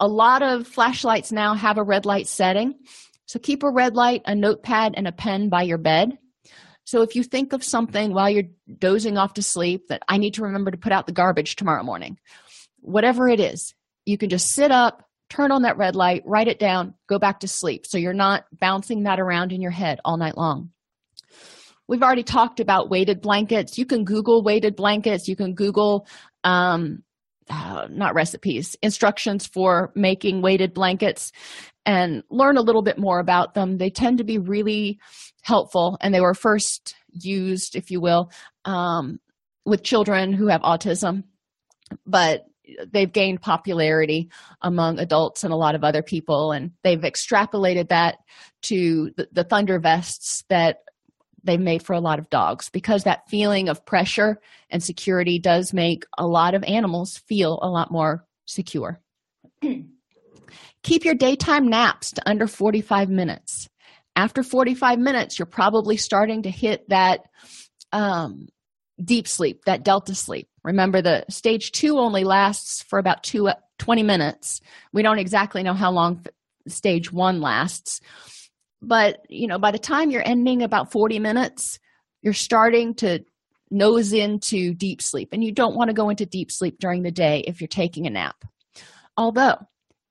A 0.00 0.08
lot 0.08 0.42
of 0.42 0.66
flashlights 0.66 1.30
now 1.30 1.52
have 1.52 1.76
a 1.76 1.82
red 1.82 2.06
light 2.06 2.26
setting. 2.26 2.74
So 3.26 3.38
keep 3.38 3.62
a 3.62 3.70
red 3.70 3.94
light 3.94 4.22
a 4.24 4.34
notepad 4.34 4.94
and 4.96 5.06
a 5.06 5.12
pen 5.12 5.50
by 5.50 5.62
your 5.62 5.76
bed. 5.76 6.16
So 6.84 7.02
if 7.02 7.14
you 7.14 7.22
think 7.22 7.52
of 7.52 7.62
something 7.62 8.14
while 8.14 8.30
you're 8.30 8.44
dozing 8.78 9.18
off 9.18 9.34
to 9.34 9.42
sleep 9.42 9.88
that 9.88 10.02
i 10.08 10.16
need 10.16 10.34
to 10.34 10.42
remember 10.42 10.70
to 10.70 10.76
put 10.76 10.92
out 10.92 11.06
the 11.06 11.12
garbage 11.12 11.56
tomorrow 11.56 11.82
morning 11.82 12.16
whatever 12.80 13.28
it 13.28 13.40
is 13.40 13.74
you 14.04 14.16
can 14.16 14.30
just 14.30 14.50
sit 14.50 14.70
up 14.70 15.02
turn 15.28 15.50
on 15.50 15.62
that 15.62 15.76
red 15.76 15.96
light 15.96 16.22
write 16.24 16.48
it 16.48 16.60
down 16.60 16.94
go 17.08 17.18
back 17.18 17.40
to 17.40 17.48
sleep. 17.48 17.84
So 17.86 17.98
you're 17.98 18.14
not 18.14 18.44
bouncing 18.52 19.02
that 19.02 19.20
around 19.20 19.52
in 19.52 19.60
your 19.60 19.72
head 19.72 20.00
all 20.04 20.16
night 20.16 20.36
long. 20.36 20.70
We've 21.88 22.02
already 22.02 22.24
talked 22.24 22.58
about 22.58 22.90
weighted 22.90 23.20
blankets. 23.20 23.78
You 23.78 23.86
can 23.86 24.04
google 24.04 24.42
weighted 24.42 24.74
blankets. 24.74 25.28
You 25.28 25.36
can 25.36 25.54
google 25.54 26.06
um, 26.44 27.02
uh, 27.48 27.86
not 27.90 28.14
recipes, 28.14 28.76
instructions 28.82 29.46
for 29.46 29.92
making 29.94 30.42
weighted 30.42 30.74
blankets 30.74 31.32
and 31.84 32.22
learn 32.30 32.56
a 32.56 32.62
little 32.62 32.82
bit 32.82 32.98
more 32.98 33.20
about 33.20 33.54
them. 33.54 33.78
They 33.78 33.90
tend 33.90 34.18
to 34.18 34.24
be 34.24 34.38
really 34.38 34.98
helpful, 35.42 35.96
and 36.00 36.12
they 36.12 36.20
were 36.20 36.34
first 36.34 36.96
used, 37.10 37.76
if 37.76 37.90
you 37.90 38.00
will, 38.00 38.30
um, 38.64 39.20
with 39.64 39.84
children 39.84 40.32
who 40.32 40.48
have 40.48 40.62
autism, 40.62 41.24
but 42.04 42.44
they've 42.92 43.12
gained 43.12 43.40
popularity 43.40 44.28
among 44.60 44.98
adults 44.98 45.44
and 45.44 45.52
a 45.52 45.56
lot 45.56 45.76
of 45.76 45.84
other 45.84 46.02
people, 46.02 46.50
and 46.50 46.72
they've 46.82 47.00
extrapolated 47.00 47.88
that 47.90 48.16
to 48.62 49.12
the, 49.16 49.28
the 49.30 49.44
thunder 49.44 49.78
vests 49.78 50.42
that 50.48 50.78
they've 51.46 51.60
made 51.60 51.82
for 51.82 51.92
a 51.92 52.00
lot 52.00 52.18
of 52.18 52.30
dogs 52.30 52.68
because 52.68 53.04
that 53.04 53.28
feeling 53.28 53.68
of 53.68 53.84
pressure 53.84 54.38
and 54.70 54.82
security 54.82 55.38
does 55.38 55.72
make 55.72 56.04
a 56.18 56.26
lot 56.26 56.54
of 56.54 56.62
animals 56.64 57.18
feel 57.18 57.58
a 57.62 57.68
lot 57.68 57.90
more 57.90 58.24
secure. 58.46 59.00
Keep 60.82 61.04
your 61.04 61.14
daytime 61.14 61.68
naps 61.68 62.12
to 62.12 62.28
under 62.28 62.46
45 62.46 63.08
minutes. 63.08 63.68
After 64.14 64.42
45 64.42 64.98
minutes, 64.98 65.38
you're 65.38 65.46
probably 65.46 65.96
starting 65.96 66.42
to 66.42 66.50
hit 66.50 66.88
that 66.88 67.26
um, 67.92 68.48
deep 69.02 69.28
sleep, 69.28 69.64
that 69.66 69.84
delta 69.84 70.14
sleep. 70.14 70.48
Remember, 70.62 71.02
the 71.02 71.24
stage 71.28 71.72
two 71.72 71.98
only 71.98 72.24
lasts 72.24 72.82
for 72.82 72.98
about 72.98 73.22
two, 73.22 73.50
20 73.78 74.02
minutes. 74.02 74.60
We 74.92 75.02
don't 75.02 75.18
exactly 75.18 75.62
know 75.62 75.74
how 75.74 75.90
long 75.90 76.24
stage 76.66 77.12
one 77.12 77.40
lasts 77.40 78.00
but 78.82 79.24
you 79.28 79.46
know 79.46 79.58
by 79.58 79.70
the 79.70 79.78
time 79.78 80.10
you're 80.10 80.26
ending 80.26 80.62
about 80.62 80.92
40 80.92 81.18
minutes 81.18 81.78
you're 82.22 82.34
starting 82.34 82.94
to 82.94 83.24
nose 83.70 84.12
into 84.12 84.74
deep 84.74 85.02
sleep 85.02 85.30
and 85.32 85.42
you 85.42 85.52
don't 85.52 85.76
want 85.76 85.88
to 85.88 85.94
go 85.94 86.08
into 86.08 86.26
deep 86.26 86.50
sleep 86.50 86.78
during 86.78 87.02
the 87.02 87.10
day 87.10 87.44
if 87.46 87.60
you're 87.60 87.68
taking 87.68 88.06
a 88.06 88.10
nap. 88.10 88.44
Although 89.16 89.58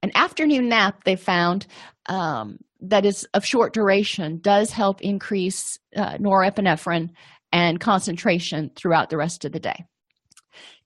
an 0.03 0.11
afternoon 0.16 0.70
nap 0.70 1.03
they 1.03 1.16
found 1.16 1.68
um, 2.07 2.59
that 2.82 3.05
is 3.05 3.28
of 3.34 3.45
short 3.45 3.74
duration 3.74 4.39
does 4.39 4.72
help 4.72 5.01
increase 5.01 5.80
uh, 5.95 6.18
norepinephrine 6.18 7.09
and 7.51 7.80
concentration 7.80 8.72
throughout 8.76 9.09
the 9.09 9.18
rest 9.18 9.45
of 9.45 9.51
the 9.51 9.59
day 9.59 9.86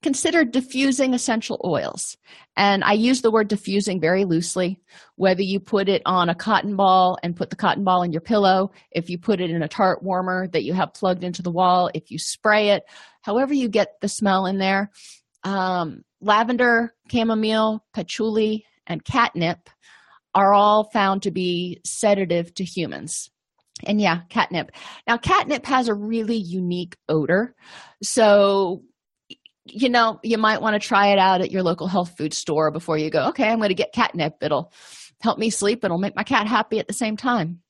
consider 0.01 0.43
diffusing 0.45 1.13
essential 1.13 1.59
oils. 1.63 2.17
And 2.55 2.83
I 2.83 2.93
use 2.93 3.21
the 3.21 3.31
word 3.31 3.47
diffusing 3.47 3.99
very 3.99 4.25
loosely, 4.25 4.79
whether 5.15 5.41
you 5.41 5.59
put 5.59 5.89
it 5.89 6.01
on 6.05 6.29
a 6.29 6.35
cotton 6.35 6.75
ball 6.75 7.17
and 7.23 7.35
put 7.35 7.49
the 7.49 7.55
cotton 7.55 7.83
ball 7.83 8.03
in 8.03 8.11
your 8.11 8.21
pillow, 8.21 8.71
if 8.91 9.09
you 9.09 9.17
put 9.17 9.41
it 9.41 9.49
in 9.49 9.61
a 9.61 9.67
tart 9.67 10.03
warmer 10.03 10.47
that 10.49 10.63
you 10.63 10.73
have 10.73 10.93
plugged 10.93 11.23
into 11.23 11.41
the 11.41 11.51
wall, 11.51 11.89
if 11.93 12.11
you 12.11 12.17
spray 12.17 12.69
it, 12.69 12.83
however 13.21 13.53
you 13.53 13.67
get 13.67 13.99
the 14.01 14.07
smell 14.07 14.45
in 14.45 14.57
there. 14.57 14.91
Um, 15.43 16.03
lavender, 16.21 16.93
chamomile, 17.11 17.83
patchouli, 17.93 18.65
and 18.87 19.03
catnip 19.03 19.69
are 20.35 20.53
all 20.53 20.89
found 20.91 21.23
to 21.23 21.31
be 21.31 21.79
sedative 21.85 22.53
to 22.55 22.63
humans. 22.63 23.29
And 23.85 24.01
yeah, 24.01 24.21
catnip. 24.29 24.71
Now, 25.07 25.17
catnip 25.17 25.65
has 25.65 25.87
a 25.87 25.93
really 25.93 26.35
unique 26.35 26.97
odor. 27.07 27.55
So 28.03 28.83
you 29.73 29.89
know, 29.89 30.19
you 30.23 30.37
might 30.37 30.61
want 30.61 30.79
to 30.79 30.87
try 30.87 31.07
it 31.07 31.19
out 31.19 31.41
at 31.41 31.51
your 31.51 31.63
local 31.63 31.87
health 31.87 32.17
food 32.17 32.33
store 32.33 32.71
before 32.71 32.97
you 32.97 33.09
go, 33.09 33.27
okay, 33.29 33.49
I'm 33.49 33.57
going 33.57 33.69
to 33.69 33.75
get 33.75 33.93
catnip. 33.93 34.35
It'll 34.41 34.71
help 35.21 35.37
me 35.37 35.49
sleep, 35.49 35.83
it'll 35.83 35.97
make 35.97 36.15
my 36.15 36.23
cat 36.23 36.47
happy 36.47 36.79
at 36.79 36.87
the 36.87 36.93
same 36.93 37.17
time. 37.17 37.61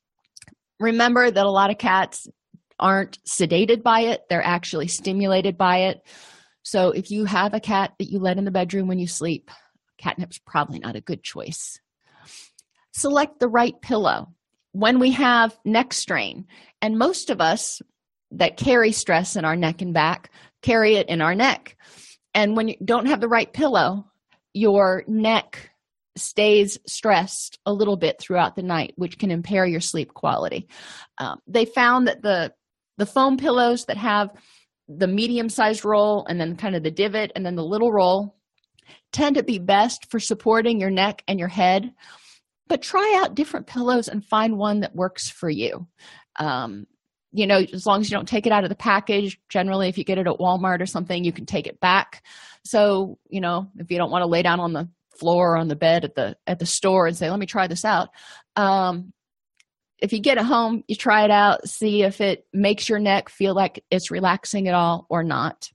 Remember 0.78 1.30
that 1.30 1.46
a 1.46 1.50
lot 1.50 1.70
of 1.70 1.78
cats 1.78 2.28
aren't 2.78 3.22
sedated 3.24 3.82
by 3.82 4.00
it, 4.00 4.22
they're 4.28 4.44
actually 4.44 4.88
stimulated 4.88 5.58
by 5.58 5.78
it. 5.88 6.00
So 6.62 6.90
if 6.90 7.10
you 7.10 7.24
have 7.24 7.54
a 7.54 7.60
cat 7.60 7.92
that 7.98 8.10
you 8.10 8.18
let 8.18 8.38
in 8.38 8.44
the 8.44 8.50
bedroom 8.50 8.86
when 8.86 8.98
you 8.98 9.06
sleep, 9.06 9.50
catnip's 9.98 10.38
probably 10.38 10.78
not 10.78 10.96
a 10.96 11.00
good 11.00 11.22
choice. 11.22 11.80
Select 12.92 13.38
the 13.38 13.48
right 13.48 13.80
pillow. 13.80 14.28
When 14.72 15.00
we 15.00 15.10
have 15.12 15.58
neck 15.64 15.92
strain, 15.92 16.46
and 16.80 16.96
most 16.96 17.28
of 17.28 17.40
us 17.40 17.82
that 18.30 18.56
carry 18.56 18.92
stress 18.92 19.36
in 19.36 19.44
our 19.44 19.56
neck 19.56 19.82
and 19.82 19.92
back 19.92 20.30
carry 20.62 20.96
it 20.96 21.08
in 21.08 21.20
our 21.20 21.34
neck. 21.34 21.76
And 22.34 22.56
when 22.56 22.68
you 22.68 22.76
don't 22.84 23.06
have 23.06 23.20
the 23.20 23.28
right 23.28 23.52
pillow, 23.52 24.06
your 24.52 25.04
neck 25.06 25.70
stays 26.16 26.78
stressed 26.86 27.58
a 27.66 27.72
little 27.72 27.96
bit 27.96 28.20
throughout 28.20 28.56
the 28.56 28.62
night, 28.62 28.92
which 28.96 29.18
can 29.18 29.30
impair 29.30 29.64
your 29.64 29.80
sleep 29.80 30.12
quality. 30.14 30.68
Um, 31.18 31.40
they 31.46 31.64
found 31.64 32.08
that 32.08 32.22
the 32.22 32.52
the 32.98 33.06
foam 33.06 33.38
pillows 33.38 33.86
that 33.86 33.96
have 33.96 34.30
the 34.86 35.06
medium 35.06 35.48
sized 35.48 35.84
roll 35.84 36.26
and 36.28 36.38
then 36.38 36.56
kind 36.56 36.76
of 36.76 36.82
the 36.82 36.90
divot 36.90 37.32
and 37.34 37.46
then 37.46 37.54
the 37.54 37.64
little 37.64 37.90
roll 37.90 38.36
tend 39.12 39.36
to 39.36 39.42
be 39.42 39.58
best 39.58 40.10
for 40.10 40.20
supporting 40.20 40.80
your 40.80 40.90
neck 40.90 41.22
and 41.26 41.38
your 41.38 41.48
head. 41.48 41.92
But 42.68 42.82
try 42.82 43.20
out 43.22 43.34
different 43.34 43.66
pillows 43.66 44.08
and 44.08 44.24
find 44.24 44.58
one 44.58 44.80
that 44.80 44.94
works 44.94 45.30
for 45.30 45.48
you. 45.48 45.88
Um, 46.38 46.86
you 47.32 47.46
know 47.46 47.58
as 47.58 47.86
long 47.86 48.00
as 48.00 48.10
you 48.10 48.16
don't 48.16 48.28
take 48.28 48.46
it 48.46 48.52
out 48.52 48.64
of 48.64 48.70
the 48.70 48.76
package 48.76 49.38
generally 49.48 49.88
if 49.88 49.96
you 49.96 50.04
get 50.04 50.18
it 50.18 50.26
at 50.26 50.38
walmart 50.38 50.80
or 50.80 50.86
something 50.86 51.24
you 51.24 51.32
can 51.32 51.46
take 51.46 51.66
it 51.66 51.80
back. 51.80 52.24
So 52.64 53.18
you 53.28 53.40
know 53.40 53.68
if 53.78 53.90
you 53.90 53.98
don't 53.98 54.10
want 54.10 54.22
to 54.22 54.26
lay 54.26 54.42
down 54.42 54.60
on 54.60 54.72
the 54.72 54.88
floor 55.16 55.52
or 55.52 55.56
on 55.56 55.68
the 55.68 55.76
bed 55.76 56.04
at 56.04 56.14
the 56.14 56.36
at 56.46 56.58
the 56.58 56.66
store 56.66 57.06
and 57.06 57.16
say 57.16 57.30
let 57.30 57.38
me 57.38 57.46
try 57.46 57.66
this 57.66 57.84
out 57.84 58.08
um, 58.56 59.12
if 59.98 60.12
you 60.12 60.20
get 60.20 60.38
it 60.38 60.44
home 60.44 60.82
you 60.88 60.96
try 60.96 61.24
it 61.24 61.30
out 61.30 61.68
see 61.68 62.02
if 62.02 62.20
it 62.20 62.46
makes 62.52 62.88
your 62.88 62.98
neck 62.98 63.28
feel 63.28 63.54
like 63.54 63.84
it's 63.90 64.10
relaxing 64.10 64.68
at 64.68 64.74
all 64.74 65.06
or 65.08 65.22
not. 65.22 65.70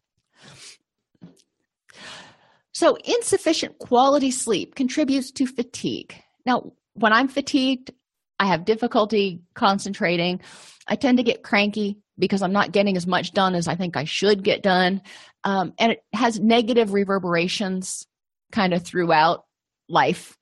So 2.73 2.97
insufficient 3.05 3.77
quality 3.79 4.31
sleep 4.31 4.75
contributes 4.75 5.31
to 5.31 5.47
fatigue. 5.47 6.15
Now 6.45 6.73
when 6.95 7.13
i'm 7.13 7.27
fatigued 7.27 7.91
i 8.39 8.45
have 8.45 8.65
difficulty 8.65 9.41
concentrating 9.53 10.39
I 10.87 10.95
tend 10.95 11.17
to 11.17 11.23
get 11.23 11.43
cranky 11.43 11.97
because 12.17 12.41
I'm 12.41 12.53
not 12.53 12.71
getting 12.71 12.95
as 12.95 13.07
much 13.07 13.33
done 13.33 13.55
as 13.55 13.67
I 13.67 13.75
think 13.75 13.97
I 13.97 14.05
should 14.05 14.43
get 14.43 14.63
done. 14.63 15.01
Um, 15.43 15.73
and 15.79 15.93
it 15.93 16.03
has 16.13 16.39
negative 16.39 16.93
reverberations 16.93 18.05
kind 18.51 18.73
of 18.73 18.83
throughout 18.83 19.45
life. 19.89 20.37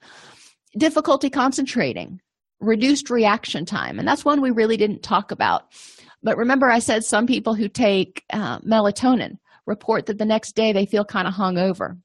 Difficulty 0.78 1.30
concentrating, 1.30 2.20
reduced 2.60 3.10
reaction 3.10 3.66
time. 3.66 4.00
And 4.00 4.08
that's 4.08 4.26
one 4.26 4.42
we 4.42 4.52
really 4.52 4.78
didn't 4.78 5.04
talk 5.04 5.32
about. 5.32 5.74
But 6.22 6.38
remember, 6.38 6.70
I 6.70 6.80
said 6.80 7.04
some 7.04 7.28
people 7.28 7.54
who 7.54 7.68
take 7.68 8.24
uh, 8.32 8.60
melatonin 8.60 9.38
report 9.66 10.06
that 10.06 10.18
the 10.18 10.26
next 10.26 10.56
day 10.56 10.74
they 10.74 10.86
feel 10.86 11.06
kind 11.06 11.28
of 11.28 11.34
hungover. 11.34 11.98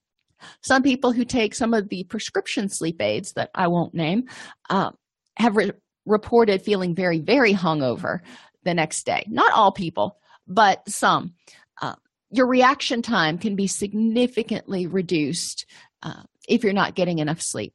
Some 0.62 0.82
people 0.82 1.12
who 1.12 1.24
take 1.24 1.54
some 1.54 1.74
of 1.74 1.88
the 1.88 2.04
prescription 2.04 2.68
sleep 2.68 3.02
aids 3.02 3.32
that 3.32 3.50
I 3.54 3.66
won't 3.66 3.94
name 3.94 4.28
uh, 4.70 4.92
have 5.38 5.56
re- 5.56 5.72
reported 6.06 6.62
feeling 6.62 6.94
very, 6.94 7.20
very 7.20 7.54
hungover 7.54 8.20
the 8.64 8.74
next 8.74 9.04
day. 9.06 9.24
Not 9.28 9.52
all 9.52 9.72
people, 9.72 10.18
but 10.46 10.88
some. 10.88 11.34
Uh, 11.80 11.94
your 12.30 12.46
reaction 12.46 13.02
time 13.02 13.38
can 13.38 13.56
be 13.56 13.66
significantly 13.66 14.86
reduced 14.86 15.66
uh, 16.02 16.22
if 16.48 16.64
you're 16.64 16.72
not 16.72 16.94
getting 16.94 17.18
enough 17.18 17.40
sleep. 17.40 17.74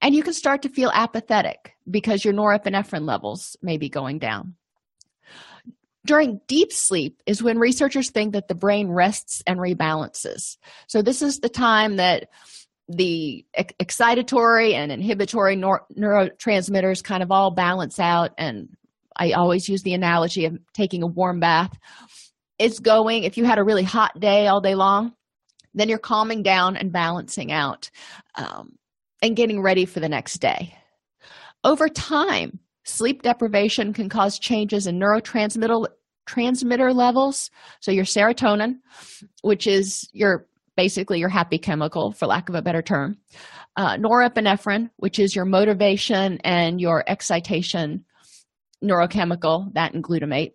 And 0.00 0.14
you 0.14 0.22
can 0.22 0.32
start 0.32 0.62
to 0.62 0.68
feel 0.68 0.90
apathetic 0.94 1.74
because 1.90 2.24
your 2.24 2.34
norepinephrine 2.34 3.06
levels 3.06 3.56
may 3.60 3.76
be 3.76 3.88
going 3.88 4.18
down. 4.18 4.54
During 6.06 6.40
deep 6.46 6.70
sleep 6.70 7.22
is 7.26 7.42
when 7.42 7.58
researchers 7.58 8.10
think 8.10 8.34
that 8.34 8.48
the 8.48 8.54
brain 8.54 8.88
rests 8.88 9.42
and 9.46 9.58
rebalances. 9.58 10.58
So, 10.86 11.00
this 11.00 11.22
is 11.22 11.40
the 11.40 11.48
time 11.48 11.96
that 11.96 12.28
the 12.88 13.44
excitatory 13.58 14.74
and 14.74 14.92
inhibitory 14.92 15.56
nor- 15.56 15.86
neurotransmitters 15.96 17.02
kind 17.02 17.22
of 17.22 17.30
all 17.30 17.50
balance 17.50 17.98
out 17.98 18.32
and 18.36 18.68
i 19.16 19.32
always 19.32 19.68
use 19.68 19.82
the 19.82 19.94
analogy 19.94 20.44
of 20.44 20.58
taking 20.74 21.02
a 21.02 21.06
warm 21.06 21.40
bath. 21.40 21.72
It's 22.58 22.78
going 22.78 23.24
if 23.24 23.36
you 23.36 23.44
had 23.44 23.58
a 23.58 23.64
really 23.64 23.84
hot 23.84 24.18
day 24.20 24.46
all 24.46 24.60
day 24.60 24.74
long 24.74 25.14
then 25.72 25.88
you're 25.88 25.98
calming 25.98 26.42
down 26.42 26.76
and 26.76 26.92
balancing 26.92 27.50
out 27.50 27.90
um, 28.36 28.78
and 29.22 29.34
getting 29.34 29.60
ready 29.60 29.86
for 29.86 29.98
the 29.98 30.08
next 30.08 30.38
day. 30.38 30.76
Over 31.64 31.88
time 31.88 32.58
sleep 32.84 33.22
deprivation 33.22 33.94
can 33.94 34.10
cause 34.10 34.38
changes 34.38 34.86
in 34.86 34.98
neurotransmitter 34.98 35.86
transmitter 36.26 36.92
levels. 36.92 37.50
So 37.80 37.92
your 37.92 38.04
serotonin 38.04 38.80
which 39.40 39.66
is 39.66 40.06
your 40.12 40.46
basically 40.76 41.18
your 41.18 41.28
happy 41.28 41.58
chemical, 41.58 42.12
for 42.12 42.26
lack 42.26 42.48
of 42.48 42.54
a 42.54 42.62
better 42.62 42.82
term, 42.82 43.18
uh, 43.76 43.96
norepinephrine, 43.96 44.90
which 44.96 45.18
is 45.18 45.34
your 45.34 45.44
motivation 45.44 46.38
and 46.44 46.80
your 46.80 47.04
excitation 47.06 48.04
neurochemical, 48.82 49.72
that 49.74 49.94
and 49.94 50.04
glutamate, 50.04 50.52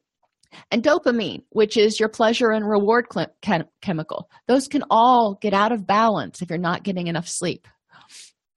and 0.71 0.83
dopamine, 0.83 1.43
which 1.49 1.77
is 1.77 1.99
your 1.99 2.09
pleasure 2.09 2.51
and 2.51 2.67
reward 2.67 3.07
chem- 3.41 3.65
chemical. 3.81 4.29
Those 4.47 4.67
can 4.67 4.83
all 4.89 5.37
get 5.41 5.53
out 5.53 5.71
of 5.71 5.87
balance 5.87 6.41
if 6.41 6.49
you're 6.49 6.57
not 6.57 6.83
getting 6.83 7.07
enough 7.07 7.27
sleep. 7.27 7.67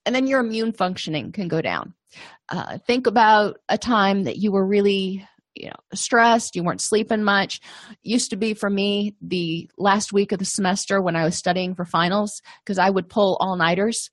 And 0.04 0.14
then 0.14 0.26
your 0.26 0.40
immune 0.40 0.72
functioning 0.72 1.32
can 1.32 1.48
go 1.48 1.60
down. 1.60 1.94
Uh, 2.48 2.78
think 2.86 3.06
about 3.06 3.58
a 3.68 3.78
time 3.78 4.24
that 4.24 4.36
you 4.36 4.52
were 4.52 4.66
really 4.66 5.26
you 5.54 5.68
know 5.68 5.76
stressed 5.94 6.56
you 6.56 6.62
weren't 6.62 6.80
sleeping 6.80 7.22
much. 7.22 7.60
Used 8.02 8.30
to 8.30 8.36
be 8.36 8.54
for 8.54 8.70
me 8.70 9.16
the 9.20 9.70
last 9.78 10.12
week 10.12 10.32
of 10.32 10.38
the 10.38 10.44
semester 10.44 11.00
when 11.00 11.16
i 11.16 11.24
was 11.24 11.36
studying 11.36 11.74
for 11.74 11.84
finals 11.84 12.40
because 12.64 12.78
i 12.78 12.88
would 12.88 13.08
pull 13.08 13.36
all-nighters 13.40 14.10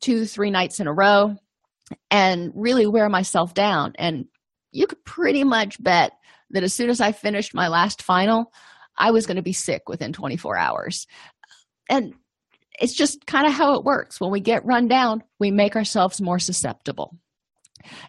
two 0.00 0.24
three 0.24 0.50
nights 0.50 0.80
in 0.80 0.86
a 0.86 0.92
row 0.92 1.36
and 2.10 2.52
really 2.54 2.86
wear 2.86 3.08
myself 3.08 3.54
down. 3.54 3.92
And 3.98 4.26
you 4.70 4.86
could 4.86 5.04
pretty 5.04 5.44
much 5.44 5.82
bet 5.82 6.12
that 6.50 6.62
as 6.62 6.74
soon 6.74 6.90
as 6.90 7.00
i 7.00 7.12
finished 7.12 7.54
my 7.54 7.68
last 7.68 8.02
final 8.02 8.52
i 8.98 9.10
was 9.10 9.26
going 9.26 9.36
to 9.36 9.42
be 9.42 9.52
sick 9.52 9.88
within 9.88 10.12
24 10.12 10.56
hours. 10.56 11.06
And 11.88 12.14
it's 12.80 12.94
just 12.94 13.26
kind 13.26 13.46
of 13.46 13.52
how 13.52 13.74
it 13.74 13.84
works. 13.84 14.20
When 14.20 14.30
we 14.30 14.40
get 14.40 14.64
run 14.64 14.88
down 14.88 15.22
we 15.38 15.50
make 15.50 15.76
ourselves 15.76 16.20
more 16.20 16.38
susceptible. 16.38 17.16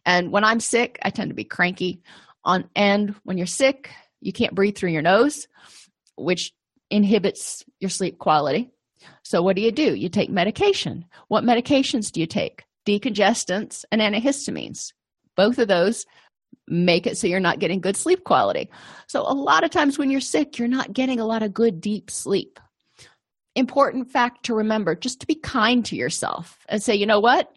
And 0.06 0.32
when 0.32 0.44
i'm 0.44 0.60
sick 0.60 1.00
i 1.04 1.10
tend 1.10 1.30
to 1.30 1.36
be 1.36 1.44
cranky 1.44 2.02
on 2.46 2.70
and 2.76 3.16
when 3.24 3.38
you're 3.38 3.48
sick 3.48 3.92
you 4.22 4.34
can't 4.34 4.56
breathe 4.56 4.78
through 4.78 4.92
your 4.92 5.02
nose 5.02 5.48
which 6.16 6.54
inhibits 6.90 7.64
your 7.80 7.90
sleep 7.90 8.20
quality. 8.20 8.70
So 9.24 9.42
what 9.42 9.56
do 9.56 9.62
you 9.62 9.72
do? 9.72 9.96
You 9.96 10.10
take 10.10 10.30
medication. 10.30 11.06
What 11.28 11.44
medications 11.44 12.12
do 12.12 12.20
you 12.20 12.28
take? 12.28 12.64
Decongestants 12.86 13.84
and 13.92 14.00
antihistamines. 14.00 14.94
Both 15.36 15.58
of 15.58 15.68
those 15.68 16.06
make 16.68 17.08
it 17.08 17.18
so 17.18 17.28
you're 17.28 17.40
not 17.40 17.60
getting 17.60 17.82
good 17.82 17.98
sleep 17.98 18.24
quality. 18.24 18.70
So 19.08 19.22
a 19.22 19.34
lot 19.34 19.64
of 19.64 19.72
times 19.72 19.98
when 19.98 20.12
you're 20.12 20.22
sick 20.22 20.60
you're 20.60 20.68
not 20.68 20.94
getting 20.94 21.20
a 21.20 21.26
lot 21.26 21.44
of 21.44 21.54
good 21.54 21.82
deep 21.82 22.12
sleep. 22.12 22.60
Important 23.56 24.12
fact 24.12 24.46
to 24.46 24.56
remember 24.56 24.96
just 24.96 25.20
to 25.22 25.28
be 25.28 25.36
kind 25.36 25.84
to 25.86 25.96
yourself 25.96 26.60
and 26.70 26.82
say 26.82 26.96
you 26.96 27.08
know 27.08 27.20
what? 27.20 27.52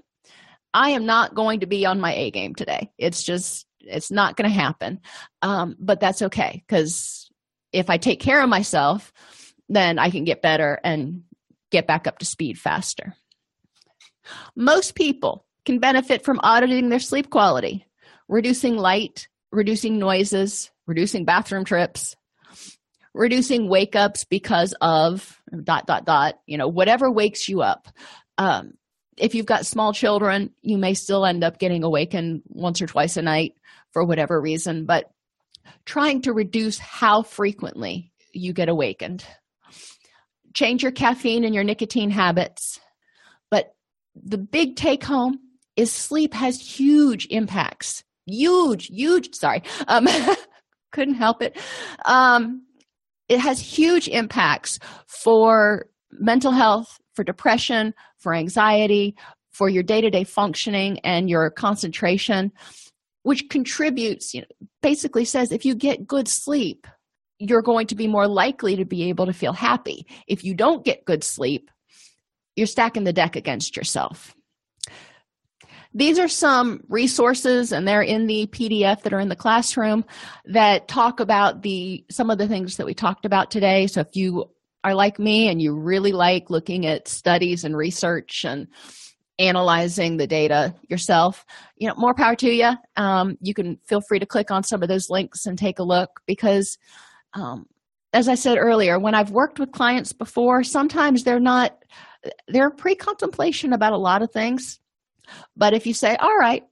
I 0.72 0.90
am 0.90 1.06
not 1.06 1.34
going 1.34 1.60
to 1.60 1.66
be 1.66 1.86
on 1.86 2.00
my 2.00 2.14
a 2.14 2.30
game 2.30 2.54
today. 2.54 2.90
It's 2.98 3.22
just 3.22 3.65
it's 3.86 4.10
not 4.10 4.36
going 4.36 4.48
to 4.48 4.54
happen. 4.54 5.00
Um, 5.42 5.76
but 5.78 6.00
that's 6.00 6.22
okay 6.22 6.62
because 6.66 7.30
if 7.72 7.90
i 7.90 7.98
take 7.98 8.20
care 8.20 8.40
of 8.40 8.48
myself 8.48 9.12
then 9.68 9.98
i 9.98 10.08
can 10.08 10.24
get 10.24 10.40
better 10.40 10.78
and 10.84 11.24
get 11.70 11.86
back 11.86 12.06
up 12.06 12.18
to 12.18 12.24
speed 12.24 12.58
faster. 12.58 13.14
Most 14.54 14.94
people 14.94 15.44
can 15.64 15.78
benefit 15.78 16.24
from 16.24 16.40
auditing 16.42 16.88
their 16.88 17.00
sleep 17.00 17.30
quality 17.30 17.86
reducing 18.28 18.76
light 18.76 19.28
reducing 19.52 19.98
noises 19.98 20.70
reducing 20.86 21.24
bathroom 21.24 21.64
trips 21.64 22.16
reducing 23.14 23.68
wake 23.68 23.94
ups 23.94 24.24
because 24.24 24.74
of 24.80 25.40
dot 25.62 25.86
dot 25.86 26.04
dot 26.04 26.38
you 26.46 26.58
know 26.58 26.68
whatever 26.68 27.10
wakes 27.10 27.48
you 27.48 27.62
up. 27.62 27.88
Um, 28.38 28.74
if 29.16 29.34
you've 29.34 29.46
got 29.46 29.66
small 29.66 29.92
children 29.92 30.50
you 30.62 30.78
may 30.78 30.94
still 30.94 31.24
end 31.24 31.44
up 31.44 31.58
getting 31.58 31.84
awakened 31.84 32.42
once 32.48 32.82
or 32.82 32.86
twice 32.86 33.16
a 33.16 33.22
night 33.22 33.54
for 33.92 34.04
whatever 34.04 34.40
reason 34.40 34.84
but 34.86 35.10
trying 35.84 36.22
to 36.22 36.32
reduce 36.32 36.78
how 36.78 37.22
frequently 37.22 38.12
you 38.32 38.52
get 38.52 38.68
awakened. 38.68 39.24
Change 40.54 40.82
your 40.82 40.92
caffeine 40.92 41.44
and 41.44 41.54
your 41.54 41.64
nicotine 41.64 42.10
habits 42.10 42.80
but 43.50 43.74
the 44.14 44.38
big 44.38 44.76
take 44.76 45.04
home 45.04 45.38
is 45.76 45.92
sleep 45.92 46.32
has 46.34 46.60
huge 46.60 47.26
impacts. 47.30 48.02
Huge 48.26 48.86
huge 48.86 49.34
sorry 49.34 49.62
um 49.88 50.08
couldn't 50.92 51.14
help 51.14 51.42
it. 51.42 51.56
Um 52.04 52.62
it 53.28 53.40
has 53.40 53.60
huge 53.60 54.08
impacts 54.08 54.78
for 55.06 55.86
mental 56.12 56.52
health 56.52 56.98
for 57.14 57.24
depression 57.24 57.94
for 58.18 58.34
anxiety 58.34 59.16
for 59.50 59.68
your 59.68 59.82
day-to-day 59.82 60.24
functioning 60.24 60.98
and 61.00 61.30
your 61.30 61.50
concentration 61.50 62.52
which 63.26 63.48
contributes 63.48 64.34
you 64.34 64.42
know 64.42 64.68
basically 64.82 65.24
says 65.24 65.50
if 65.50 65.64
you 65.64 65.74
get 65.74 66.06
good 66.06 66.28
sleep 66.28 66.86
you're 67.40 67.60
going 67.60 67.88
to 67.88 67.96
be 67.96 68.06
more 68.06 68.28
likely 68.28 68.76
to 68.76 68.84
be 68.84 69.10
able 69.10 69.26
to 69.26 69.32
feel 69.32 69.52
happy. 69.52 70.06
If 70.26 70.44
you 70.44 70.54
don't 70.54 70.84
get 70.84 71.04
good 71.04 71.24
sleep 71.24 71.70
you're 72.54 72.68
stacking 72.68 73.02
the 73.02 73.12
deck 73.12 73.34
against 73.34 73.76
yourself. 73.76 74.34
These 75.92 76.20
are 76.20 76.28
some 76.28 76.82
resources 76.88 77.72
and 77.72 77.86
they're 77.86 78.00
in 78.00 78.28
the 78.28 78.46
pdf 78.46 79.02
that 79.02 79.12
are 79.12 79.20
in 79.20 79.28
the 79.28 79.34
classroom 79.34 80.04
that 80.44 80.86
talk 80.86 81.18
about 81.18 81.62
the 81.62 82.04
some 82.08 82.30
of 82.30 82.38
the 82.38 82.46
things 82.46 82.76
that 82.76 82.86
we 82.86 82.94
talked 82.94 83.24
about 83.24 83.50
today. 83.50 83.88
So 83.88 84.02
if 84.02 84.14
you 84.14 84.50
are 84.84 84.94
like 84.94 85.18
me 85.18 85.48
and 85.48 85.60
you 85.60 85.74
really 85.74 86.12
like 86.12 86.48
looking 86.48 86.86
at 86.86 87.08
studies 87.08 87.64
and 87.64 87.76
research 87.76 88.44
and 88.44 88.68
analyzing 89.38 90.16
the 90.16 90.26
data 90.26 90.74
yourself. 90.88 91.44
You 91.76 91.88
know 91.88 91.94
more 91.96 92.14
power 92.14 92.36
to 92.36 92.50
you 92.50 92.72
um, 92.96 93.36
you 93.40 93.54
can 93.54 93.78
feel 93.84 94.00
free 94.00 94.18
to 94.18 94.26
click 94.26 94.50
on 94.50 94.62
some 94.62 94.82
of 94.82 94.88
those 94.88 95.10
links 95.10 95.46
and 95.46 95.58
take 95.58 95.78
a 95.78 95.84
look 95.84 96.20
because 96.26 96.78
um, 97.34 97.66
as 98.12 98.28
i 98.28 98.34
said 98.34 98.56
earlier 98.56 98.98
when 98.98 99.14
i've 99.14 99.30
worked 99.30 99.58
with 99.58 99.72
clients 99.72 100.12
before 100.12 100.64
sometimes 100.64 101.24
they're 101.24 101.40
not 101.40 101.76
they're 102.48 102.70
pre-contemplation 102.70 103.72
about 103.72 103.92
a 103.92 103.98
lot 103.98 104.22
of 104.22 104.30
things. 104.30 104.80
But 105.56 105.74
if 105.74 105.86
you 105.86 105.94
say, 105.94 106.16
all 106.16 106.36
right, 106.36 106.64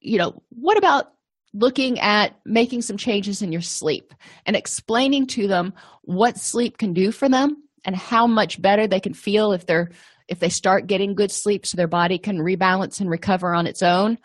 you 0.00 0.18
know, 0.18 0.42
what 0.50 0.78
about 0.78 1.12
looking 1.54 1.98
at 2.00 2.36
making 2.44 2.82
some 2.82 2.96
changes 2.96 3.42
in 3.42 3.52
your 3.52 3.62
sleep 3.62 4.12
and 4.46 4.54
explaining 4.54 5.26
to 5.26 5.46
them 5.48 5.72
what 6.02 6.38
sleep 6.38 6.78
can 6.78 6.92
do 6.92 7.10
for 7.10 7.28
them 7.28 7.62
and 7.84 7.96
how 7.96 8.26
much 8.26 8.60
better 8.60 8.86
they 8.86 9.00
can 9.00 9.14
feel 9.14 9.52
if 9.52 9.66
they're 9.66 9.90
if 10.28 10.38
they 10.38 10.48
start 10.48 10.86
getting 10.86 11.14
good 11.14 11.30
sleep 11.30 11.66
so 11.66 11.76
their 11.76 11.88
body 11.88 12.18
can 12.18 12.38
rebalance 12.38 13.00
and 13.00 13.10
recover 13.10 13.54
on 13.54 13.66
its 13.66 13.82
own 13.82 14.18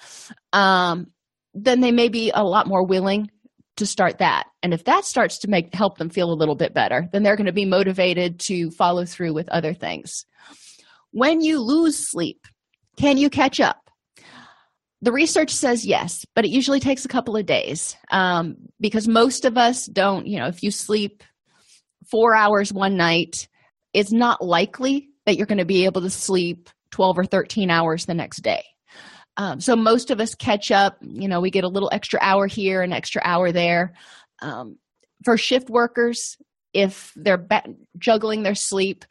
um, 0.51 1.08
then 1.54 1.82
they 1.82 1.91
may 1.91 2.10
be 2.10 2.32
a 2.34 2.43
lot 2.43 2.68
more 2.68 2.86
willing 2.86 3.30
to 3.78 3.86
start 3.86 4.20
that 4.20 4.45
and 4.62 4.74
if 4.74 4.84
that 4.84 5.06
starts 5.06 5.39
to 5.39 5.49
make 5.49 5.74
help 5.74 5.97
them 5.97 6.10
feel 6.10 6.32
a 6.32 6.36
little 6.36 6.56
bit 6.56 6.74
better 6.74 7.08
then 7.12 7.24
they're 7.24 7.36
going 7.36 7.47
to 7.47 7.54
be 7.54 7.66
motivated 7.66 8.39
to 8.39 8.70
follow 8.72 9.06
through 9.06 9.34
with 9.34 9.49
other 9.49 9.74
things 9.74 10.26
when 11.12 11.41
you 11.41 11.60
lose 11.60 12.10
sleep 12.10 12.45
can 12.97 13.18
you 13.18 13.30
catch 13.30 13.60
up? 13.60 13.89
The 15.01 15.12
research 15.12 15.51
says 15.51 15.86
yes, 15.86 16.26
but 16.34 16.45
it 16.45 16.51
usually 16.51 16.80
takes 16.80 17.04
a 17.04 17.10
couple 17.10 17.36
of 17.36 17.45
days 17.45 17.95
um, 18.10 18.56
because 18.80 19.08
most 19.08 19.43
of 19.43 19.58
us 19.58 19.86
don't, 19.86 20.28
you 20.28 20.39
know, 20.39 20.47
if 20.47 20.64
you 20.64 20.72
sleep 20.72 21.24
four 22.10 22.36
hours 22.36 22.72
one 22.72 22.95
night, 22.95 23.49
it's 23.93 24.12
not 24.12 24.43
likely 24.43 25.10
that 25.26 25.38
you're 25.38 25.47
going 25.47 25.57
to 25.57 25.65
be 25.65 25.86
able 25.86 26.01
to 26.01 26.09
sleep 26.09 26.69
12 26.91 27.19
or 27.19 27.26
13 27.26 27.69
hours 27.69 28.05
the 28.05 28.13
next 28.13 28.41
day. 28.41 28.63
Um, 29.38 29.59
so 29.59 29.76
most 29.76 30.11
of 30.11 30.19
us 30.19 30.36
catch 30.36 30.71
up, 30.71 30.97
you 31.01 31.28
know, 31.28 31.41
we 31.41 31.49
get 31.49 31.63
a 31.63 31.69
little 31.69 31.89
extra 31.91 32.19
hour 32.21 32.45
here, 32.45 32.82
an 32.82 32.93
extra 32.93 33.21
hour 33.26 33.51
there. 33.51 33.93
Um, 34.41 34.78
for 35.24 35.38
shift 35.38 35.69
workers, 35.69 36.38
if 36.74 37.13
they're 37.15 37.47
juggling 37.97 38.43
their 38.43 38.55
sleep, 38.55 39.05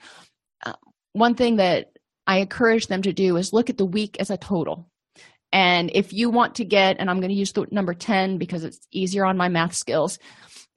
uh, 0.65 0.75
one 1.13 1.35
thing 1.35 1.57
that 1.57 1.93
I 2.27 2.39
encourage 2.39 2.87
them 2.87 3.03
to 3.03 3.13
do 3.13 3.37
is 3.37 3.53
look 3.53 3.71
at 3.71 3.79
the 3.79 3.87
week 3.87 4.17
as 4.21 4.31
a 4.31 4.37
total. 4.37 4.89
And 5.53 5.91
if 5.93 6.13
you 6.13 6.31
want 6.31 6.55
to 6.57 6.65
get, 6.65 6.97
and 6.99 7.11
I'm 7.11 7.21
going 7.21 7.31
to 7.31 7.35
use 7.37 7.53
the 7.53 7.67
number 7.71 7.93
10 7.93 8.39
because 8.39 8.65
it's 8.65 8.87
easier 8.91 9.25
on 9.25 9.37
my 9.37 9.49
math 9.49 9.75
skills. 9.75 10.19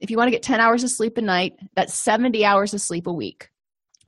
If 0.00 0.10
you 0.10 0.16
want 0.16 0.28
to 0.28 0.32
get 0.32 0.42
10 0.42 0.60
hours 0.60 0.84
of 0.84 0.90
sleep 0.90 1.16
a 1.16 1.22
night, 1.22 1.54
that's 1.74 1.94
70 1.94 2.44
hours 2.44 2.74
of 2.74 2.80
sleep 2.80 3.06
a 3.06 3.12
week. 3.12 3.48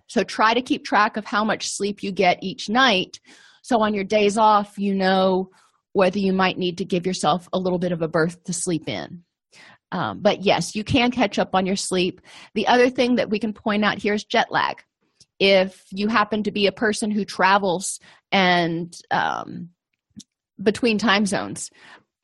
So 0.09 0.25
try 0.25 0.55
to 0.55 0.63
keep 0.63 0.85
track 0.85 1.17
of 1.17 1.25
how 1.25 1.45
much 1.45 1.69
sleep 1.69 2.03
you 2.03 2.13
get 2.13 2.43
each 2.43 2.69
night. 2.69 3.21
So 3.63 3.81
on 3.81 3.95
your 3.95 4.05
days 4.05 4.37
off, 4.37 4.79
you 4.79 4.95
know 4.95 5.51
whether 5.93 6.19
you 6.19 6.33
might 6.33 6.59
need 6.59 6.79
to 6.79 6.85
give 6.85 7.07
yourself 7.07 7.49
a 7.53 7.59
little 7.59 7.79
bit 7.79 7.93
of 7.93 8.03
a 8.03 8.09
berth 8.09 8.43
to 8.45 8.53
sleep 8.53 8.89
in. 8.89 9.23
Um, 9.91 10.21
but 10.21 10.43
yes, 10.43 10.75
you 10.75 10.85
can 10.85 11.11
catch 11.11 11.39
up 11.39 11.55
on 11.55 11.65
your 11.65 11.77
sleep. 11.77 12.21
The 12.55 12.67
other 12.67 12.91
thing 12.91 13.17
that 13.17 13.31
we 13.31 13.39
can 13.39 13.53
point 13.53 13.85
out 13.85 13.99
here 13.99 14.15
is 14.15 14.25
jet 14.25 14.51
lag 14.51 14.83
if 15.39 15.85
you 15.93 16.09
happen 16.09 16.43
to 16.43 16.51
be 16.51 16.67
a 16.67 16.73
person 16.73 17.11
who 17.11 17.25
travels 17.25 18.01
and 18.33 18.95
um, 19.11 19.71
between 20.63 20.99
time 20.99 21.27
zones 21.27 21.71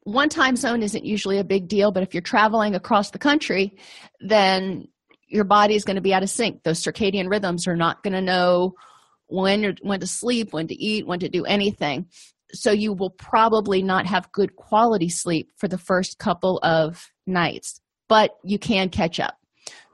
one 0.02 0.28
time 0.28 0.56
zone 0.56 0.82
isn't 0.82 1.04
usually 1.04 1.38
a 1.38 1.44
big 1.44 1.68
deal 1.68 1.92
but 1.92 2.02
if 2.02 2.12
you're 2.12 2.20
traveling 2.20 2.74
across 2.74 3.10
the 3.10 3.18
country 3.18 3.76
then 4.20 4.86
your 5.28 5.44
body 5.44 5.74
is 5.74 5.84
going 5.84 5.96
to 5.96 6.02
be 6.02 6.14
out 6.14 6.22
of 6.22 6.30
sync. 6.30 6.62
Those 6.62 6.82
circadian 6.82 7.30
rhythms 7.30 7.66
are 7.66 7.76
not 7.76 8.02
going 8.02 8.14
to 8.14 8.20
know 8.20 8.74
when 9.26 9.76
when 9.82 10.00
to 10.00 10.06
sleep 10.06 10.52
when 10.52 10.68
to 10.68 10.74
eat 10.74 11.06
when 11.06 11.20
to 11.20 11.28
do 11.28 11.44
anything. 11.44 12.06
So 12.52 12.70
you 12.70 12.92
will 12.92 13.10
probably 13.10 13.82
not 13.82 14.06
have 14.06 14.30
good 14.30 14.54
quality 14.54 15.08
sleep 15.08 15.50
for 15.56 15.66
the 15.66 15.78
first 15.78 16.18
couple 16.18 16.60
of 16.62 17.10
nights 17.26 17.80
but 18.08 18.32
you 18.42 18.58
can 18.58 18.88
catch 18.88 19.20
up. 19.20 19.36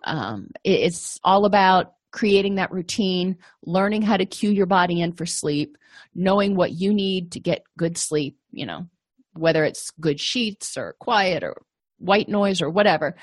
Um, 0.05 0.51
it's 0.65 1.19
all 1.23 1.45
about 1.45 1.95
creating 2.11 2.57
that 2.57 2.73
routine, 2.73 3.39
learning 3.65 4.03
how 4.03 4.17
to 4.17 4.27
cue 4.27 4.51
your 4.51 4.67
body 4.67 5.01
in 5.01 5.13
for 5.13 5.27
sleep, 5.27 5.77
knowing 6.15 6.57
what 6.57 6.73
you 6.73 6.93
need 6.93 7.33
to 7.33 7.41
get 7.41 7.63
good 7.79 7.97
sleep, 7.97 8.37
you 8.51 8.67
know, 8.67 8.87
whether 9.35 9.65
it's 9.65 9.91
good 10.01 10.19
sheets 10.19 10.77
or 10.77 10.97
quiet 10.99 11.45
or 11.45 11.63
white 11.99 12.29
noise 12.29 12.61
or 12.61 12.71
whatever, 12.71 13.15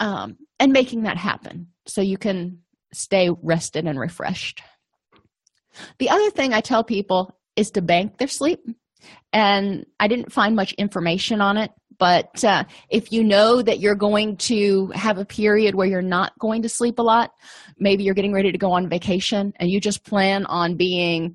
um, 0.00 0.36
and 0.58 0.72
making 0.72 1.02
that 1.02 1.16
happen 1.16 1.68
so 1.86 2.00
you 2.00 2.18
can 2.18 2.58
stay 2.92 3.30
rested 3.42 3.86
and 3.86 3.98
refreshed. 3.98 4.62
The 5.98 6.10
other 6.10 6.30
thing 6.30 6.54
I 6.54 6.60
tell 6.60 6.84
people 6.84 7.38
is 7.56 7.70
to 7.72 7.82
bank 7.82 8.18
their 8.18 8.28
sleep. 8.28 8.60
And 9.32 9.84
I 10.00 10.08
didn't 10.08 10.32
find 10.32 10.56
much 10.56 10.72
information 10.74 11.40
on 11.40 11.58
it, 11.58 11.70
but 11.98 12.44
uh, 12.44 12.64
if 12.90 13.12
you 13.12 13.22
know 13.24 13.62
that 13.62 13.80
you're 13.80 13.94
going 13.94 14.36
to 14.36 14.88
have 14.94 15.18
a 15.18 15.24
period 15.24 15.74
where 15.74 15.86
you're 15.86 16.02
not 16.02 16.38
going 16.38 16.62
to 16.62 16.68
sleep 16.68 16.98
a 16.98 17.02
lot 17.02 17.32
maybe 17.78 18.04
you're 18.04 18.14
getting 18.14 18.32
ready 18.32 18.52
to 18.52 18.58
go 18.58 18.72
on 18.72 18.88
vacation 18.88 19.52
and 19.56 19.70
you 19.70 19.80
just 19.80 20.04
plan 20.04 20.46
on 20.46 20.76
being 20.76 21.34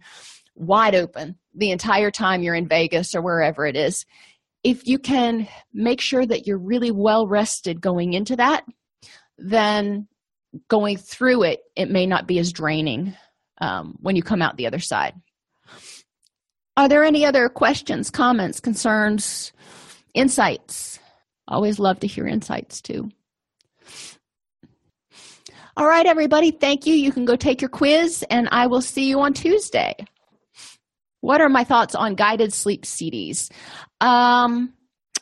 wide 0.56 0.96
open 0.96 1.36
the 1.56 1.72
entire 1.72 2.12
time 2.12 2.42
you're 2.42 2.56
in 2.56 2.68
vegas 2.68 3.16
or 3.16 3.22
wherever 3.22 3.66
it 3.66 3.76
is 3.76 4.06
if 4.64 4.86
you 4.86 5.00
can 5.00 5.48
make 5.74 6.00
sure 6.00 6.26
that 6.26 6.46
you're 6.46 6.60
really 6.60 6.92
well 6.92 7.28
rested 7.28 7.82
going 7.82 8.14
into 8.14 8.36
that 8.36 8.64
then 9.42 10.08
going 10.68 10.98
through 10.98 11.44
it 11.44 11.62
it 11.76 11.90
may 11.90 12.06
not 12.06 12.28
be 12.28 12.38
as 12.40 12.52
draining 12.52 13.16
um, 13.60 13.98
when 14.02 14.16
you 14.16 14.24
come 14.24 14.42
out 14.42 14.58
the 14.58 14.68
other 14.68 14.80
side. 14.80 15.14
Are 16.78 16.90
there 16.90 17.04
any 17.04 17.26
other 17.26 17.50
questions 17.50 18.10
comments 18.10 18.60
concerns 18.60 19.54
insights? 20.14 21.00
Always 21.48 21.80
love 21.80 22.00
to 22.00 22.08
hear 22.08 22.28
insights 22.28 22.82
too. 22.82 23.10
All 25.78 25.88
right 25.88 26.06
everybody 26.06 26.52
thank 26.52 26.86
you. 26.86 26.94
You 26.94 27.12
can 27.12 27.26
go 27.26 27.36
take 27.36 27.62
your 27.62 27.70
quiz 27.70 28.24
and 28.30 28.48
i 28.52 28.68
will 28.68 28.82
see 28.82 29.08
you 29.08 29.20
on 29.22 29.34
tuesday. 29.34 29.96
What 31.22 31.40
are 31.40 31.50
my 31.50 31.64
thoughts 31.64 31.96
on 31.96 32.16
guided 32.16 32.54
sleep 32.54 32.84
cds 32.84 33.52
um 34.02 34.74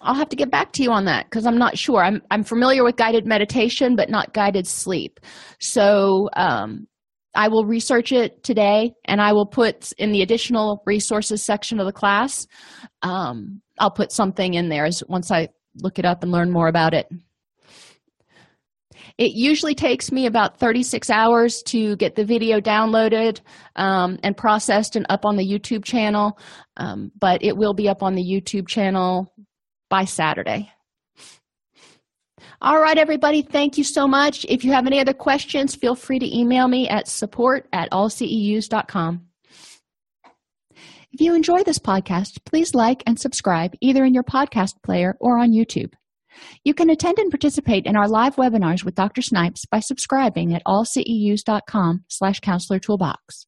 i'll 0.02 0.16
have 0.16 0.30
to 0.30 0.36
get 0.36 0.52
back 0.52 0.72
to 0.72 0.84
you 0.84 0.91
on 0.91 1.06
that 1.06 1.26
because 1.26 1.45
i'm 1.45 1.58
not 1.58 1.78
sure 1.78 2.04
i'm 2.04 2.22
i'm 2.32 2.43
familiar 2.43 2.84
with 2.84 2.95
guided 2.95 3.26
meditation 3.26 3.95
but 3.95 4.10
not 4.10 4.34
guided 4.34 4.66
sleep 4.68 5.20
so 5.60 6.30
um 6.34 6.88
I 7.36 7.47
will 7.47 7.66
research 7.66 8.12
it 8.12 8.43
today 8.43 8.93
and 9.06 9.22
I 9.22 9.34
will 9.34 9.45
put 9.45 9.91
in 9.97 10.12
the 10.12 10.24
additional 10.24 10.82
resources 10.86 11.45
section 11.45 11.80
of 11.80 11.86
the 11.86 11.93
class. 11.93 12.47
Um, 13.02 13.62
I'll 13.80 13.91
put 13.91 14.12
something 14.12 14.56
in 14.56 14.70
there 14.70 14.86
as 14.86 15.04
once 15.08 15.32
I 15.32 15.50
look 15.76 16.00
it 16.00 16.06
up 16.06 16.24
and 16.24 16.32
learn 16.32 16.52
more 16.52 16.68
about 16.68 16.93
it. 16.93 17.08
It 19.18 19.32
usually 19.34 19.76
takes 19.76 20.12
me 20.12 20.26
about 20.26 20.60
36 20.60 21.10
hours 21.10 21.62
to 21.68 21.95
get 21.97 22.16
the 22.16 22.24
video 22.24 22.60
downloaded 22.60 23.41
um, 23.76 24.18
and 24.24 24.36
processed 24.36 24.95
and 24.95 25.06
up 25.10 25.26
on 25.26 25.36
the 25.36 25.45
YouTube 25.45 25.84
channel, 25.84 26.39
um, 26.78 27.12
but 27.20 27.43
it 27.43 27.56
will 27.56 27.74
be 27.74 27.89
up 27.89 28.02
on 28.02 28.16
the 28.16 28.24
YouTube 28.24 28.68
channel 28.68 29.32
by 29.90 30.06
Saturday. 30.06 30.72
All 32.62 32.80
right, 32.80 32.98
everybody, 32.98 33.42
thank 33.42 33.78
you 33.78 33.84
so 33.84 34.08
much. 34.08 34.46
If 34.50 34.66
you 34.66 34.74
have 34.74 34.86
any 34.86 35.00
other 35.00 35.14
questions, 35.14 35.76
feel 35.76 35.96
free 35.96 36.20
to 36.20 36.38
email 36.38 36.68
me 36.68 36.90
at 36.90 37.08
support 37.08 37.68
at 37.72 37.90
allceus.com. 37.92 39.26
If 41.12 41.22
you 41.22 41.34
enjoy 41.34 41.64
this 41.64 41.80
podcast, 41.80 42.44
please 42.46 42.76
like 42.76 43.02
and 43.08 43.20
subscribe 43.20 43.76
either 43.82 44.04
in 44.04 44.14
your 44.14 44.24
podcast 44.24 44.76
player 44.84 45.18
or 45.20 45.40
on 45.40 45.52
YouTube. 45.52 45.94
You 46.64 46.74
can 46.74 46.90
attend 46.90 47.18
and 47.18 47.32
participate 47.32 47.86
in 47.86 47.96
our 47.96 48.08
live 48.08 48.36
webinars 48.36 48.84
with 48.84 48.96
Dr. 48.96 49.22
Snipes 49.22 49.66
by 49.66 49.80
subscribing 49.80 50.54
at 50.54 50.62
allceus.com 50.66 52.06
slash 52.08 52.40
counselor 52.42 52.80
toolbox. 52.80 53.48